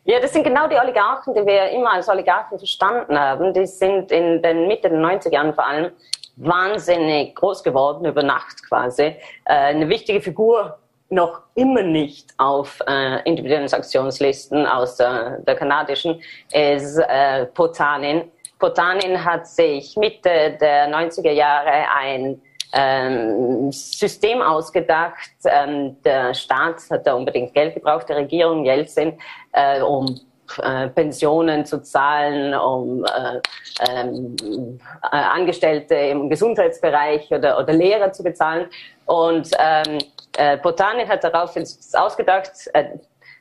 Ja, 0.04 0.20
das 0.20 0.32
sind 0.32 0.44
genau 0.44 0.68
die 0.68 0.76
Oligarchen, 0.76 1.34
die 1.34 1.44
wir 1.44 1.70
immer 1.70 1.94
als 1.94 2.08
Oligarchen 2.08 2.56
verstanden 2.58 3.18
haben. 3.18 3.52
Die 3.52 3.66
sind 3.66 4.12
in 4.12 4.40
den 4.40 4.68
Mitte 4.68 4.88
der 4.88 5.00
90er 5.00 5.32
Jahren 5.32 5.52
vor 5.52 5.66
allem 5.66 5.90
wahnsinnig 6.36 7.34
groß 7.34 7.64
geworden, 7.64 8.04
über 8.04 8.22
Nacht 8.22 8.62
quasi. 8.68 9.02
Äh, 9.02 9.16
eine 9.46 9.88
wichtige 9.88 10.20
Figur 10.20 10.78
noch 11.10 11.42
immer 11.54 11.82
nicht 11.82 12.34
auf 12.38 12.80
äh, 12.86 13.22
individuellen 13.28 13.68
Sanktionslisten 13.68 14.66
außer 14.66 15.38
der 15.46 15.54
kanadischen 15.54 16.20
ist 16.52 16.98
äh, 16.98 17.46
Potanin. 17.46 18.30
Potanin 18.64 19.22
hat 19.22 19.46
sich 19.46 19.94
Mitte 19.94 20.56
der 20.58 20.88
90er 20.88 21.32
Jahre 21.32 21.86
ein 21.94 22.40
ähm, 22.72 23.70
System 23.70 24.40
ausgedacht. 24.40 25.32
Ähm, 25.44 26.00
der 26.02 26.32
Staat 26.32 26.80
hat 26.90 27.06
da 27.06 27.12
unbedingt 27.12 27.52
Geld 27.52 27.74
gebraucht, 27.74 28.08
die 28.08 28.14
Regierung 28.14 28.64
Jelzin, 28.64 29.18
äh, 29.52 29.82
um 29.82 30.18
äh, 30.62 30.88
Pensionen 30.88 31.66
zu 31.66 31.82
zahlen, 31.82 32.54
um 32.54 33.04
äh, 33.04 33.40
ähm, 33.86 34.34
äh, 34.40 35.14
Angestellte 35.14 35.94
im 35.96 36.30
Gesundheitsbereich 36.30 37.30
oder, 37.32 37.58
oder 37.58 37.74
Lehrer 37.74 38.12
zu 38.12 38.22
bezahlen. 38.22 38.70
Und 39.04 39.50
ähm, 39.58 39.98
äh, 40.38 40.56
Potanin 40.56 41.06
hat 41.06 41.22
daraufhin 41.22 41.66
ausgedacht, 41.92 42.52
äh, 42.72 42.84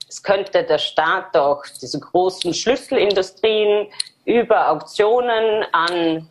es 0.09 0.21
könnte 0.21 0.63
der 0.63 0.79
Staat 0.79 1.33
doch 1.33 1.63
diese 1.81 1.99
großen 1.99 2.53
Schlüsselindustrien 2.53 3.87
über 4.25 4.71
Auktionen 4.71 5.65
an 5.71 6.29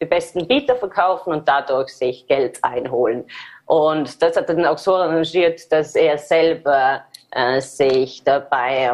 die 0.00 0.06
besten 0.06 0.46
Bieter 0.46 0.76
verkaufen 0.76 1.32
und 1.32 1.48
dadurch 1.48 1.90
sich 1.90 2.26
Geld 2.26 2.62
einholen. 2.62 3.24
Und 3.66 4.22
das 4.22 4.36
hat 4.36 4.48
dann 4.48 4.64
auch 4.64 4.78
so 4.78 4.94
arrangiert, 4.94 5.70
dass 5.70 5.94
er 5.94 6.16
selber 6.18 7.02
äh, 7.32 7.60
sich 7.60 8.22
dabei 8.24 8.90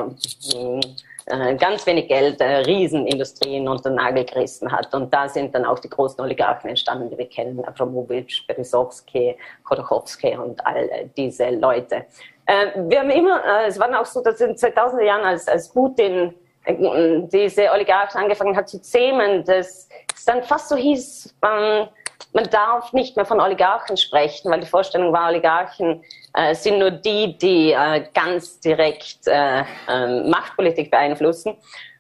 äh, 1.26 1.54
ganz 1.57 1.87
wenig 1.87 2.09
Geld 2.09 2.40
äh, 2.40 2.57
Riesenindustrien 2.57 3.68
unter 3.68 3.90
den 3.90 3.96
Nagel 3.96 4.24
gerissen 4.24 4.70
hat. 4.70 4.94
Und 4.94 5.12
da 5.14 5.28
sind 5.28 5.54
dann 5.54 5.64
auch 5.64 5.78
die 5.78 5.88
großen 5.88 6.20
Oligarchen 6.20 6.70
entstanden, 6.70 7.11
die 7.11 7.16
wir 7.16 7.28
kennen, 7.28 7.64
Abramowitsch, 7.64 8.46
Berisowski, 8.46 9.37
Khodorkovsky 9.64 10.37
und 10.37 10.64
all 10.66 11.11
diese 11.16 11.50
Leute. 11.50 12.07
Äh, 12.46 12.66
wir 12.88 13.00
haben 13.00 13.11
immer, 13.11 13.42
äh, 13.44 13.68
es 13.68 13.78
war 13.78 13.98
auch 13.98 14.04
so, 14.04 14.22
dass 14.22 14.40
in 14.40 14.48
den 14.48 14.57
2000er 14.57 15.02
Jahren, 15.02 15.24
als, 15.24 15.48
als 15.48 15.68
Putin 15.68 16.35
diese 16.66 17.70
Oligarchen 17.70 18.20
angefangen 18.20 18.57
hat 18.57 18.68
zu 18.68 18.81
zähmen, 18.81 19.44
dass 19.44 19.88
es 20.14 20.24
dann 20.24 20.42
fast 20.42 20.68
so 20.68 20.77
hieß, 20.77 21.35
ähm, 21.42 21.88
man 22.33 22.50
darf 22.50 22.92
nicht 22.92 23.16
mehr 23.16 23.24
von 23.24 23.40
Oligarchen 23.40 23.96
sprechen, 23.96 24.50
weil 24.50 24.61
die 24.61 24.66
Vorstellung 24.66 25.12
war, 25.12 25.29
Oligarchen 25.29 26.03
äh, 26.35 26.55
sind 26.55 26.79
nur 26.79 26.90
die, 26.90 27.37
die 27.38 27.72
äh, 27.72 28.05
ganz 28.12 28.61
direkt 28.61 29.27
äh, 29.27 29.61
äh, 29.88 30.29
Machtpolitik 30.29 30.90
beeinflussen. 30.90 31.57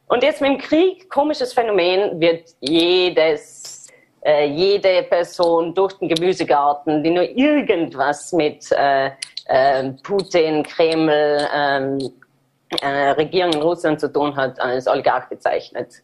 Und 0.06 0.22
jetzt 0.22 0.40
mit 0.40 0.50
dem 0.50 0.58
Krieg, 0.58 1.08
komisches 1.08 1.52
Phänomen, 1.52 2.20
wird 2.20 2.50
jedes, 2.60 3.86
äh, 4.24 4.46
jede 4.46 5.04
Person 5.04 5.74
durch 5.74 5.94
den 5.94 6.08
Gemüsegarten, 6.08 7.02
die 7.02 7.10
nur 7.10 7.24
irgendwas 7.24 8.32
mit 8.32 8.70
äh, 8.72 9.10
äh, 9.46 9.90
Putin, 10.02 10.62
Kreml, 10.62 11.48
ähm, 11.54 11.98
äh, 12.80 13.10
Regierung 13.10 13.52
in 13.52 13.62
Russland 13.62 14.00
zu 14.00 14.12
tun 14.12 14.34
hat, 14.36 14.58
als 14.60 14.86
Oligarch 14.86 15.28
bezeichnet. 15.28 16.02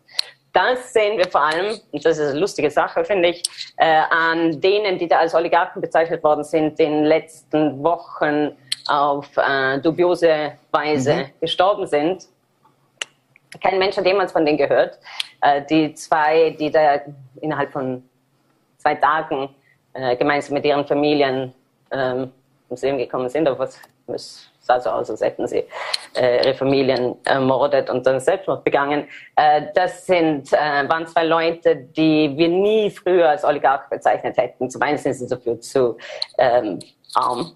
Das 0.52 0.92
sehen 0.92 1.16
wir 1.16 1.28
vor 1.30 1.42
allem, 1.42 1.78
und 1.92 2.04
das 2.04 2.18
ist 2.18 2.30
eine 2.30 2.40
lustige 2.40 2.70
Sache, 2.70 3.04
finde 3.04 3.28
ich, 3.28 3.42
äh, 3.76 4.02
an 4.10 4.60
denen, 4.60 4.98
die 4.98 5.06
da 5.06 5.18
als 5.18 5.34
Oligarchen 5.34 5.80
bezeichnet 5.80 6.24
worden 6.24 6.42
sind, 6.42 6.78
in 6.80 6.90
den 6.90 7.04
letzten 7.04 7.82
Wochen 7.82 8.56
auf 8.88 9.28
äh, 9.36 9.78
dubiose 9.78 10.52
Weise 10.72 11.14
mhm. 11.14 11.26
gestorben 11.40 11.86
sind. 11.86 12.26
Kein 13.62 13.78
Mensch 13.78 13.96
hat 13.96 14.06
jemals 14.06 14.32
von 14.32 14.44
denen 14.44 14.58
gehört. 14.58 14.98
Äh, 15.40 15.62
die 15.66 15.94
zwei, 15.94 16.50
die 16.58 16.70
da 16.70 17.00
innerhalb 17.40 17.72
von 17.72 18.02
zwei 18.78 18.96
Tagen 18.96 19.54
äh, 19.92 20.16
gemeinsam 20.16 20.54
mit 20.54 20.64
ihren 20.64 20.84
Familien 20.86 21.54
ähm, 21.92 22.32
ums 22.68 22.82
Leben 22.82 22.98
gekommen 22.98 23.28
sind. 23.28 23.46
Aber 23.46 23.60
was, 23.60 23.80
was 24.06 24.49
sah 24.60 24.80
so 24.80 24.90
aus, 24.90 25.10
als 25.10 25.20
hätten 25.20 25.46
sie 25.46 25.64
äh, 26.16 26.44
ihre 26.44 26.54
Familien 26.54 27.16
ermordet 27.24 27.90
und 27.90 28.06
dann 28.06 28.20
Selbstmord 28.20 28.62
begangen. 28.64 29.08
Äh, 29.36 29.62
das 29.74 30.06
sind, 30.06 30.52
äh, 30.52 30.88
waren 30.88 31.06
zwei 31.06 31.24
Leute, 31.24 31.76
die 31.76 32.32
wir 32.36 32.48
nie 32.48 32.90
früher 32.90 33.30
als 33.30 33.44
Oligarch 33.44 33.88
bezeichnet 33.88 34.36
hätten. 34.36 34.70
Zum 34.70 34.82
einen 34.82 34.98
sind 34.98 35.14
sie 35.14 35.26
dafür 35.26 35.60
zu 35.60 35.96
ähm, 36.38 36.78
arm. 37.14 37.52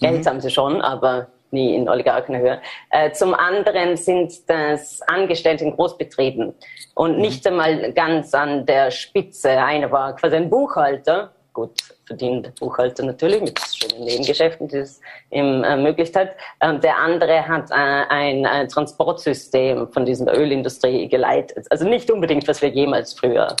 Geld 0.00 0.24
mhm. 0.24 0.28
haben 0.28 0.40
sie 0.40 0.50
schon, 0.50 0.80
aber 0.80 1.28
nie 1.50 1.74
in 1.74 1.88
Oligarchenhöhe. 1.88 2.60
Äh, 2.90 3.12
zum 3.12 3.32
anderen 3.32 3.96
sind 3.96 4.48
das 4.48 5.00
Angestellte 5.02 5.64
in 5.64 5.74
Großbetrieben 5.74 6.52
und 6.94 7.18
nicht 7.18 7.46
einmal 7.46 7.92
ganz 7.92 8.34
an 8.34 8.66
der 8.66 8.90
Spitze. 8.90 9.50
Einer 9.50 9.90
war 9.90 10.14
quasi 10.16 10.36
ein 10.36 10.50
Buchhalter, 10.50 11.33
gut 11.54 11.80
verdient 12.04 12.54
Buchhalter 12.60 13.04
natürlich 13.04 13.40
mit 13.40 13.58
schönen 13.58 14.04
Nebengeschäften, 14.04 14.68
die 14.68 14.78
es 14.78 15.00
ihm 15.30 15.64
ermöglicht 15.64 16.14
hat. 16.14 16.32
Ähm, 16.60 16.80
der 16.80 16.98
andere 16.98 17.48
hat 17.48 17.70
äh, 17.70 17.74
ein, 17.74 18.44
ein 18.44 18.68
Transportsystem 18.68 19.88
von 19.90 20.04
dieser 20.04 20.36
Ölindustrie 20.36 21.08
geleitet. 21.08 21.66
Also 21.70 21.88
nicht 21.88 22.10
unbedingt, 22.10 22.46
was 22.46 22.60
wir 22.60 22.68
jemals 22.68 23.14
früher 23.14 23.56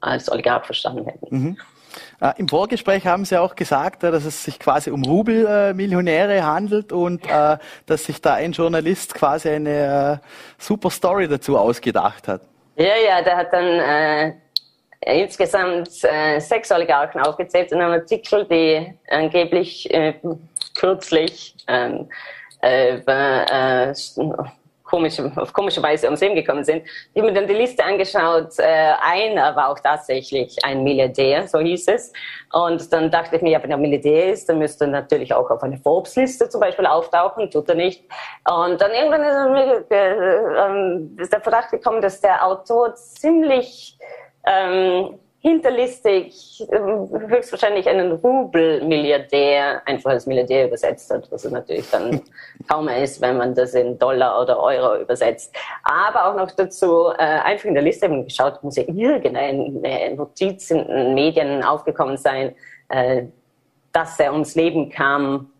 als 0.00 0.30
Oligarch 0.30 0.66
verstanden 0.66 1.06
hätten. 1.06 1.26
Mhm. 1.30 1.56
Äh, 2.20 2.32
Im 2.38 2.48
Vorgespräch 2.48 3.06
haben 3.06 3.24
Sie 3.24 3.40
auch 3.40 3.54
gesagt, 3.54 4.04
äh, 4.04 4.10
dass 4.10 4.24
es 4.24 4.44
sich 4.44 4.58
quasi 4.58 4.90
um 4.90 5.04
Rubelmillionäre 5.04 6.44
handelt 6.44 6.92
und 6.92 7.26
äh, 7.26 7.56
dass 7.86 8.04
sich 8.04 8.20
da 8.20 8.34
ein 8.34 8.52
Journalist 8.52 9.14
quasi 9.14 9.50
eine 9.50 10.20
super 10.58 10.90
Story 10.90 11.28
dazu 11.28 11.56
ausgedacht 11.56 12.28
hat. 12.28 12.42
Ja, 12.76 12.96
ja, 13.06 13.22
der 13.22 13.36
hat 13.36 13.52
dann 13.52 13.64
äh, 13.64 14.32
insgesamt 15.06 15.90
äh, 16.02 16.38
sechs 16.40 16.70
Oligarchen 16.70 17.20
aufgezählt 17.20 17.72
in 17.72 17.80
einem 17.80 17.92
Artikel, 17.92 18.44
die 18.46 18.94
angeblich 19.08 19.92
äh, 19.92 20.14
kürzlich 20.74 21.54
ähm, 21.68 22.08
äh, 22.60 23.92
komische, 24.84 25.32
auf 25.36 25.52
komische 25.52 25.82
Weise 25.82 26.06
ums 26.06 26.20
Leben 26.20 26.34
gekommen 26.34 26.62
sind. 26.62 26.84
Ich 27.12 27.20
habe 27.20 27.30
mir 27.30 27.32
dann 27.32 27.48
die 27.48 27.54
Liste 27.54 27.84
angeschaut. 27.84 28.58
Äh, 28.58 28.92
einer 29.02 29.56
war 29.56 29.70
auch 29.70 29.78
tatsächlich 29.80 30.56
ein 30.64 30.84
Milliardär, 30.84 31.48
so 31.48 31.58
hieß 31.58 31.88
es. 31.88 32.12
Und 32.52 32.92
dann 32.92 33.10
dachte 33.10 33.36
ich 33.36 33.42
mir, 33.42 33.50
ja, 33.50 33.62
wenn 33.62 33.70
er 33.70 33.76
Milliardär 33.76 34.32
ist, 34.32 34.48
dann 34.48 34.58
müsste 34.58 34.84
er 34.84 34.90
natürlich 34.90 35.34
auch 35.34 35.50
auf 35.50 35.62
eine 35.62 35.78
Forbes-Liste 35.78 36.48
zum 36.48 36.60
Beispiel 36.60 36.86
auftauchen, 36.86 37.50
tut 37.50 37.68
er 37.68 37.74
nicht. 37.74 38.04
Und 38.48 38.80
dann 38.80 38.92
irgendwann 38.92 39.22
ist, 39.22 39.88
mir, 39.90 41.18
äh, 41.18 41.22
ist 41.22 41.32
der 41.32 41.40
Verdacht 41.40 41.70
gekommen, 41.70 42.00
dass 42.00 42.20
der 42.20 42.46
Autor 42.46 42.94
ziemlich 42.94 43.98
ähm, 44.46 45.18
hinterlistig 45.44 46.66
ähm, 46.72 47.10
höchstwahrscheinlich 47.28 47.86
einen 47.86 48.12
Rubel-Milliardär 48.12 49.82
einfach 49.86 50.12
als 50.12 50.26
Milliardär 50.26 50.68
übersetzt 50.68 51.10
hat, 51.10 51.30
was 51.30 51.44
es 51.44 51.52
natürlich 51.52 51.90
dann 51.90 52.22
kaum 52.68 52.88
ist, 52.88 53.20
wenn 53.20 53.36
man 53.36 53.54
das 53.54 53.74
in 53.74 53.98
Dollar 53.98 54.40
oder 54.40 54.58
Euro 54.58 55.02
übersetzt. 55.02 55.54
Aber 55.82 56.30
auch 56.30 56.36
noch 56.36 56.50
dazu 56.52 57.08
äh, 57.18 57.22
einfach 57.22 57.66
in 57.66 57.74
der 57.74 57.82
Liste 57.82 58.06
eben 58.06 58.24
geschaut, 58.24 58.64
muss 58.64 58.76
ja 58.76 58.84
irgendeine 58.86 60.14
Notiz 60.14 60.70
in 60.70 60.86
den 60.88 61.14
Medien 61.14 61.62
aufgekommen 61.62 62.16
sein, 62.16 62.54
äh, 62.88 63.24
dass 63.92 64.18
er 64.18 64.32
ums 64.32 64.54
Leben 64.54 64.88
kam 64.88 65.50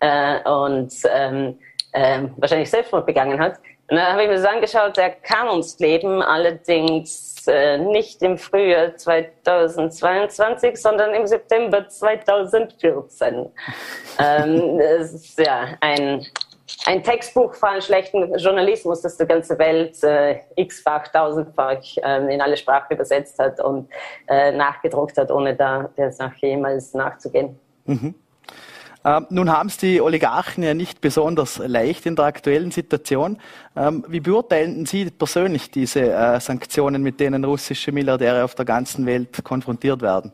äh, 0.00 0.46
und 0.46 0.92
ähm, 1.10 1.58
äh, 1.92 2.24
wahrscheinlich 2.36 2.70
Selbstmord 2.70 3.06
begangen 3.06 3.40
hat. 3.40 3.58
Und 3.88 3.96
dann 3.96 4.12
habe 4.12 4.22
ich 4.22 4.28
mir 4.28 4.36
das 4.36 4.44
angeschaut, 4.46 4.96
er 4.96 5.10
kam 5.10 5.48
ums 5.48 5.78
Leben, 5.78 6.22
allerdings 6.22 7.46
äh, 7.46 7.76
nicht 7.76 8.22
im 8.22 8.38
Frühjahr 8.38 8.96
2022, 8.96 10.80
sondern 10.80 11.12
im 11.12 11.26
September 11.26 11.86
2014. 11.86 13.46
ähm, 14.18 14.78
das 14.78 15.12
ist 15.12 15.38
ja 15.38 15.76
ein, 15.80 16.24
ein 16.86 17.02
Textbuch 17.02 17.54
einen 17.62 17.82
schlechten 17.82 18.34
Journalismus, 18.38 19.02
das 19.02 19.18
die 19.18 19.26
ganze 19.26 19.58
Welt 19.58 20.02
äh, 20.02 20.40
x-fach, 20.56 21.08
tausendfach 21.08 21.82
äh, 22.02 22.34
in 22.34 22.40
alle 22.40 22.56
Sprachen 22.56 22.94
übersetzt 22.94 23.38
hat 23.38 23.60
und 23.60 23.90
äh, 24.28 24.50
nachgedruckt 24.52 25.18
hat, 25.18 25.30
ohne 25.30 25.54
da 25.54 25.90
der 25.98 26.10
Sache 26.10 26.46
jemals 26.46 26.94
nachzugehen. 26.94 27.60
Mhm. 27.84 28.14
Ähm, 29.04 29.26
nun 29.28 29.52
haben 29.52 29.68
es 29.68 29.76
die 29.76 30.00
Oligarchen 30.00 30.64
ja 30.64 30.72
nicht 30.72 31.00
besonders 31.00 31.58
leicht 31.58 32.06
in 32.06 32.16
der 32.16 32.24
aktuellen 32.24 32.70
Situation. 32.70 33.38
Ähm, 33.76 34.04
wie 34.08 34.20
beurteilen 34.20 34.86
Sie 34.86 35.10
persönlich 35.10 35.70
diese 35.70 36.10
äh, 36.10 36.40
Sanktionen, 36.40 37.02
mit 37.02 37.20
denen 37.20 37.44
russische 37.44 37.92
Milliardäre 37.92 38.44
auf 38.44 38.54
der 38.54 38.64
ganzen 38.64 39.04
Welt 39.04 39.44
konfrontiert 39.44 40.00
werden? 40.00 40.32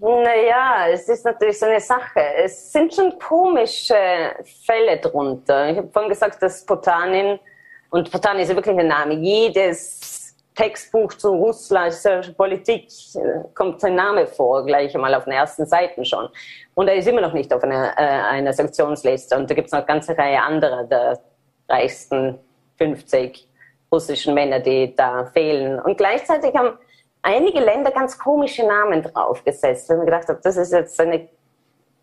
Naja, 0.00 0.88
es 0.90 1.06
ist 1.10 1.26
natürlich 1.26 1.58
so 1.58 1.66
eine 1.66 1.80
Sache. 1.80 2.20
Es 2.42 2.72
sind 2.72 2.94
schon 2.94 3.18
komische 3.18 3.94
Fälle 4.64 4.96
drunter. 4.98 5.70
Ich 5.70 5.76
habe 5.76 5.88
vorhin 5.92 6.08
gesagt, 6.08 6.42
dass 6.42 6.64
Potanin, 6.64 7.38
und 7.90 8.10
Potanin 8.10 8.42
ist 8.42 8.48
ja 8.48 8.56
wirklich 8.56 8.78
ein 8.78 8.88
Name, 8.88 9.14
jedes 9.14 10.19
Textbuch 10.54 11.14
zu 11.14 11.30
russischer 11.30 12.22
Politik 12.36 12.88
kommt 13.54 13.80
sein 13.80 13.94
Name 13.94 14.26
vor, 14.26 14.64
gleich 14.64 14.94
einmal 14.94 15.14
auf 15.14 15.24
den 15.24 15.32
ersten 15.32 15.64
Seiten 15.64 16.04
schon. 16.04 16.28
Und 16.74 16.88
er 16.88 16.96
ist 16.96 17.08
immer 17.08 17.20
noch 17.20 17.32
nicht 17.32 17.52
auf 17.52 17.62
einer, 17.62 17.92
äh, 17.96 18.02
einer 18.02 18.52
Sanktionsliste. 18.52 19.36
Und 19.36 19.48
da 19.48 19.54
gibt 19.54 19.66
es 19.66 19.72
noch 19.72 19.78
eine 19.80 19.86
ganze 19.86 20.16
Reihe 20.16 20.42
anderer 20.42 20.84
der 20.84 21.20
reichsten 21.68 22.38
50 22.78 23.48
russischen 23.92 24.34
Männer, 24.34 24.60
die 24.60 24.94
da 24.94 25.24
fehlen. 25.26 25.80
Und 25.80 25.96
gleichzeitig 25.96 26.54
haben 26.54 26.78
einige 27.22 27.60
Länder 27.60 27.90
ganz 27.90 28.18
komische 28.18 28.66
Namen 28.66 29.02
draufgesetzt, 29.02 29.88
wenn 29.88 29.98
man 29.98 30.06
gedacht 30.06 30.28
hat, 30.28 30.44
das 30.44 30.56
ist 30.56 30.72
jetzt 30.72 31.00
eine 31.00 31.28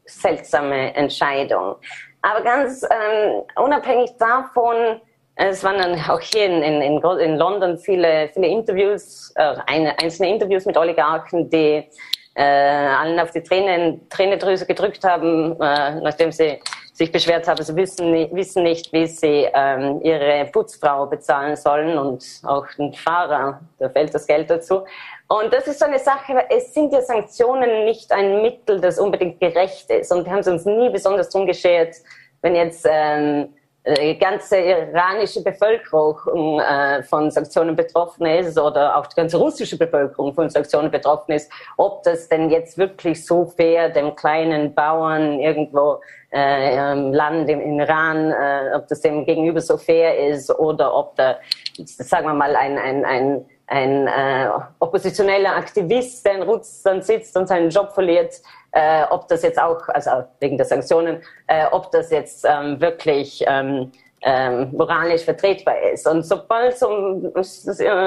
seltsame 0.05 0.95
Entscheidung. 0.95 1.75
Aber 2.21 2.41
ganz 2.41 2.83
ähm, 2.83 3.43
unabhängig 3.55 4.11
davon, 4.17 5.01
es 5.37 5.63
waren 5.63 5.77
dann 5.77 5.99
auch 6.09 6.19
hier 6.19 6.45
in, 6.45 6.63
in, 6.63 7.01
in 7.01 7.37
London 7.37 7.77
viele, 7.77 8.29
viele 8.33 8.47
Interviews, 8.47 9.31
äh, 9.35 9.55
eine, 9.67 9.97
einzelne 9.99 10.29
Interviews 10.29 10.65
mit 10.65 10.77
Oligarchen, 10.77 11.49
die 11.49 11.87
äh, 12.35 12.43
allen 12.43 13.19
auf 13.19 13.31
die 13.31 13.43
Tränen, 13.43 14.07
Tränendrüse 14.09 14.65
gedrückt 14.65 15.03
haben, 15.03 15.53
äh, 15.61 15.95
nachdem 16.01 16.31
sie 16.31 16.59
sich 16.93 17.11
beschwert 17.11 17.47
haben, 17.47 17.63
sie 17.63 17.75
wissen, 17.75 18.11
wissen 18.35 18.63
nicht, 18.63 18.91
wie 18.91 19.05
sie 19.05 19.47
ähm, 19.53 20.01
ihre 20.01 20.45
Putzfrau 20.51 21.05
bezahlen 21.05 21.55
sollen 21.55 21.95
und 21.95 22.25
auch 22.43 22.65
den 22.75 22.91
Fahrer, 22.93 23.59
da 23.77 23.89
fällt 23.89 24.15
das 24.15 24.25
Geld 24.25 24.49
dazu. 24.49 24.83
Und 25.27 25.53
das 25.53 25.67
ist 25.67 25.77
so 25.77 25.85
eine 25.85 25.99
Sache, 25.99 26.45
es 26.49 26.73
sind 26.73 26.91
ja 26.91 27.01
Sanktionen 27.01 27.85
nicht 27.85 28.11
ein 28.11 28.41
Mittel, 28.41 28.81
das 28.81 28.97
unbedingt 28.97 29.39
gerecht 29.39 29.91
ist. 29.91 30.11
Und 30.11 30.25
wir 30.25 30.31
haben 30.31 30.39
es 30.39 30.47
uns 30.47 30.65
nie 30.65 30.89
besonders 30.89 31.29
drum 31.29 31.45
geschert, 31.45 31.95
wenn 32.41 32.55
jetzt 32.55 32.87
ähm, 32.89 33.49
die 33.95 34.17
ganze 34.17 34.57
iranische 34.57 35.41
Bevölkerung 35.43 36.59
äh, 36.59 37.03
von 37.03 37.31
Sanktionen 37.31 37.75
betroffen 37.75 38.25
ist 38.25 38.59
oder 38.59 38.97
auch 38.97 39.07
die 39.07 39.15
ganze 39.15 39.37
russische 39.37 39.77
Bevölkerung 39.77 40.33
von 40.33 40.49
Sanktionen 40.49 40.91
betroffen 40.91 41.31
ist, 41.31 41.51
ob 41.77 42.03
das 42.03 42.27
denn 42.27 42.49
jetzt 42.49 42.77
wirklich 42.77 43.25
so 43.25 43.45
fair 43.45 43.89
dem 43.89 44.15
kleinen 44.15 44.73
Bauern 44.73 45.39
irgendwo 45.39 46.01
äh, 46.33 46.93
im 46.93 47.13
Land, 47.13 47.49
im 47.49 47.79
Iran, 47.79 48.31
äh, 48.31 48.75
ob 48.75 48.87
das 48.87 49.01
dem 49.01 49.25
gegenüber 49.25 49.61
so 49.61 49.77
fair 49.77 50.17
ist 50.29 50.49
oder 50.51 50.93
ob 50.93 51.15
da, 51.15 51.37
sagen 51.85 52.27
wir 52.27 52.33
mal, 52.33 52.55
ein, 52.55 52.77
ein, 52.77 53.05
ein 53.05 53.45
ein 53.67 54.07
äh, 54.07 54.49
oppositioneller 54.79 55.55
Aktivist, 55.55 56.25
der 56.25 56.35
in 56.35 56.43
Russland 56.43 57.03
sitzt 57.03 57.35
und 57.37 57.47
seinen 57.47 57.69
Job 57.69 57.91
verliert, 57.91 58.41
äh, 58.71 59.03
ob 59.09 59.27
das 59.27 59.43
jetzt 59.43 59.59
auch, 59.59 59.87
also 59.89 60.23
wegen 60.39 60.57
der 60.57 60.65
Sanktionen, 60.65 61.21
äh, 61.47 61.65
ob 61.71 61.91
das 61.91 62.09
jetzt 62.11 62.45
ähm, 62.47 62.79
wirklich 62.79 63.43
ähm, 63.45 63.91
ähm, 64.21 64.71
moralisch 64.71 65.23
vertretbar 65.23 65.79
ist. 65.93 66.07
Und 66.07 66.23
sobald 66.23 66.73
es 66.73 66.81
um, 66.81 67.31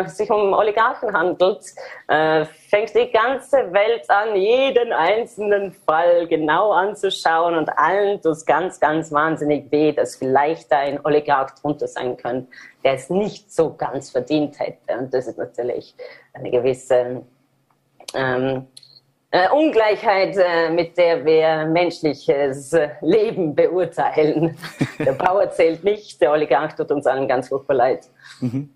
sich 0.08 0.30
um 0.30 0.52
Oligarchen 0.52 1.12
handelt, 1.12 1.64
äh, 2.08 2.44
fängt 2.68 2.94
die 2.94 3.10
ganze 3.10 3.72
Welt 3.72 4.10
an, 4.10 4.34
jeden 4.34 4.92
einzelnen 4.92 5.72
Fall 5.72 6.26
genau 6.26 6.72
anzuschauen 6.72 7.54
und 7.54 7.68
allen 7.78 8.20
tut 8.20 8.44
ganz, 8.44 8.80
ganz 8.80 9.12
wahnsinnig 9.12 9.70
weh, 9.70 9.92
dass 9.92 10.16
vielleicht 10.16 10.72
da 10.72 10.78
ein 10.78 10.98
Oligarch 11.04 11.52
drunter 11.60 11.86
sein 11.86 12.16
könnte, 12.16 12.50
der 12.82 12.94
es 12.94 13.08
nicht 13.08 13.52
so 13.52 13.74
ganz 13.74 14.10
verdient 14.10 14.58
hätte. 14.58 14.98
Und 14.98 15.14
das 15.14 15.28
ist 15.28 15.38
natürlich 15.38 15.94
eine 16.32 16.50
gewisse 16.50 17.22
ähm, 18.14 18.66
äh, 19.30 19.48
Ungleichheit, 19.50 20.36
äh, 20.36 20.70
mit 20.70 20.96
der 20.96 21.24
wir 21.24 21.66
menschliches 21.66 22.74
Leben 23.00 23.54
beurteilen. 23.54 24.56
Der 24.98 25.12
Bauer 25.12 25.50
zählt 25.50 25.82
nicht, 25.82 26.20
der 26.20 26.32
Oligarch 26.32 26.74
tut 26.74 26.90
uns 26.90 27.06
allen 27.06 27.26
ganz 27.26 27.48
furchtbar 27.48 27.74
leid. 27.74 28.10
Mhm. 28.40 28.68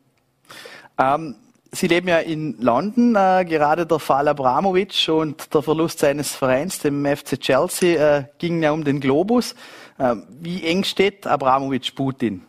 Ähm, 0.98 1.34
Sie 1.74 1.88
leben 1.88 2.06
ja 2.06 2.18
in 2.18 2.56
London, 2.60 3.16
äh, 3.16 3.44
gerade 3.44 3.84
der 3.84 3.98
Fall 3.98 4.28
Abramovic 4.28 5.08
und 5.08 5.52
der 5.52 5.60
Verlust 5.60 5.98
seines 5.98 6.32
Vereins, 6.32 6.78
dem 6.78 7.04
FC 7.04 7.38
Chelsea, 7.38 8.18
äh, 8.18 8.24
ging 8.38 8.62
ja 8.62 8.70
um 8.70 8.84
den 8.84 9.00
Globus. 9.00 9.56
Äh, 9.98 10.14
wie 10.40 10.64
eng 10.64 10.84
steht 10.84 11.26
Abramovic 11.26 11.94
Putin? 11.96 12.42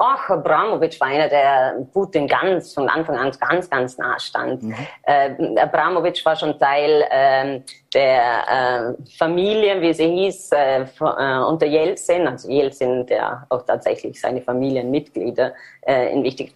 Ach, 0.00 0.30
Abramowitsch 0.30 1.00
war 1.00 1.08
einer, 1.08 1.28
der 1.28 1.76
Putin 1.92 2.28
ganz 2.28 2.72
von 2.72 2.88
Anfang 2.88 3.16
an 3.16 3.32
ganz, 3.40 3.68
ganz 3.68 3.98
nah 3.98 4.16
stand. 4.20 4.62
Mhm. 4.62 4.76
Äh, 5.02 5.58
Abramowitsch 5.58 6.24
war 6.24 6.36
schon 6.36 6.56
Teil 6.56 7.04
äh, 7.10 7.60
der 7.92 8.94
äh, 8.96 9.10
Familie, 9.18 9.80
wie 9.80 9.92
sie 9.92 10.06
hieß, 10.06 10.52
äh, 10.52 10.82
äh, 10.82 11.38
unter 11.38 11.66
Jelzin, 11.66 12.28
also 12.28 12.48
Jelzin, 12.48 13.06
der 13.06 13.44
auch 13.48 13.62
tatsächlich 13.62 14.20
seine 14.20 14.40
Familienmitglieder 14.40 15.52
äh, 15.80 16.12
in 16.12 16.22
wichtige 16.22 16.52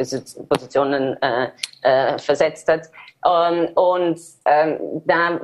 Positionen 0.48 1.20
äh, 1.20 2.18
versetzt 2.18 2.68
hat. 2.68 2.90
Ähm, 3.26 3.68
und 3.74 4.20
ähm, 4.44 5.02
da 5.04 5.40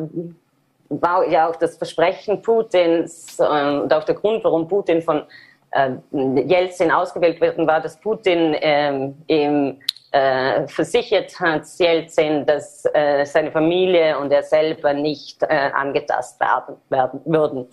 war 0.89 1.27
ja 1.29 1.49
auch 1.49 1.57
das 1.57 1.77
Versprechen 1.77 2.43
Putins 2.43 3.39
äh, 3.39 3.43
und 3.43 3.93
auch 3.93 4.05
der 4.05 4.15
Grund, 4.15 4.45
warum 4.45 4.69
Putin 4.69 5.03
von 5.03 5.25
äh, 5.71 5.91
Jelzin 6.13 6.91
ausgewählt 6.91 7.41
werden, 7.41 7.67
war, 7.67 7.81
dass 7.81 7.99
Putin 8.01 8.57
ähm, 8.61 9.17
ihm 9.27 9.79
äh, 10.11 10.67
versichert 10.69 11.39
hat, 11.39 11.65
Jelzin, 11.79 12.47
dass 12.47 12.85
äh, 12.95 13.25
seine 13.27 13.53
Familie 13.53 14.19
und 14.19 14.33
er 14.33 14.43
selber 14.43 14.95
nicht 14.95 15.43
äh, 15.43 15.71
angetastet 15.75 16.41
werden, 16.41 16.77
werden 16.89 17.21
würden. 17.27 17.67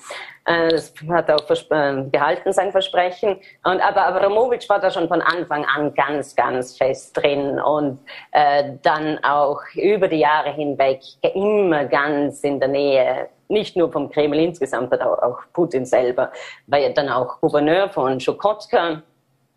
Äh, 0.46 0.70
das 0.70 0.94
hat 1.10 1.32
auch 1.32 1.50
äh, 1.50 2.04
gehalten, 2.12 2.52
sein 2.52 2.72
Versprechen. 2.72 3.38
Und, 3.64 3.80
aber 3.82 4.08
Abramowitsch 4.08 4.68
war 4.68 4.80
da 4.80 4.92
schon 4.92 5.08
von 5.08 5.22
Anfang 5.22 5.66
an 5.66 5.94
ganz, 5.94 6.36
ganz 6.36 6.78
fest 6.78 7.16
drin 7.16 7.60
und 7.60 8.00
äh, 8.32 8.74
dann 8.82 9.24
auch 9.24 9.62
über 9.76 10.08
die 10.08 10.20
Jahre 10.20 10.52
hinweg 10.52 11.00
immer 11.34 11.86
ganz 11.86 12.44
in 12.44 12.60
der 12.60 12.70
Nähe 12.70 13.30
nicht 13.48 13.76
nur 13.76 13.92
vom 13.92 14.10
Kreml 14.10 14.40
insgesamt, 14.40 14.94
aber 14.94 15.24
auch 15.24 15.40
Putin 15.54 15.86
selber, 15.86 16.32
war 16.68 16.80
ja 16.80 16.90
dann 16.90 17.10
auch 17.10 17.40
Gouverneur 17.42 17.90
von 17.90 18.20
Schukotka 18.20 19.02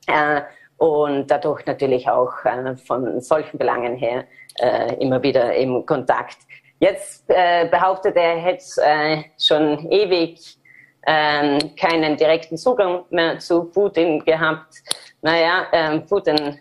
äh, 0.06 0.42
und 0.76 1.30
dadurch 1.30 1.66
natürlich 1.66 2.08
auch 2.08 2.32
äh, 2.44 2.76
von 2.76 3.20
solchen 3.20 3.58
Belangen 3.58 3.96
her 3.96 4.24
äh, 4.60 4.94
immer 4.96 5.22
wieder 5.22 5.54
im 5.54 5.84
Kontakt. 5.86 6.38
Jetzt 6.80 7.24
äh, 7.28 7.66
behauptet 7.68 8.16
er, 8.16 8.34
er 8.34 8.40
hätte 8.40 8.64
äh, 8.82 9.22
schon 9.38 9.90
ewig 9.90 10.58
ähm, 11.06 11.58
keinen 11.76 12.16
direkten 12.16 12.56
Zugang 12.56 13.04
mehr 13.10 13.38
zu 13.38 13.64
Putin 13.64 14.24
gehabt. 14.24 14.74
Naja, 15.22 15.66
ähm, 15.72 16.06
Putin 16.06 16.58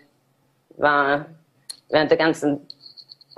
war 0.76 1.26
während 1.90 2.10
der 2.10 2.18
ganzen 2.18 2.66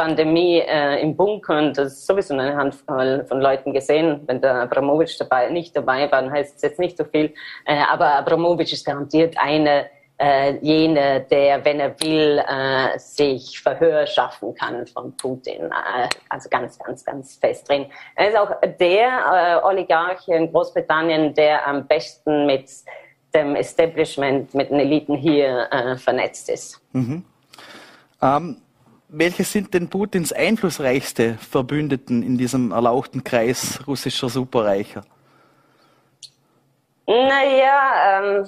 Pandemie 0.00 0.60
äh, 0.60 1.02
im 1.02 1.14
Bunker 1.14 1.58
und 1.58 1.76
das 1.76 1.92
ist 1.92 2.06
sowieso 2.06 2.32
eine 2.32 2.56
Handvoll 2.56 3.22
von 3.28 3.38
Leuten 3.38 3.74
gesehen. 3.74 4.22
Wenn 4.24 4.40
der 4.40 4.62
Abramowitsch 4.62 5.20
dabei, 5.20 5.50
nicht 5.50 5.76
dabei 5.76 6.10
war, 6.10 6.22
dann 6.22 6.32
heißt 6.32 6.56
es 6.56 6.62
jetzt 6.62 6.78
nicht 6.78 6.96
so 6.96 7.04
viel. 7.04 7.34
Äh, 7.66 7.82
aber 7.92 8.14
Abramowitsch 8.14 8.72
ist 8.72 8.86
garantiert 8.86 9.36
eine 9.36 9.90
äh, 10.18 10.56
jene, 10.62 11.26
der, 11.30 11.62
wenn 11.66 11.80
er 11.80 12.00
will, 12.00 12.38
äh, 12.38 12.98
sich 12.98 13.60
Verhör 13.60 14.06
schaffen 14.06 14.54
kann 14.54 14.86
von 14.86 15.14
Putin. 15.18 15.64
Äh, 15.66 16.08
also 16.30 16.48
ganz, 16.48 16.78
ganz, 16.78 17.04
ganz 17.04 17.36
fest 17.36 17.68
drin. 17.68 17.84
Er 18.16 18.30
ist 18.30 18.38
auch 18.38 18.52
der 18.80 19.60
äh, 19.62 19.66
Oligarch 19.66 20.26
in 20.28 20.50
Großbritannien, 20.50 21.34
der 21.34 21.66
am 21.66 21.86
besten 21.86 22.46
mit 22.46 22.70
dem 23.34 23.54
Establishment, 23.54 24.54
mit 24.54 24.70
den 24.70 24.80
Eliten 24.80 25.14
hier 25.14 25.68
äh, 25.70 25.96
vernetzt 25.98 26.48
ist. 26.48 26.80
Mhm. 26.92 27.22
Ähm, 28.22 28.62
welche 29.12 29.44
sind 29.44 29.74
denn 29.74 29.88
Putins 29.88 30.32
einflussreichste 30.32 31.34
Verbündeten 31.38 32.22
in 32.22 32.38
diesem 32.38 32.70
erlauchten 32.72 33.24
Kreis 33.24 33.80
russischer 33.86 34.28
Superreicher? 34.28 35.02
Naja, 37.06 38.20
ähm, 38.22 38.46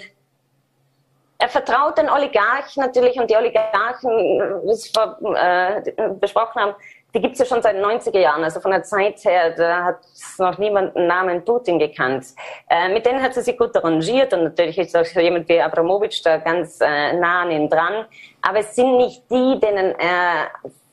er 1.39 1.49
vertraut 1.49 1.99
den 1.99 2.09
Oligarchen 2.09 2.85
natürlich 2.85 3.19
und 3.19 3.29
die 3.29 3.35
Oligarchen, 3.35 4.11
wie 4.11 4.75
Sie 4.75 4.93
äh, 5.35 6.09
besprochen 6.21 6.63
haben, 6.63 6.75
die 7.15 7.21
gibt 7.21 7.35
es 7.35 7.41
ja 7.41 7.45
schon 7.45 7.63
seit 7.63 7.77
den 7.77 7.85
90er 7.85 8.19
Jahren, 8.19 8.43
also 8.43 8.61
von 8.61 8.71
der 8.71 8.83
Zeit 8.83 9.23
her, 9.25 9.51
da 9.51 9.85
hat 9.85 9.99
noch 10.39 10.57
niemand 10.59 10.97
den 10.97 11.07
Namen 11.07 11.45
Putin 11.45 11.79
gekannt. 11.79 12.27
Äh, 12.69 12.89
mit 12.89 13.05
denen 13.05 13.23
hat 13.23 13.35
sie 13.35 13.43
sich 13.43 13.57
gut 13.57 13.77
arrangiert 13.77 14.33
und 14.33 14.45
natürlich 14.45 14.79
ist 14.79 14.97
auch 14.97 15.05
jemand 15.21 15.49
wie 15.49 15.61
Abramowitsch 15.61 16.25
da 16.25 16.39
ganz 16.39 16.81
äh, 16.81 17.13
nah 17.15 17.43
an 17.43 17.51
ihm 17.51 17.69
dran. 17.69 18.07
Aber 18.41 18.61
es 18.61 18.75
sind 18.75 18.97
nicht 18.97 19.31
die, 19.31 19.61
denen 19.61 19.95
er 19.99 20.51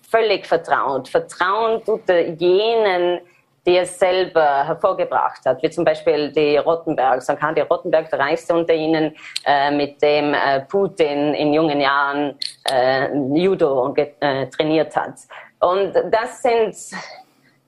völlig 0.10 0.46
vertraut. 0.46 1.08
Vertrauen 1.08 1.84
tut 1.86 2.10
er 2.10 2.30
jenen, 2.32 3.22
die 3.66 3.76
er 3.76 3.86
selber 3.86 4.66
hervorgebracht 4.66 5.46
hat, 5.46 5.62
wie 5.62 5.70
zum 5.70 5.86
Beispiel 5.86 6.32
die 6.32 6.58
Rottenbergs. 6.58 7.30
Arkadi 7.30 7.62
Rottenberg, 7.62 8.10
der 8.10 8.20
reichste 8.20 8.54
unter 8.56 8.74
ihnen, 8.74 9.16
äh, 9.46 9.72
mit 9.72 10.02
dem 10.02 10.34
äh, 10.34 10.62
Putin 10.62 11.34
in 11.34 11.54
jungen 11.54 11.80
Jahren 11.80 12.38
äh, 12.70 13.08
Judo 13.36 13.94
äh, 13.96 14.48
trainiert 14.48 14.96
hat. 14.96 15.14
Und 15.60 15.94
das 16.12 16.42
sind, 16.42 16.76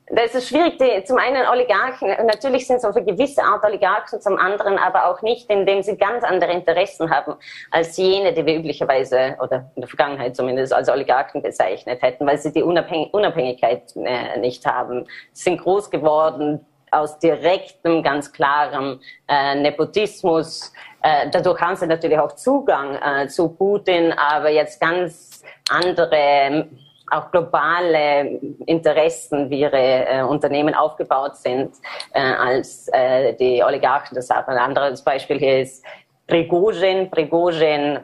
das 0.08 0.36
ist 0.36 0.48
schwierig, 0.48 0.78
die, 0.78 1.04
zum 1.04 1.18
einen 1.18 1.46
Oligarchen, 1.48 2.10
natürlich 2.26 2.66
sind 2.66 2.78
es 2.78 2.86
auf 2.86 2.96
eine 2.96 3.06
gewisse 3.06 3.44
Art 3.44 3.66
Oligarchen, 3.66 4.22
zum 4.22 4.38
anderen 4.38 4.78
aber 4.78 5.06
auch 5.06 5.22
nicht, 5.22 5.50
indem 5.50 5.84
sie 5.84 5.98
ganz 5.98 6.24
andere 6.24 6.52
Interessen 6.52 7.10
haben 7.10 7.36
als 7.70 7.98
jene, 7.98 8.34
die 8.34 8.46
wir 8.46 8.56
üblicherweise 8.56 9.36
oder 9.42 9.72
in 9.76 9.82
der 9.82 9.90
Vergangenheit 9.90 10.36
zumindest 10.36 10.74
als 10.74 10.90
Oligarchen 10.90 11.42
bezeichnet 11.42 12.02
hätten, 12.02 12.26
weil 12.26 12.38
sie 12.38 12.54
die 12.54 12.64
Unabhängig 12.64 13.14
Unabhängigkeit 13.14 13.94
äh, 13.96 14.40
nicht 14.40 14.66
haben. 14.66 15.06
Sie 15.34 15.44
sind 15.44 15.62
groß 15.62 15.90
geworden 15.90 16.66
aus 16.92 17.20
direktem, 17.20 18.04
ganz 18.04 18.32
klarem 18.32 19.00
äh, 19.28 19.56
Nepotismus. 19.56 20.74
Äh, 21.02 21.30
dadurch 21.30 21.60
haben 21.62 21.76
sie 21.76 21.88
natürlich 21.88 22.20
auch 22.20 22.34
Zugang 22.34 22.96
äh, 22.96 23.28
zu 23.28 23.50
Putin, 23.50 24.14
aber 24.14 24.50
jetzt 24.50 24.80
ganz 24.80 25.42
andere 25.70 26.68
auch 27.12 27.32
globale 27.32 28.40
Interessen, 28.66 29.50
wie 29.50 29.62
ihre 29.62 30.06
äh, 30.08 30.22
Unternehmen 30.22 30.74
aufgebaut 30.74 31.36
sind, 31.36 31.76
äh, 32.14 32.22
als 32.22 32.88
äh, 32.94 33.34
die 33.36 33.64
Oligarchen 33.64 34.16
das 34.16 34.30
haben. 34.30 34.50
Ein 34.52 34.58
anderes 34.58 35.04
Beispiel 35.04 35.38
hier 35.38 35.62
ist 35.62 35.86
Prigozhin. 36.28 37.10
Prigozhin 37.10 38.00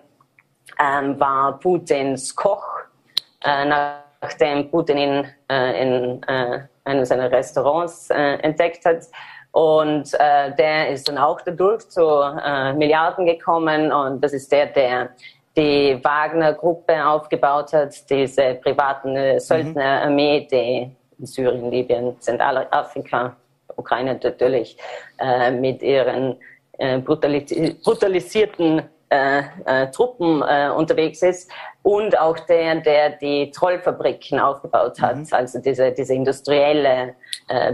ähm, 0.80 1.20
war 1.20 1.60
Putins 1.60 2.36
Koch, 2.36 2.66
äh, 3.44 3.66
nachdem 3.66 4.70
Putin 4.70 4.98
ihn 4.98 5.28
äh, 5.50 5.82
in 5.82 6.24
äh, 6.24 6.60
einem 6.84 7.06
seiner 7.06 7.32
Restaurants 7.32 8.10
entdeckt 8.10 8.86
hat. 8.86 9.06
Und 9.52 10.14
der 10.14 10.90
ist 10.90 11.10
dann 11.10 11.18
auch 11.18 11.42
dadurch 11.42 11.90
zu 11.90 12.02
Milliarden 12.76 13.26
gekommen 13.26 13.92
und 13.92 14.24
das 14.24 14.32
ist 14.32 14.52
der, 14.52 14.68
der 14.68 15.10
die 15.58 16.00
Wagner-Gruppe 16.04 17.06
aufgebaut 17.06 17.74
hat, 17.74 18.10
diese 18.10 18.54
privaten 18.56 19.16
äh, 19.16 19.40
Söldnerarmee, 19.40 20.48
die 20.52 20.92
in 21.20 21.26
Syrien, 21.26 21.72
Libyen, 21.72 22.16
Zentralafrika, 22.22 23.36
Ukraine 23.76 24.20
natürlich, 24.22 24.78
äh, 25.20 25.52
mit 25.52 25.82
ihren 25.82 26.38
äh, 26.78 27.00
brutalis 27.00 27.54
brutalisierten 27.84 28.84
äh, 29.10 29.44
äh, 29.66 29.90
Truppen 29.92 30.42
äh, 30.42 30.70
unterwegs 30.70 31.22
ist 31.22 31.50
und 31.82 32.20
auch 32.20 32.38
der, 32.40 32.76
der 32.82 33.12
die 33.12 33.50
Trollfabriken 33.52 34.38
aufgebaut 34.38 35.00
hat, 35.00 35.16
mhm. 35.16 35.28
also 35.32 35.60
diese, 35.60 35.92
diese 35.94 36.14
industrielle 36.14 37.16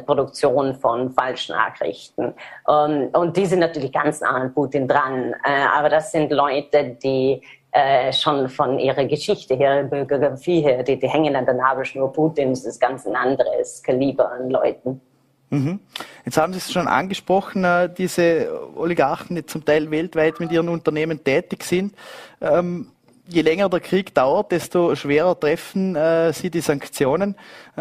Produktion 0.05 0.75
von 0.75 1.09
Falschnachrichten. 1.09 2.35
Und, 2.65 3.17
und 3.17 3.35
die 3.35 3.47
sind 3.47 3.57
natürlich 3.57 3.91
ganz 3.91 4.21
nah 4.21 4.35
an 4.35 4.53
Putin 4.53 4.87
dran, 4.87 5.33
aber 5.43 5.89
das 5.89 6.11
sind 6.11 6.31
Leute, 6.31 6.95
die 7.03 7.41
äh, 7.73 8.13
schon 8.13 8.49
von 8.49 8.77
ihrer 8.77 9.05
Geschichte 9.05 9.55
her, 9.55 9.83
Biografie 9.83 10.61
her, 10.61 10.83
die, 10.83 10.99
die 10.99 11.09
hängen 11.09 11.35
an 11.35 11.45
der 11.45 11.55
Nabelschnur 11.55 12.13
Putins, 12.13 12.61
das 12.63 12.79
ganz 12.79 13.07
ein 13.07 13.15
anderes 13.15 13.81
Kaliber 13.81 14.31
an 14.31 14.51
Leuten. 14.51 15.01
Mhm. 15.49 15.79
Jetzt 16.23 16.37
haben 16.37 16.53
Sie 16.53 16.59
es 16.59 16.71
schon 16.71 16.87
angesprochen, 16.87 17.63
äh, 17.63 17.89
diese 17.91 18.47
Oligarchen, 18.75 19.35
die 19.35 19.45
zum 19.47 19.65
Teil 19.65 19.89
weltweit 19.89 20.39
mit 20.39 20.51
ihren 20.51 20.69
Unternehmen 20.69 21.23
tätig 21.23 21.63
sind. 21.63 21.95
Ähm, 22.41 22.91
je 23.27 23.41
länger 23.41 23.69
der 23.69 23.79
Krieg 23.79 24.13
dauert, 24.13 24.51
desto 24.51 24.95
schwerer 24.95 25.39
treffen 25.39 25.95
äh, 25.95 26.31
Sie 26.31 26.51
die 26.51 26.61
Sanktionen. 26.61 27.35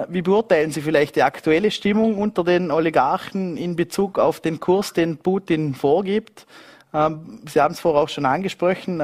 Wie 0.09 0.22
beurteilen 0.22 0.70
Sie 0.70 0.80
vielleicht 0.80 1.16
die 1.16 1.22
aktuelle 1.22 1.70
Stimmung 1.70 2.16
unter 2.16 2.45
den 2.45 2.70
Oligarchen 2.70 3.59
in 3.59 3.76
Bezug 3.76 4.18
auf 4.18 4.40
den 4.40 4.59
Kurs, 4.59 4.95
den 4.95 5.18
Putin 5.18 5.74
vorgibt? 5.74 6.47
Ähm, 6.95 7.43
Sie 7.47 7.61
haben 7.61 7.72
es 7.72 7.80
vorher 7.80 8.01
auch 8.03 8.09
schon 8.09 8.24
angesprochen. 8.24 9.03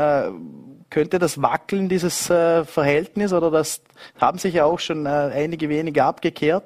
Könnte 0.91 1.19
das 1.19 1.41
wackeln, 1.43 1.89
dieses 1.89 2.31
äh, 2.31 2.65
Verhältnis, 2.65 3.33
oder 3.33 3.51
das 3.51 3.83
haben 4.21 4.39
sich 4.39 4.55
ja 4.55 4.65
auch 4.65 4.79
schon 4.79 5.07
äh, 5.07 5.09
einige 5.09 5.69
wenige 5.69 6.05
abgekehrt? 6.05 6.65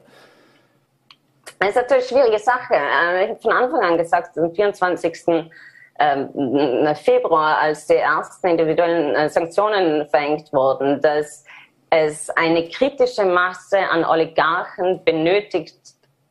Das 1.59 1.71
ist 1.71 1.77
natürlich 1.77 2.13
eine 2.13 2.21
schwierige 2.21 2.43
Sache. 2.43 2.75
Äh, 2.75 3.25
ich 3.25 3.31
habe 3.31 3.41
von 3.41 3.53
Anfang 3.53 3.81
an 3.83 3.99
gesagt, 3.99 4.39
am 4.39 4.53
24. 4.53 5.51
Ähm, 5.99 6.97
Februar, 6.97 7.59
als 7.59 7.87
die 7.87 7.95
ersten 7.95 8.47
individuellen 8.49 9.29
Sanktionen 9.29 10.09
verhängt 10.09 10.53
wurden, 10.53 11.01
dass 11.01 11.45
es 11.91 12.31
eine 12.31 12.69
kritische 12.71 13.25
Masse 13.25 13.79
an 13.79 14.05
Oligarchen 14.05 15.05
benötigt 15.05 15.77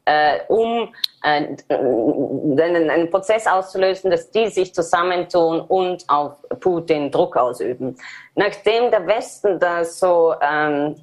äh, 0.05 0.39
um 0.47 0.93
äh, 1.23 1.47
einen, 1.69 2.89
einen 2.89 3.09
Prozess 3.09 3.47
auszulösen, 3.47 4.11
dass 4.11 4.31
die 4.31 4.47
sich 4.49 4.73
zusammentun 4.73 5.61
und 5.61 6.03
auf 6.07 6.33
Putin 6.59 7.11
Druck 7.11 7.37
ausüben. 7.37 7.95
Nachdem 8.35 8.91
der 8.91 9.05
Westen 9.07 9.59
da 9.59 9.83
so 9.83 10.33
ähm, 10.41 10.95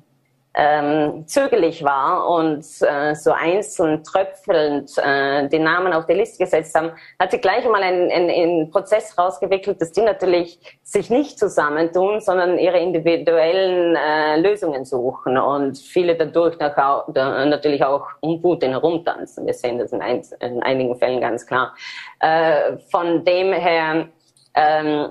ähm, 0.61 1.24
zögerlich 1.28 1.84
war 1.84 2.28
und 2.28 2.64
äh, 2.80 3.14
so 3.14 3.30
einzeln 3.30 4.02
tröpfelnd 4.02 4.90
äh, 4.98 5.48
den 5.48 5.62
Namen 5.62 5.92
auf 5.92 6.06
die 6.06 6.14
Liste 6.14 6.42
gesetzt 6.42 6.74
haben, 6.74 6.90
hat 7.16 7.30
sich 7.30 7.40
gleich 7.40 7.64
einmal 7.64 7.84
ein, 7.84 8.11
ein, 8.11 8.28
ein 8.28 8.70
Prozess 8.72 9.16
rausgewickelt, 9.16 9.80
dass 9.80 9.92
die 9.92 10.00
natürlich 10.00 10.59
sich 10.82 11.11
nicht 11.11 11.38
zusammentun, 11.38 12.20
sondern 12.20 12.59
ihre 12.59 12.80
individuellen 12.80 13.94
äh, 13.94 14.40
Lösungen 14.40 14.84
suchen 14.84 15.38
und 15.38 15.78
viele 15.78 16.16
dadurch 16.16 16.59
nach, 16.59 16.74
da, 17.06 17.46
natürlich 17.46 17.84
auch 17.84 18.09
um 18.18 18.42
Putin 18.42 18.72
herumtanzen. 18.72 19.46
Wir 19.46 19.54
sehen 19.54 19.78
das 19.78 19.92
in, 19.92 20.02
ein, 20.02 20.22
in 20.40 20.61
einigen 20.64 20.96
Fällen 20.96 21.20
ganz 21.20 21.46
klar. 21.46 21.72
Äh, 22.18 22.78
von 22.90 23.24
dem 23.24 23.52
her 23.52 24.09
ähm, 24.54 25.11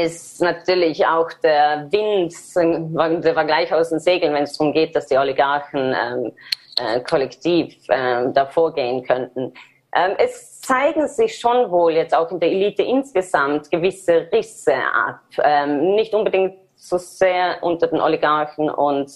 ist 0.00 0.40
natürlich 0.40 1.06
auch 1.06 1.32
der 1.42 1.88
Wind, 1.90 3.24
der 3.24 3.36
war 3.36 3.44
gleich 3.44 3.72
aus 3.72 3.90
den 3.90 4.00
Segeln, 4.00 4.34
wenn 4.34 4.44
es 4.44 4.56
darum 4.56 4.72
geht, 4.72 4.94
dass 4.94 5.06
die 5.06 5.16
Oligarchen 5.16 5.94
ähm, 5.94 6.32
äh, 6.78 7.00
kollektiv 7.00 7.74
ähm, 7.88 8.32
da 8.34 8.46
vorgehen 8.46 9.02
könnten. 9.02 9.52
Ähm, 9.94 10.14
es 10.18 10.60
zeigen 10.60 11.06
sich 11.06 11.38
schon 11.38 11.70
wohl 11.70 11.92
jetzt 11.92 12.14
auch 12.14 12.30
in 12.30 12.40
der 12.40 12.50
Elite 12.50 12.82
insgesamt 12.82 13.70
gewisse 13.70 14.28
Risse 14.32 14.74
ab. 14.74 15.20
Ähm, 15.42 15.94
nicht 15.94 16.14
unbedingt 16.14 16.56
so 16.76 16.96
sehr 16.98 17.62
unter 17.62 17.86
den 17.86 18.00
Oligarchen 18.00 18.70
und 18.70 19.10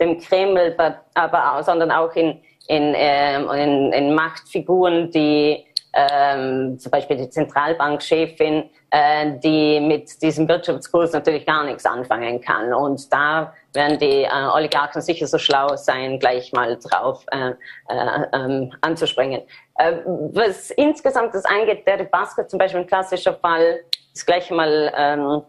dem 0.00 0.18
Kreml, 0.18 0.76
aber, 1.14 1.62
sondern 1.62 1.90
auch 1.90 2.14
in, 2.14 2.40
in, 2.68 2.94
ähm, 2.96 3.48
in, 3.50 3.92
in 3.92 4.14
Machtfiguren, 4.14 5.10
die 5.10 5.64
ähm, 5.94 6.78
zum 6.78 6.90
Beispiel 6.90 7.16
die 7.16 7.30
Zentralbankchefin, 7.30 8.70
äh, 8.90 9.38
die 9.38 9.80
mit 9.80 10.20
diesem 10.22 10.48
Wirtschaftskurs 10.48 11.12
natürlich 11.12 11.46
gar 11.46 11.64
nichts 11.64 11.86
anfangen 11.86 12.40
kann. 12.40 12.74
Und 12.74 13.12
da 13.12 13.54
werden 13.72 13.98
die 13.98 14.24
äh, 14.24 14.48
Oligarchen 14.52 15.02
sicher 15.02 15.26
so 15.26 15.38
schlau 15.38 15.76
sein, 15.76 16.18
gleich 16.18 16.52
mal 16.52 16.76
drauf 16.78 17.24
äh, 17.30 17.50
äh, 17.88 18.26
ähm, 18.32 18.72
anzuspringen. 18.80 19.42
Äh, 19.76 19.96
was 20.32 20.70
insgesamt 20.72 21.34
das 21.34 21.44
angeht, 21.44 21.86
der 21.86 22.04
Basket 22.04 22.50
zum 22.50 22.58
Beispiel 22.58 22.80
ein 22.80 22.86
klassischer 22.86 23.34
Fall, 23.34 23.80
ist 24.12 24.26
gleich 24.26 24.50
mal 24.50 24.92
ähm, 24.96 25.42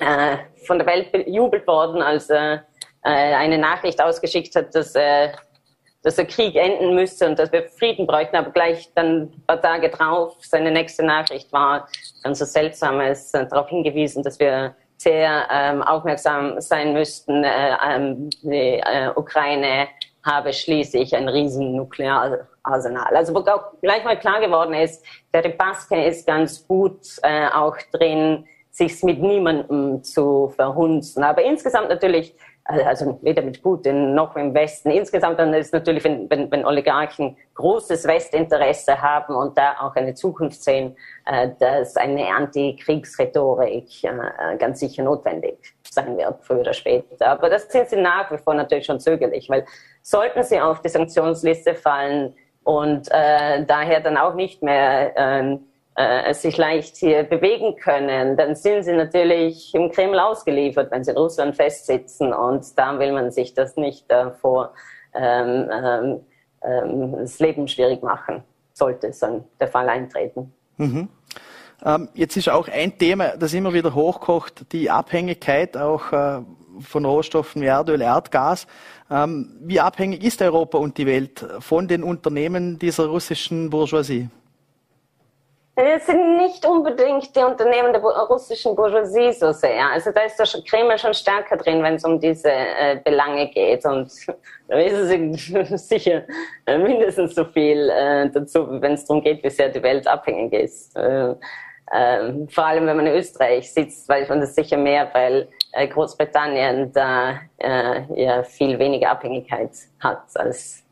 äh, 0.00 0.38
von 0.66 0.78
der 0.78 0.86
Welt 0.86 1.12
bejubelt 1.12 1.66
worden, 1.66 2.02
als 2.02 2.30
äh, 2.30 2.58
eine 3.02 3.58
Nachricht 3.58 4.02
ausgeschickt 4.02 4.54
hat, 4.54 4.74
dass 4.74 4.94
äh, 4.94 5.30
dass 6.02 6.16
der 6.16 6.26
Krieg 6.26 6.54
enden 6.54 6.94
müsste 6.94 7.26
und 7.26 7.38
dass 7.38 7.52
wir 7.52 7.68
Frieden 7.68 8.06
bräuchten, 8.06 8.36
aber 8.36 8.50
gleich 8.50 8.90
dann 8.94 9.22
ein 9.22 9.44
paar 9.46 9.60
Tage 9.60 9.90
drauf, 9.90 10.36
seine 10.40 10.70
nächste 10.70 11.04
Nachricht 11.04 11.52
war 11.52 11.88
dann 12.22 12.34
so 12.34 12.44
seltsames, 12.44 13.34
äh, 13.34 13.46
darauf 13.46 13.68
hingewiesen, 13.68 14.22
dass 14.22 14.38
wir 14.38 14.74
sehr 14.96 15.46
ähm, 15.50 15.82
aufmerksam 15.82 16.60
sein 16.60 16.92
müssten. 16.92 17.44
Äh, 17.44 17.76
ähm, 17.88 18.30
die 18.42 18.80
äh, 18.84 19.10
Ukraine 19.14 19.88
habe 20.24 20.52
schließlich 20.52 21.14
ein 21.16 21.28
riesen 21.28 21.76
Nukleararsenal. 21.76 23.16
Also 23.16 23.34
wo 23.34 23.38
auch 23.38 23.72
gleich 23.80 24.04
mal 24.04 24.18
klar 24.18 24.40
geworden 24.40 24.74
ist, 24.74 25.04
der 25.32 25.44
Repaske 25.44 26.04
ist 26.04 26.26
ganz 26.26 26.66
gut 26.66 27.00
äh, 27.22 27.48
auch 27.48 27.76
drin, 27.92 28.46
sich 28.70 29.02
mit 29.02 29.20
niemandem 29.20 30.02
zu 30.04 30.52
verhunzen. 30.54 31.24
Aber 31.24 31.42
insgesamt 31.42 31.88
natürlich 31.88 32.34
also 32.68 33.18
weder 33.22 33.42
mit 33.42 33.62
Putin 33.62 34.14
noch 34.14 34.36
im 34.36 34.52
Westen. 34.52 34.90
Insgesamt 34.90 35.38
dann 35.38 35.54
ist 35.54 35.72
natürlich, 35.72 36.04
wenn, 36.04 36.28
wenn, 36.28 36.50
wenn 36.50 36.66
Oligarchen 36.66 37.36
großes 37.54 38.06
Westinteresse 38.06 39.00
haben 39.00 39.34
und 39.34 39.56
da 39.56 39.76
auch 39.80 39.96
eine 39.96 40.12
Zukunft 40.12 40.62
sehen, 40.62 40.94
äh, 41.24 41.48
dass 41.58 41.96
eine 41.96 42.28
Antikriegsrhetorik 42.28 44.04
äh, 44.04 44.56
ganz 44.58 44.80
sicher 44.80 45.02
notwendig 45.02 45.74
sein 45.90 46.18
wird, 46.18 46.44
früher 46.44 46.60
oder 46.60 46.74
später. 46.74 47.26
Aber 47.26 47.48
das 47.48 47.68
sind 47.68 47.88
sie 47.88 47.96
nach 47.96 48.30
wie 48.30 48.38
vor 48.38 48.52
natürlich 48.52 48.84
schon 48.84 49.00
zögerlich, 49.00 49.48
weil 49.48 49.64
sollten 50.02 50.42
sie 50.42 50.60
auf 50.60 50.82
die 50.82 50.90
Sanktionsliste 50.90 51.74
fallen 51.74 52.34
und 52.64 53.08
äh, 53.10 53.64
daher 53.64 54.00
dann 54.00 54.18
auch 54.18 54.34
nicht 54.34 54.62
mehr 54.62 55.16
äh, 55.98 56.30
äh, 56.30 56.34
sich 56.34 56.56
leicht 56.56 56.96
hier 56.96 57.24
bewegen 57.24 57.74
können, 57.74 58.36
dann 58.36 58.54
sind 58.54 58.84
sie 58.84 58.92
natürlich 58.92 59.74
im 59.74 59.90
Kreml 59.90 60.20
ausgeliefert, 60.20 60.92
wenn 60.92 61.02
sie 61.02 61.10
in 61.10 61.16
Russland 61.16 61.56
festsitzen. 61.56 62.32
Und 62.32 62.78
da 62.78 62.96
will 63.00 63.10
man 63.10 63.32
sich 63.32 63.52
das 63.52 63.76
nicht 63.76 64.08
davor 64.08 64.74
ähm, 65.12 65.68
ähm, 65.72 66.20
ähm, 66.62 67.12
das 67.18 67.40
Leben 67.40 67.66
schwierig 67.66 68.00
machen, 68.04 68.44
sollte 68.74 69.08
es 69.08 69.18
dann 69.18 69.42
der 69.58 69.66
Fall 69.66 69.88
eintreten. 69.88 70.52
Mhm. 70.76 71.08
Ähm, 71.84 72.08
jetzt 72.14 72.36
ist 72.36 72.48
auch 72.48 72.68
ein 72.68 72.96
Thema, 72.96 73.36
das 73.36 73.52
immer 73.52 73.72
wieder 73.72 73.92
hochkocht, 73.92 74.72
die 74.72 74.90
Abhängigkeit 74.90 75.76
auch 75.76 76.12
äh, 76.12 76.42
von 76.80 77.04
Rohstoffen 77.06 77.60
wie 77.60 77.66
Erdöl, 77.66 78.02
Erdgas. 78.02 78.68
Ähm, 79.10 79.56
wie 79.62 79.80
abhängig 79.80 80.22
ist 80.22 80.40
Europa 80.42 80.78
und 80.78 80.96
die 80.96 81.06
Welt 81.06 81.44
von 81.58 81.88
den 81.88 82.04
Unternehmen 82.04 82.78
dieser 82.78 83.06
russischen 83.06 83.70
Bourgeoisie? 83.70 84.28
Es 85.80 86.06
sind 86.06 86.38
nicht 86.38 86.66
unbedingt 86.66 87.36
die 87.36 87.38
Unternehmen 87.38 87.92
der 87.92 88.02
russischen 88.02 88.74
Bourgeoisie 88.74 89.32
so 89.32 89.52
sehr. 89.52 89.90
Also 89.92 90.10
da 90.10 90.22
ist 90.22 90.36
der 90.36 90.62
Kreml 90.68 90.98
schon 90.98 91.14
stärker 91.14 91.56
drin, 91.56 91.84
wenn 91.84 91.94
es 91.94 92.04
um 92.04 92.18
diese 92.18 92.50
äh, 92.50 93.00
Belange 93.04 93.46
geht. 93.46 93.84
Und 93.84 94.10
da 94.66 94.76
wissen 94.76 95.34
Sie 95.34 95.76
sicher 95.76 96.24
mindestens 96.66 97.36
so 97.36 97.44
viel 97.44 97.90
äh, 97.90 98.28
dazu, 98.28 98.66
wenn 98.80 98.94
es 98.94 99.04
darum 99.04 99.22
geht, 99.22 99.44
wie 99.44 99.50
sehr 99.50 99.68
die 99.68 99.80
Welt 99.80 100.08
abhängig 100.08 100.52
ist. 100.52 100.96
Äh, 100.96 101.36
ähm, 101.92 102.48
vor 102.48 102.66
allem, 102.66 102.84
wenn 102.88 102.96
man 102.96 103.06
in 103.06 103.14
Österreich 103.14 103.72
sitzt, 103.72 104.08
weiß 104.08 104.28
man 104.30 104.40
das 104.40 104.56
sicher 104.56 104.78
mehr, 104.78 105.08
weil 105.12 105.46
äh, 105.70 105.86
Großbritannien 105.86 106.90
da 106.90 107.38
äh, 107.58 108.02
ja 108.16 108.42
viel 108.42 108.80
weniger 108.80 109.10
Abhängigkeit 109.10 109.70
hat 110.00 110.24
als 110.34 110.82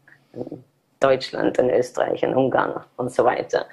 Deutschland, 1.01 1.59
in 1.59 1.71
Österreich, 1.71 2.23
in 2.23 2.35
Ungarn 2.35 2.83
und 2.97 3.13
so 3.13 3.25
weiter. 3.25 3.67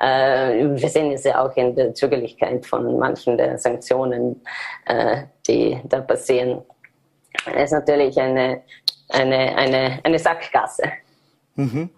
Äh, 0.00 0.64
wir 0.64 0.88
sehen 0.88 1.12
es 1.12 1.24
ja 1.24 1.44
auch 1.44 1.56
in 1.56 1.74
der 1.74 1.94
Zögerlichkeit 1.94 2.64
von 2.64 2.98
manchen 2.98 3.36
der 3.36 3.58
Sanktionen, 3.58 4.40
äh, 4.86 5.24
die 5.46 5.80
da 5.84 6.00
passieren. 6.00 6.62
Es 7.46 7.64
ist 7.64 7.72
natürlich 7.72 8.18
eine, 8.18 8.62
eine, 9.08 9.56
eine, 9.56 10.00
eine 10.02 10.18
Sackgasse. 10.18 10.84
Mhm. 11.56 11.90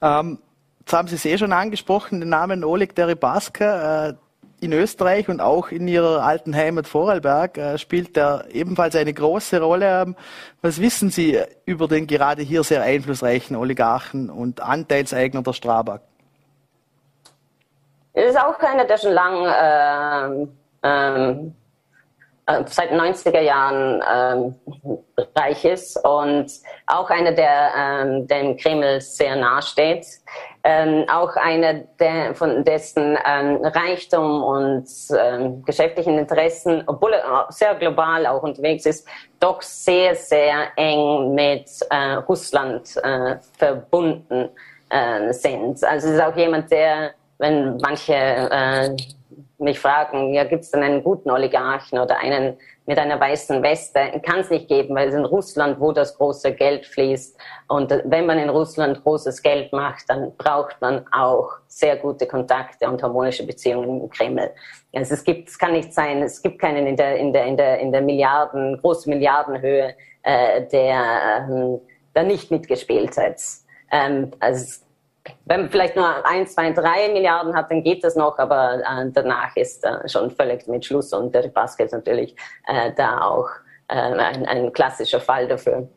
Ähm, 0.00 0.38
jetzt 0.80 0.92
haben 0.92 1.08
Sie 1.08 1.16
es 1.16 1.24
eh 1.24 1.38
schon 1.38 1.52
angesprochen, 1.52 2.20
den 2.20 2.28
Namen 2.28 2.64
Oleg 2.64 2.94
Deripaska. 2.94 4.08
Äh, 4.08 4.14
in 4.62 4.72
Österreich 4.72 5.28
und 5.28 5.40
auch 5.40 5.70
in 5.70 5.88
ihrer 5.88 6.22
alten 6.22 6.54
Heimat 6.54 6.86
Vorarlberg 6.86 7.58
äh, 7.58 7.78
spielt 7.78 8.16
er 8.16 8.46
ebenfalls 8.52 8.94
eine 8.94 9.12
große 9.12 9.60
Rolle. 9.60 10.02
Ähm, 10.02 10.16
was 10.60 10.80
wissen 10.80 11.10
Sie 11.10 11.40
über 11.64 11.88
den 11.88 12.06
gerade 12.06 12.42
hier 12.42 12.62
sehr 12.62 12.82
einflussreichen 12.82 13.56
Oligarchen 13.56 14.30
und 14.30 14.60
Anteilseigner 14.60 15.42
der 15.42 15.52
Strabag? 15.52 16.00
Er 18.14 18.26
ist 18.26 18.38
auch 18.38 18.58
einer, 18.60 18.84
der 18.84 18.98
schon 18.98 19.12
lang 19.12 20.46
äh, 20.46 20.46
ähm, 20.84 21.54
äh, 22.46 22.64
seit 22.66 22.90
den 22.90 23.00
90er 23.00 23.40
Jahren 23.40 24.02
ähm, 24.12 24.54
reich 25.36 25.64
ist 25.64 25.96
und 26.04 26.46
auch 26.86 27.08
einer, 27.10 27.32
der 27.32 27.70
ähm, 27.76 28.26
dem 28.26 28.56
Kreml 28.56 29.00
sehr 29.00 29.36
nahe 29.36 29.62
steht. 29.62 30.06
Ähm, 30.64 31.06
auch 31.08 31.34
einer, 31.34 31.74
der, 31.98 32.36
von 32.36 32.62
dessen 32.64 33.18
ähm, 33.26 33.64
Reichtum 33.64 34.44
und 34.44 34.86
ähm, 35.18 35.64
geschäftlichen 35.64 36.18
Interessen, 36.18 36.84
obwohl 36.86 37.14
er 37.14 37.46
sehr 37.50 37.74
global 37.74 38.26
auch 38.26 38.44
unterwegs 38.44 38.86
ist, 38.86 39.08
doch 39.40 39.60
sehr, 39.60 40.14
sehr 40.14 40.68
eng 40.76 41.34
mit 41.34 41.68
äh, 41.90 42.14
Russland 42.28 42.96
äh, 43.02 43.36
verbunden 43.58 44.50
äh, 44.88 45.32
sind. 45.32 45.82
Also 45.82 46.08
es 46.08 46.14
ist 46.14 46.22
auch 46.22 46.36
jemand, 46.36 46.70
der, 46.70 47.10
wenn 47.38 47.78
manche 47.78 48.14
äh, 48.14 48.96
mich 49.62 49.78
fragen, 49.78 50.34
ja, 50.34 50.44
gibt 50.44 50.64
es 50.64 50.70
denn 50.70 50.82
einen 50.82 51.02
guten 51.02 51.30
Oligarchen 51.30 51.98
oder 51.98 52.18
einen 52.18 52.56
mit 52.86 52.98
einer 52.98 53.18
weißen 53.18 53.62
Weste? 53.62 54.20
Kann 54.24 54.40
es 54.40 54.50
nicht 54.50 54.68
geben, 54.68 54.94
weil 54.94 55.08
es 55.08 55.14
in 55.14 55.24
Russland, 55.24 55.80
wo 55.80 55.92
das 55.92 56.16
große 56.16 56.52
Geld 56.54 56.86
fließt. 56.86 57.38
Und 57.68 57.90
wenn 58.04 58.26
man 58.26 58.38
in 58.38 58.48
Russland 58.48 59.02
großes 59.02 59.42
Geld 59.42 59.72
macht, 59.72 60.08
dann 60.08 60.36
braucht 60.36 60.80
man 60.80 61.04
auch 61.12 61.48
sehr 61.68 61.96
gute 61.96 62.26
Kontakte 62.26 62.88
und 62.88 63.02
harmonische 63.02 63.46
Beziehungen 63.46 64.02
im 64.02 64.10
Kreml. 64.10 64.50
Also 64.94 65.14
es 65.14 65.24
gibt, 65.24 65.48
es 65.48 65.58
kann 65.58 65.72
nicht 65.72 65.94
sein, 65.94 66.22
es 66.22 66.42
gibt 66.42 66.58
keinen 66.60 66.86
in 66.86 66.96
der, 66.96 67.16
in 67.16 67.32
der, 67.32 67.46
in 67.46 67.56
der, 67.56 67.78
in 67.78 67.92
der 67.92 68.02
Milliarden, 68.02 68.78
großen 68.80 69.08
Milliardenhöhe, 69.12 69.94
äh, 70.22 70.66
der 70.66 71.46
ähm, 71.48 71.80
da 72.14 72.22
nicht 72.22 72.50
mitgespielt 72.50 73.16
hat. 73.16 73.40
Ähm, 73.90 74.32
also 74.40 74.82
wenn 75.44 75.62
man 75.62 75.70
vielleicht 75.70 75.96
nur 75.96 76.26
ein, 76.26 76.46
zwei, 76.46 76.72
drei 76.72 77.08
Milliarden 77.12 77.54
hat, 77.54 77.70
dann 77.70 77.82
geht 77.82 78.02
das 78.04 78.16
noch, 78.16 78.38
aber 78.38 78.80
äh, 78.80 79.10
danach 79.12 79.54
ist 79.56 79.84
äh, 79.84 80.08
schon 80.08 80.30
völlig 80.30 80.66
mit 80.66 80.84
Schluss 80.84 81.12
und 81.12 81.34
der 81.34 81.48
Basket 81.48 81.86
ist 81.86 81.92
natürlich 81.92 82.34
äh, 82.66 82.92
da 82.96 83.22
auch 83.22 83.48
äh, 83.88 83.94
ein, 83.94 84.46
ein, 84.46 84.72
klassischer 84.72 85.20
Fall 85.20 85.46
dafür. 85.46 85.88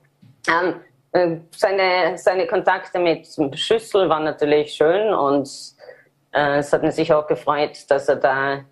Ähm, 0.48 0.76
äh, 1.12 1.38
seine, 1.52 2.18
seine 2.18 2.46
Kontakte 2.48 3.00
mit 3.00 3.28
Schüssel 3.58 4.10
waren 4.10 4.26
natürlich 4.26 4.74
schön 4.74 5.14
und 5.14 5.50
äh, 6.32 6.58
es 6.58 6.72
hat 6.72 6.84
mich 6.84 6.96
sicher 6.96 7.18
auch 7.18 7.28
gefreut, 7.28 7.90
dass 7.90 8.10
er 8.10 8.18
da 8.18 8.66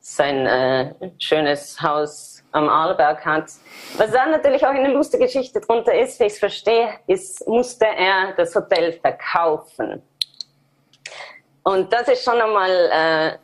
sein 0.00 0.94
schönes 1.18 1.80
Haus 1.80 2.35
am 2.56 2.68
Arlberg 2.68 3.24
hat. 3.24 3.50
Was 3.96 4.10
da 4.10 4.26
natürlich 4.26 4.64
auch 4.64 4.70
eine 4.70 4.92
lustige 4.92 5.24
Geschichte 5.24 5.60
drunter 5.60 5.94
ist, 5.94 6.18
wie 6.18 6.24
ich 6.24 6.32
es 6.32 6.38
verstehe, 6.38 6.88
ist, 7.06 7.46
musste 7.46 7.86
er 7.86 8.32
das 8.36 8.54
Hotel 8.54 8.92
verkaufen. 8.94 10.02
Und 11.62 11.92
das 11.92 12.08
ist 12.08 12.24
schon 12.24 12.40
einmal 12.40 12.70
äh, 12.92 13.38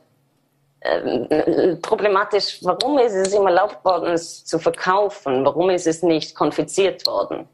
äh, 0.81 1.77
problematisch. 1.77 2.61
Warum 2.63 2.99
ist 2.99 3.15
es 3.15 3.35
ihm 3.35 3.47
erlaubt 3.47 3.85
worden, 3.85 4.13
es 4.13 4.45
zu 4.45 4.59
verkaufen? 4.59 5.45
Warum 5.45 5.71
ist 5.71 5.87
es 5.87 6.03
nicht 6.03 6.35
konfiziert 6.35 7.07
worden? 7.07 7.49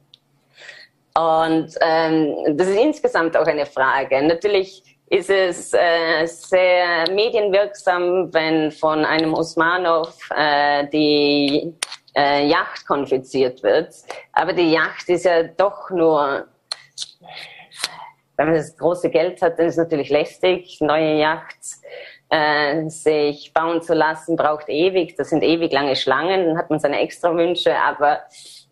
Und 1.15 1.75
ähm, 1.81 2.57
das 2.57 2.69
ist 2.69 2.79
insgesamt 2.79 3.37
auch 3.37 3.47
eine 3.47 3.67
Frage. 3.67 4.23
Natürlich 4.23 4.88
ist 5.11 5.31
es 5.31 5.73
äh, 5.73 6.27
sehr 6.27 7.11
medienwirksam, 7.11 8.33
wenn 8.33 8.71
von 8.71 9.05
einem 9.05 9.33
Usmanov 9.33 10.17
äh, 10.37 10.87
die 10.89 11.75
äh, 12.15 12.47
Yacht 12.47 12.87
konfiziert 12.87 13.63
wird. 13.63 13.95
Aber 14.33 14.53
die 14.53 14.71
Yacht 14.73 15.09
ist 15.09 15.25
ja 15.25 15.45
doch 15.45 15.91
nur, 15.91 16.47
wenn 18.37 18.47
man 18.47 18.55
das 18.55 18.77
große 18.77 19.09
Geld 19.11 19.41
hat, 19.41 19.59
dann 19.59 19.67
ist 19.67 19.75
es 19.75 19.79
natürlich 19.79 20.11
lästig. 20.11 20.79
Neue 20.81 21.19
Yacht 21.19 21.59
äh, 22.29 22.89
sich 22.89 23.53
bauen 23.55 23.81
zu 23.81 23.95
lassen, 23.95 24.37
braucht 24.37 24.69
ewig. 24.69 25.17
Das 25.17 25.31
sind 25.31 25.43
ewig 25.43 25.73
lange 25.73 25.97
Schlangen. 25.97 26.49
Dann 26.49 26.59
hat 26.59 26.69
man 26.69 26.81
seine 26.81 27.01
extra 27.01 27.35
Wünsche. 27.35 27.75
Aber 27.77 28.21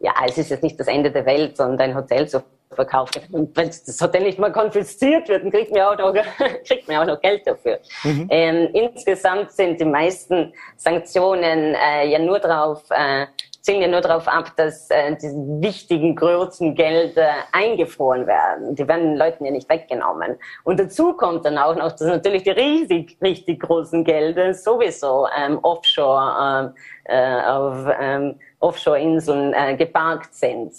ja, 0.01 0.12
es 0.26 0.37
ist 0.37 0.51
jetzt 0.51 0.62
nicht 0.62 0.78
das 0.78 0.89
Ende 0.89 1.11
der 1.11 1.24
Welt, 1.24 1.57
sondern 1.57 1.91
ein 1.91 1.97
Hotel 1.97 2.28
zu 2.28 2.43
verkauft. 2.75 3.21
Und 3.33 3.57
wenn 3.57 3.69
das 3.69 4.01
Hotel 4.01 4.23
nicht 4.23 4.39
mal 4.39 4.53
konfisziert 4.53 5.29
wird, 5.29 5.45
dann 5.45 5.51
kriegt 5.51 5.73
man 5.73 5.83
auch 5.83 5.99
noch, 5.99 6.14
kriegt 6.67 6.89
man 6.89 6.97
auch 6.99 7.07
noch 7.07 7.21
Geld 7.21 7.47
dafür. 7.47 7.79
Mhm. 8.03 8.27
Ähm, 8.31 8.69
insgesamt 8.73 9.53
sind 9.53 9.81
die 9.81 9.85
meisten 9.85 10.53
Sanktionen 10.77 11.75
äh, 11.75 12.09
ja 12.09 12.19
nur 12.19 12.39
darauf 12.39 12.83
äh, 12.91 13.27
zielen 13.67 13.83
ja 13.83 13.89
nur 13.89 14.01
darauf 14.01 14.29
ab, 14.29 14.53
dass 14.57 14.89
äh, 14.91 15.17
die 15.17 15.27
wichtigen 15.61 16.14
großen 16.14 16.77
Gelder 16.77 17.31
eingefroren 17.51 18.27
werden. 18.27 18.77
Die 18.77 18.87
werden 18.87 19.11
den 19.11 19.17
Leuten 19.17 19.45
ja 19.45 19.51
nicht 19.51 19.69
weggenommen. 19.69 20.37
Und 20.62 20.79
dazu 20.79 21.14
kommt 21.14 21.45
dann 21.45 21.59
auch 21.59 21.75
noch, 21.75 21.91
dass 21.91 22.03
natürlich 22.03 22.45
die 22.45 22.51
riesig, 22.51 23.19
richtig 23.21 23.61
großen 23.61 24.05
Gelder 24.05 24.55
sowieso 24.55 25.27
ähm, 25.37 25.59
offshore 25.62 26.69
ähm, 26.71 26.75
äh, 27.09 27.41
auf 27.43 27.87
ähm, 28.01 28.39
Offshore-Inseln 28.61 29.55
äh, 29.55 29.77
geparkt 29.77 30.35
sind. 30.35 30.73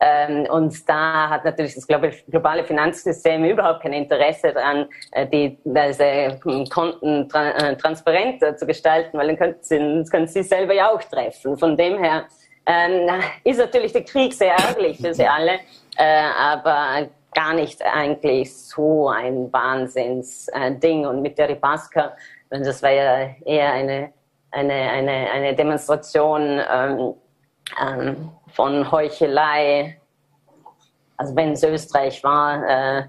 Ähm, 0.00 0.46
und 0.50 0.88
da 0.88 1.28
hat 1.28 1.44
natürlich 1.44 1.74
das 1.74 1.86
globale 1.86 2.64
Finanzsystem 2.64 3.44
überhaupt 3.44 3.82
kein 3.82 3.92
Interesse 3.92 4.52
daran, 4.52 4.86
äh, 5.12 5.26
die, 5.26 5.58
diese 5.64 6.38
Konten 6.70 7.28
tra 7.28 7.50
äh, 7.50 7.76
transparenter 7.76 8.56
zu 8.56 8.66
gestalten, 8.66 9.18
weil 9.18 9.28
dann 9.28 9.36
können 9.36 9.54
sie, 9.60 10.04
können 10.10 10.26
sie 10.26 10.42
selber 10.42 10.74
ja 10.74 10.90
auch 10.90 11.02
treffen. 11.02 11.56
Von 11.56 11.76
dem 11.76 11.98
her 11.98 12.26
ähm, 12.66 13.08
ist 13.44 13.58
natürlich 13.58 13.92
der 13.92 14.04
Krieg 14.04 14.32
sehr 14.34 14.54
ärgerlich 14.54 14.98
für 14.98 15.14
sie 15.14 15.26
alle, 15.26 15.60
äh, 15.96 16.22
aber 16.38 17.08
gar 17.34 17.54
nicht 17.54 17.82
eigentlich 17.82 18.54
so 18.54 19.08
ein 19.08 19.52
Wahnsinnsding. 19.52 21.06
Und 21.06 21.22
mit 21.22 21.38
der 21.38 21.48
Ripaska, 21.48 22.16
das 22.50 22.82
war 22.82 22.90
ja 22.90 23.30
eher 23.44 23.72
eine 23.72 24.12
eine, 24.52 24.74
eine, 24.74 25.30
eine 25.30 25.54
Demonstration 25.54 26.60
ähm, 26.70 27.14
ähm, 27.80 28.30
von 28.54 28.90
Heuchelei. 28.90 29.98
Also 31.16 31.34
wenn 31.36 31.52
es 31.52 31.62
Österreich 31.62 32.22
war, 32.22 32.68
äh, 32.68 33.04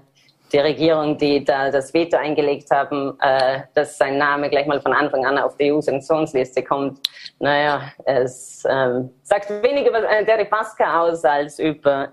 die 0.52 0.58
Regierung, 0.58 1.18
die 1.18 1.44
da 1.44 1.70
das 1.70 1.92
Veto 1.92 2.16
eingelegt 2.16 2.70
haben, 2.70 3.18
äh, 3.20 3.62
dass 3.74 3.98
sein 3.98 4.18
Name 4.18 4.48
gleich 4.48 4.66
mal 4.66 4.80
von 4.80 4.92
Anfang 4.92 5.26
an 5.26 5.36
auf 5.38 5.56
die 5.56 5.72
EU-Sanktionsliste 5.72 6.62
kommt. 6.62 7.00
Naja, 7.40 7.92
es 8.04 8.62
ähm, 8.68 9.10
sagt 9.22 9.50
weniger 9.50 9.90
über 9.90 10.08
äh, 10.08 10.24
Derry 10.24 10.44
Pasca 10.44 11.02
aus 11.02 11.24
als 11.24 11.58
über 11.58 12.12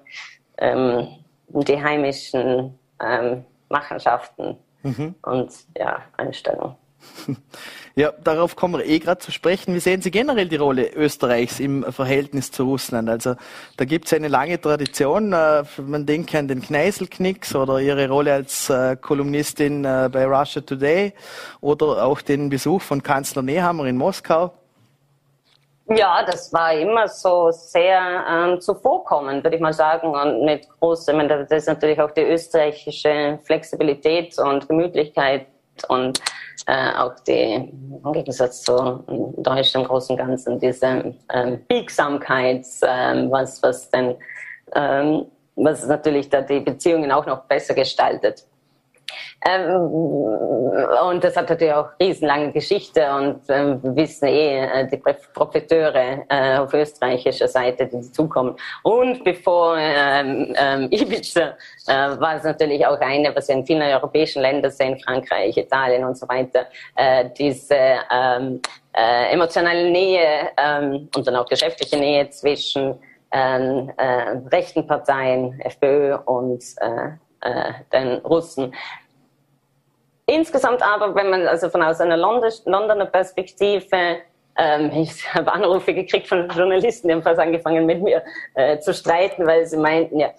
ähm, 0.58 1.08
die 1.50 1.82
heimischen 1.82 2.78
ähm, 3.00 3.46
Machenschaften 3.70 4.58
mhm. 4.82 5.16
und 5.22 5.52
ja, 5.78 6.02
Einstellungen. 6.18 6.76
Ja, 7.94 8.14
darauf 8.24 8.56
kommen 8.56 8.76
wir 8.76 8.86
eh 8.86 9.00
gerade 9.00 9.20
zu 9.20 9.32
sprechen. 9.32 9.76
Wie 9.76 9.82
sehen 9.82 10.02
Sie 10.02 10.12
generell 10.12 10.48
die 10.48 10.56
Rolle 10.56 10.94
Österreichs 10.94 11.60
im 11.60 11.84
Verhältnis 11.92 12.50
zu 12.50 12.64
Russland? 12.64 13.10
Also 13.10 13.36
da 13.76 13.84
gibt 13.84 14.06
es 14.06 14.14
eine 14.14 14.30
lange 14.30 14.62
Tradition. 14.62 15.34
Äh, 15.34 15.64
man 15.78 16.06
denke 16.06 16.40
an 16.40 16.48
den 16.48 16.62
Kneiselknicks 16.62 17.54
oder 17.54 17.80
Ihre 17.80 18.08
Rolle 18.08 18.34
als 18.34 18.70
äh, 18.70 18.96
Kolumnistin 18.96 19.84
äh, 19.84 20.10
bei 20.10 20.26
Russia 20.26 20.62
Today 20.62 21.14
oder 21.60 22.06
auch 22.06 22.22
den 22.22 22.50
Besuch 22.50 22.82
von 22.82 23.04
Kanzler 23.04 23.42
Nehammer 23.42 23.86
in 23.86 23.98
Moskau. 23.98 24.54
Ja, 25.90 26.24
das 26.24 26.54
war 26.54 26.74
immer 26.74 27.10
so 27.10 27.52
sehr 27.52 28.24
ähm, 28.30 28.62
zuvorkommend, 28.62 29.44
würde 29.44 29.58
ich 29.58 29.62
mal 29.62 29.74
sagen, 29.74 30.16
und 30.16 30.46
mit 30.46 30.66
großem, 30.80 31.28
das 31.28 31.52
ist 31.52 31.68
natürlich 31.68 32.00
auch 32.00 32.12
die 32.12 32.22
österreichische 32.22 33.40
Flexibilität 33.44 34.38
und 34.40 34.70
Gemütlichkeit 34.70 35.48
und 35.90 36.22
äh, 36.68 36.92
auch 36.94 37.16
die, 37.28 37.72
im 38.04 38.14
Gegensatz 38.14 38.62
zu 38.64 39.04
Deutschland 39.38 39.86
im 39.86 39.90
Großen 39.90 40.16
und 40.16 40.26
Ganzen, 40.26 40.60
diese 40.60 41.16
ähm, 41.34 41.66
Biegsamkeit, 41.68 42.66
ähm, 42.84 43.32
was, 43.32 43.62
was, 43.64 43.90
denn, 43.90 44.16
ähm, 44.76 45.26
was 45.56 45.86
natürlich 45.88 46.30
da 46.30 46.42
die 46.42 46.60
Beziehungen 46.60 47.12
auch 47.12 47.26
noch 47.26 47.44
besser 47.46 47.74
gestaltet. 47.74 48.46
Ähm, 49.44 49.76
und 49.76 51.24
das 51.24 51.36
hat 51.36 51.50
natürlich 51.50 51.74
auch 51.74 51.90
riesenlange 52.00 52.52
Geschichte 52.52 53.12
und 53.14 53.42
ähm, 53.50 53.80
wissen 53.96 54.28
eh 54.28 54.66
äh, 54.66 54.88
die 54.88 54.98
Profiteure 55.34 56.26
äh, 56.30 56.58
auf 56.58 56.74
österreichischer 56.74 57.48
Seite, 57.48 57.88
die 57.88 58.02
dazukommen. 58.02 58.56
Und 58.84 59.24
bevor 59.24 59.78
ähm, 59.78 60.54
Ibiza 60.92 61.56
äh, 61.88 62.20
war 62.20 62.36
es 62.36 62.44
natürlich 62.44 62.86
auch 62.86 63.00
eine, 63.00 63.36
was 63.36 63.48
wir 63.48 63.56
in 63.56 63.66
vielen 63.66 63.82
europäischen 63.82 64.44
Ländern 64.44 64.72
sehen, 64.72 65.00
Frankreich, 65.00 65.58
Italien 65.58 66.06
und 66.06 66.18
so 66.18 66.28
weiter, 66.28 66.68
diese 67.38 67.76
emotionale 68.94 69.90
Nähe 69.90 70.50
und 71.16 71.28
dann 71.28 71.36
auch 71.36 71.46
geschäftliche 71.46 71.98
Nähe 71.98 72.30
zwischen 72.30 73.00
rechten 73.34 74.88
Parteien, 74.88 75.60
FPÖ 75.62 76.18
und 76.26 76.64
äh, 77.42 77.74
den 77.92 78.20
Russen. 78.20 78.74
Insgesamt 80.32 80.82
aber, 80.82 81.14
wenn 81.14 81.30
man 81.30 81.46
also 81.46 81.70
von 81.70 81.84
aus 81.84 82.00
einer 82.00 82.16
Londoner 82.16 83.06
Perspektive 83.06 84.22
ähm, 84.58 84.92
ich 84.96 85.34
habe 85.34 85.52
Anrufe 85.52 85.94
gekriegt 85.94 86.28
von 86.28 86.48
Journalisten, 86.50 87.08
die 87.08 87.14
haben 87.14 87.24
fast 87.24 87.40
angefangen 87.40 87.86
mit 87.86 88.02
mir 88.02 88.24
äh, 88.56 88.80
zu 88.80 88.94
streiten, 88.94 89.46
weil 89.46 89.66
sie 89.66 89.78
meinten, 89.78 90.20
ja, 90.20 90.30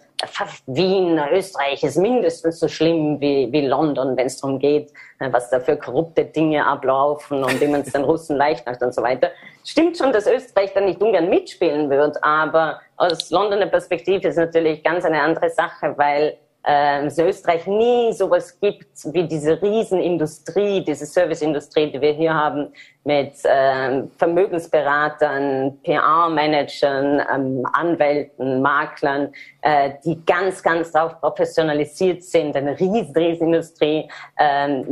Wien, 0.66 1.20
Österreich 1.32 1.82
ist 1.82 1.96
mindestens 1.96 2.60
so 2.60 2.68
schlimm 2.68 3.20
wie, 3.20 3.50
wie 3.50 3.66
London, 3.66 4.16
wenn 4.16 4.26
es 4.26 4.40
darum 4.40 4.58
geht, 4.58 4.92
äh, 5.18 5.32
was 5.32 5.50
da 5.50 5.58
für 5.58 5.76
korrupte 5.76 6.24
Dinge 6.24 6.64
ablaufen 6.64 7.42
und 7.42 7.60
wie 7.60 7.66
man 7.66 7.80
es 7.80 7.92
den 7.92 8.04
Russen 8.04 8.36
leicht 8.36 8.64
macht 8.64 8.82
und 8.82 8.94
so 8.94 9.02
weiter. 9.02 9.30
Stimmt 9.64 9.98
schon, 9.98 10.12
dass 10.12 10.26
Österreich 10.26 10.72
da 10.74 10.80
nicht 10.80 11.00
ungern 11.00 11.28
mitspielen 11.28 11.90
wird, 11.90 12.22
aber 12.22 12.80
aus 12.96 13.30
Londoner 13.30 13.66
Perspektive 13.66 14.28
ist 14.28 14.36
natürlich 14.36 14.84
ganz 14.84 15.04
eine 15.04 15.20
andere 15.20 15.50
Sache, 15.50 15.94
weil 15.96 16.36
äh, 16.66 17.02
in 17.02 17.26
Österreich 17.26 17.66
nie 17.66 18.12
sowas 18.12 18.58
gibt 18.60 18.88
wie 19.12 19.26
diese 19.26 19.60
Riesenindustrie, 19.60 20.84
diese 20.84 21.06
Serviceindustrie, 21.06 21.90
die 21.90 22.00
wir 22.00 22.12
hier 22.12 22.34
haben, 22.34 22.72
mit 23.04 23.44
äh, 23.44 24.02
Vermögensberatern, 24.16 25.78
PR-Managern, 25.82 27.22
ähm, 27.34 27.66
Anwälten, 27.72 28.62
Maklern, 28.62 29.32
äh, 29.62 29.92
die 30.04 30.24
ganz, 30.24 30.62
ganz 30.62 30.92
darauf 30.92 31.20
professionalisiert 31.20 32.22
sind, 32.22 32.54
eine 32.54 32.78
riesen, 32.78 33.12
riesen 33.16 33.48
Industrie, 33.48 34.08
äh, 34.36 34.82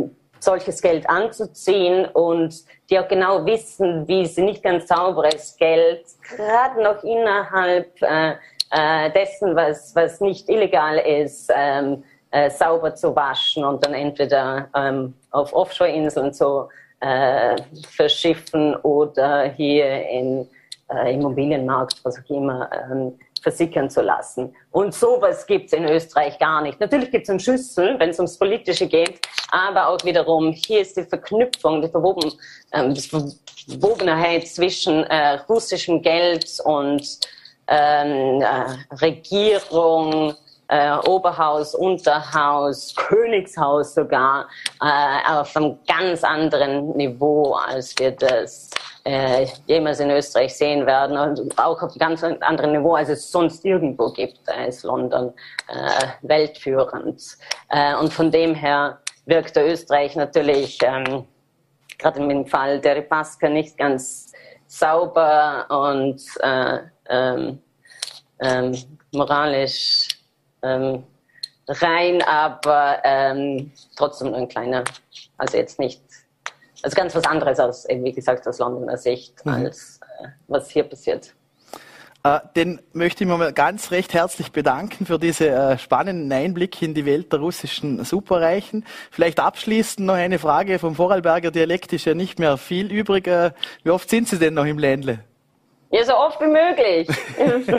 solches 0.40 0.80
Geld 0.80 1.08
anzuziehen 1.08 2.06
und 2.06 2.64
die 2.88 2.98
auch 2.98 3.08
genau 3.08 3.44
wissen, 3.46 4.08
wie 4.08 4.26
sie 4.26 4.42
nicht 4.42 4.62
ganz 4.62 4.88
sauberes 4.88 5.56
Geld 5.56 6.04
gerade 6.22 6.82
noch 6.82 7.04
innerhalb 7.04 8.02
äh, 8.02 8.34
äh, 8.70 9.10
dessen, 9.10 9.56
was, 9.56 9.94
was 9.94 10.20
nicht 10.20 10.48
illegal 10.48 10.98
ist, 10.98 11.50
ähm, 11.54 12.02
äh, 12.30 12.50
sauber 12.50 12.94
zu 12.94 13.14
waschen 13.14 13.64
und 13.64 13.84
dann 13.84 13.94
entweder 13.94 14.68
ähm, 14.74 15.14
auf 15.30 15.52
Offshore-Inseln 15.52 16.32
zu 16.32 16.68
äh, 17.00 17.56
verschiffen 17.88 18.76
oder 18.76 19.44
hier 19.44 20.08
in 20.08 20.48
äh, 20.92 21.14
Immobilienmarkt, 21.14 22.04
was 22.04 22.18
auch 22.18 22.30
immer, 22.30 22.70
ähm, 22.72 23.18
versickern 23.42 23.88
zu 23.88 24.02
lassen. 24.02 24.54
Und 24.70 24.94
sowas 24.94 25.46
gibt's 25.46 25.72
in 25.72 25.84
Österreich 25.84 26.38
gar 26.38 26.60
nicht. 26.60 26.78
Natürlich 26.78 27.10
gibt's 27.10 27.30
einen 27.30 27.40
Schüssel, 27.40 27.98
wenn 27.98 28.10
es 28.10 28.18
ums 28.18 28.38
Politische 28.38 28.86
geht, 28.86 29.20
aber 29.50 29.88
auch 29.88 30.04
wiederum, 30.04 30.52
hier 30.52 30.80
ist 30.82 30.96
die 30.96 31.04
Verknüpfung, 31.04 31.80
die 31.80 31.88
Verwoben, 31.88 32.32
ähm, 32.72 32.94
die 32.94 33.00
Verwobenheit 33.00 34.46
zwischen 34.46 35.04
äh, 35.04 35.40
russischem 35.48 36.02
Geld 36.02 36.58
und 36.64 37.18
ähm, 37.70 38.42
äh, 38.42 38.94
Regierung, 38.96 40.34
äh, 40.68 40.96
Oberhaus, 41.08 41.74
Unterhaus, 41.74 42.94
Königshaus 42.94 43.94
sogar, 43.94 44.48
äh, 44.82 45.32
auf 45.32 45.56
einem 45.56 45.78
ganz 45.86 46.22
anderen 46.22 46.96
Niveau, 46.96 47.54
als 47.54 47.94
wir 47.98 48.12
das 48.12 48.70
äh, 49.04 49.46
jemals 49.66 50.00
in 50.00 50.10
Österreich 50.10 50.56
sehen 50.56 50.86
werden 50.86 51.16
und 51.16 51.58
auch 51.58 51.82
auf 51.82 51.90
einem 51.90 51.98
ganz 51.98 52.22
anderen 52.22 52.72
Niveau, 52.72 52.94
als 52.94 53.08
es 53.08 53.30
sonst 53.30 53.64
irgendwo 53.64 54.10
gibt. 54.10 54.40
Da 54.46 54.64
ist 54.64 54.84
London 54.84 55.32
äh, 55.68 56.06
weltführend. 56.22 57.22
Äh, 57.68 57.96
und 57.96 58.12
von 58.12 58.30
dem 58.30 58.54
her 58.54 58.98
wirkt 59.26 59.56
Österreich 59.56 60.16
natürlich, 60.16 60.78
ähm, 60.82 61.24
gerade 61.98 62.20
im 62.20 62.46
Fall 62.46 62.80
der 62.80 62.96
Ripaska, 62.96 63.48
nicht 63.48 63.76
ganz 63.78 64.32
sauber 64.66 65.66
und 65.68 66.22
ähm, 67.10 67.58
ähm, 68.40 68.76
moralisch 69.12 70.08
ähm, 70.62 71.04
rein, 71.68 72.22
aber 72.22 72.98
ähm, 73.04 73.72
trotzdem 73.96 74.34
ein 74.34 74.48
kleiner, 74.48 74.84
also 75.36 75.56
jetzt 75.56 75.78
nicht, 75.78 76.02
also 76.82 76.96
ganz 76.96 77.14
was 77.14 77.24
anderes 77.24 77.60
als, 77.60 77.86
wie 77.88 78.12
gesagt, 78.12 78.46
aus 78.48 78.58
Londoner 78.58 78.96
Sicht, 78.96 79.44
mhm. 79.44 79.52
als 79.52 80.00
äh, 80.22 80.28
was 80.48 80.70
hier 80.70 80.84
passiert. 80.84 81.34
Äh, 82.22 82.40
den 82.54 82.80
möchte 82.92 83.24
ich 83.24 83.30
mir 83.30 83.38
mal 83.38 83.52
ganz 83.52 83.90
recht 83.92 84.12
herzlich 84.12 84.52
bedanken 84.52 85.06
für 85.06 85.18
diese 85.18 85.48
äh, 85.48 85.78
spannenden 85.78 86.30
Einblicke 86.30 86.84
in 86.84 86.92
die 86.92 87.06
Welt 87.06 87.32
der 87.32 87.40
russischen 87.40 88.04
Superreichen. 88.04 88.84
Vielleicht 89.10 89.40
abschließend 89.40 90.06
noch 90.06 90.14
eine 90.14 90.38
Frage 90.38 90.78
vom 90.78 90.94
Vorarlberger 90.94 91.50
Dialekt 91.50 91.94
ist 91.94 92.04
ja 92.04 92.14
nicht 92.14 92.38
mehr 92.38 92.58
viel 92.58 92.92
übrig. 92.92 93.26
Äh, 93.26 93.52
wie 93.84 93.90
oft 93.90 94.10
sind 94.10 94.28
Sie 94.28 94.38
denn 94.38 94.54
noch 94.54 94.66
im 94.66 94.78
Ländle? 94.78 95.20
Ja, 95.90 96.04
so 96.04 96.16
oft 96.16 96.40
wie 96.40 96.46
möglich. 96.46 97.08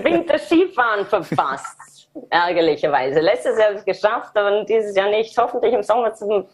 Winter 0.03 0.37
Skifahren 0.37 1.05
verpasst. 1.05 2.09
Ärgerlicherweise. 2.29 3.21
Letztes 3.21 3.57
Jahr 3.57 3.67
habe 3.67 3.75
ich 3.75 3.79
es 3.79 3.85
geschafft, 3.85 4.35
aber 4.35 4.65
dieses 4.65 4.95
Jahr 4.95 5.09
nicht. 5.09 5.37
Hoffentlich 5.37 5.73
im 5.73 5.81
Sommer 5.81 6.13
zum, 6.13 6.45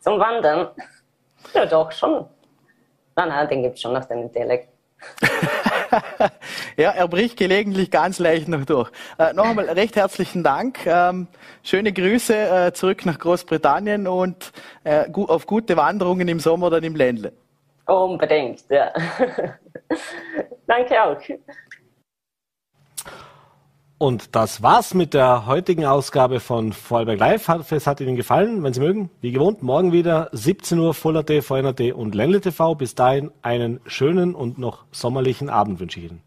zum 0.00 0.18
Wandern. 0.18 0.70
Ja, 1.52 1.66
doch, 1.66 1.92
schon. 1.92 2.26
Nein, 3.16 3.28
nein, 3.28 3.48
den 3.48 3.62
gibt 3.62 3.74
es 3.74 3.82
schon 3.82 3.92
noch, 3.92 4.04
den 4.06 4.32
Dialekt. 4.32 4.70
ja, 6.78 6.90
er 6.92 7.08
bricht 7.08 7.36
gelegentlich 7.36 7.90
ganz 7.90 8.18
leicht 8.18 8.48
noch 8.48 8.64
durch. 8.64 8.90
Äh, 9.18 9.34
noch 9.34 9.44
einmal 9.44 9.68
recht 9.68 9.96
herzlichen 9.96 10.42
Dank. 10.42 10.86
Ähm, 10.86 11.28
schöne 11.62 11.92
Grüße 11.92 12.34
äh, 12.34 12.72
zurück 12.72 13.04
nach 13.04 13.18
Großbritannien 13.18 14.08
und 14.08 14.52
äh, 14.84 15.04
auf 15.12 15.46
gute 15.46 15.76
Wanderungen 15.76 16.28
im 16.28 16.40
Sommer 16.40 16.70
dann 16.70 16.82
im 16.82 16.96
Ländle. 16.96 17.34
Unbedingt, 17.86 18.64
ja. 18.70 18.92
Danke 20.66 21.02
auch. 21.02 21.18
Und 23.98 24.34
das 24.34 24.62
war's 24.62 24.92
mit 24.92 25.14
der 25.14 25.46
heutigen 25.46 25.84
Ausgabe 25.86 26.40
von 26.40 26.72
Vorarlberg 26.72 27.18
Live. 27.18 27.48
Es 27.70 27.86
hat 27.86 28.00
Ihnen 28.00 28.16
gefallen. 28.16 28.62
Wenn 28.62 28.74
Sie 28.74 28.80
mögen, 28.80 29.08
wie 29.20 29.32
gewohnt, 29.32 29.62
morgen 29.62 29.92
wieder 29.92 30.28
17 30.32 30.78
Uhr 30.78 30.94
Full.at, 30.94 31.30
VNRT 31.42 31.92
und 31.92 32.14
Ländle 32.14 32.40
TV. 32.40 32.74
Bis 32.74 32.94
dahin 32.94 33.30
einen 33.42 33.80
schönen 33.86 34.34
und 34.34 34.58
noch 34.58 34.84
sommerlichen 34.90 35.48
Abend 35.48 35.78
wünsche 35.80 36.00
ich 36.00 36.06
Ihnen. 36.10 36.22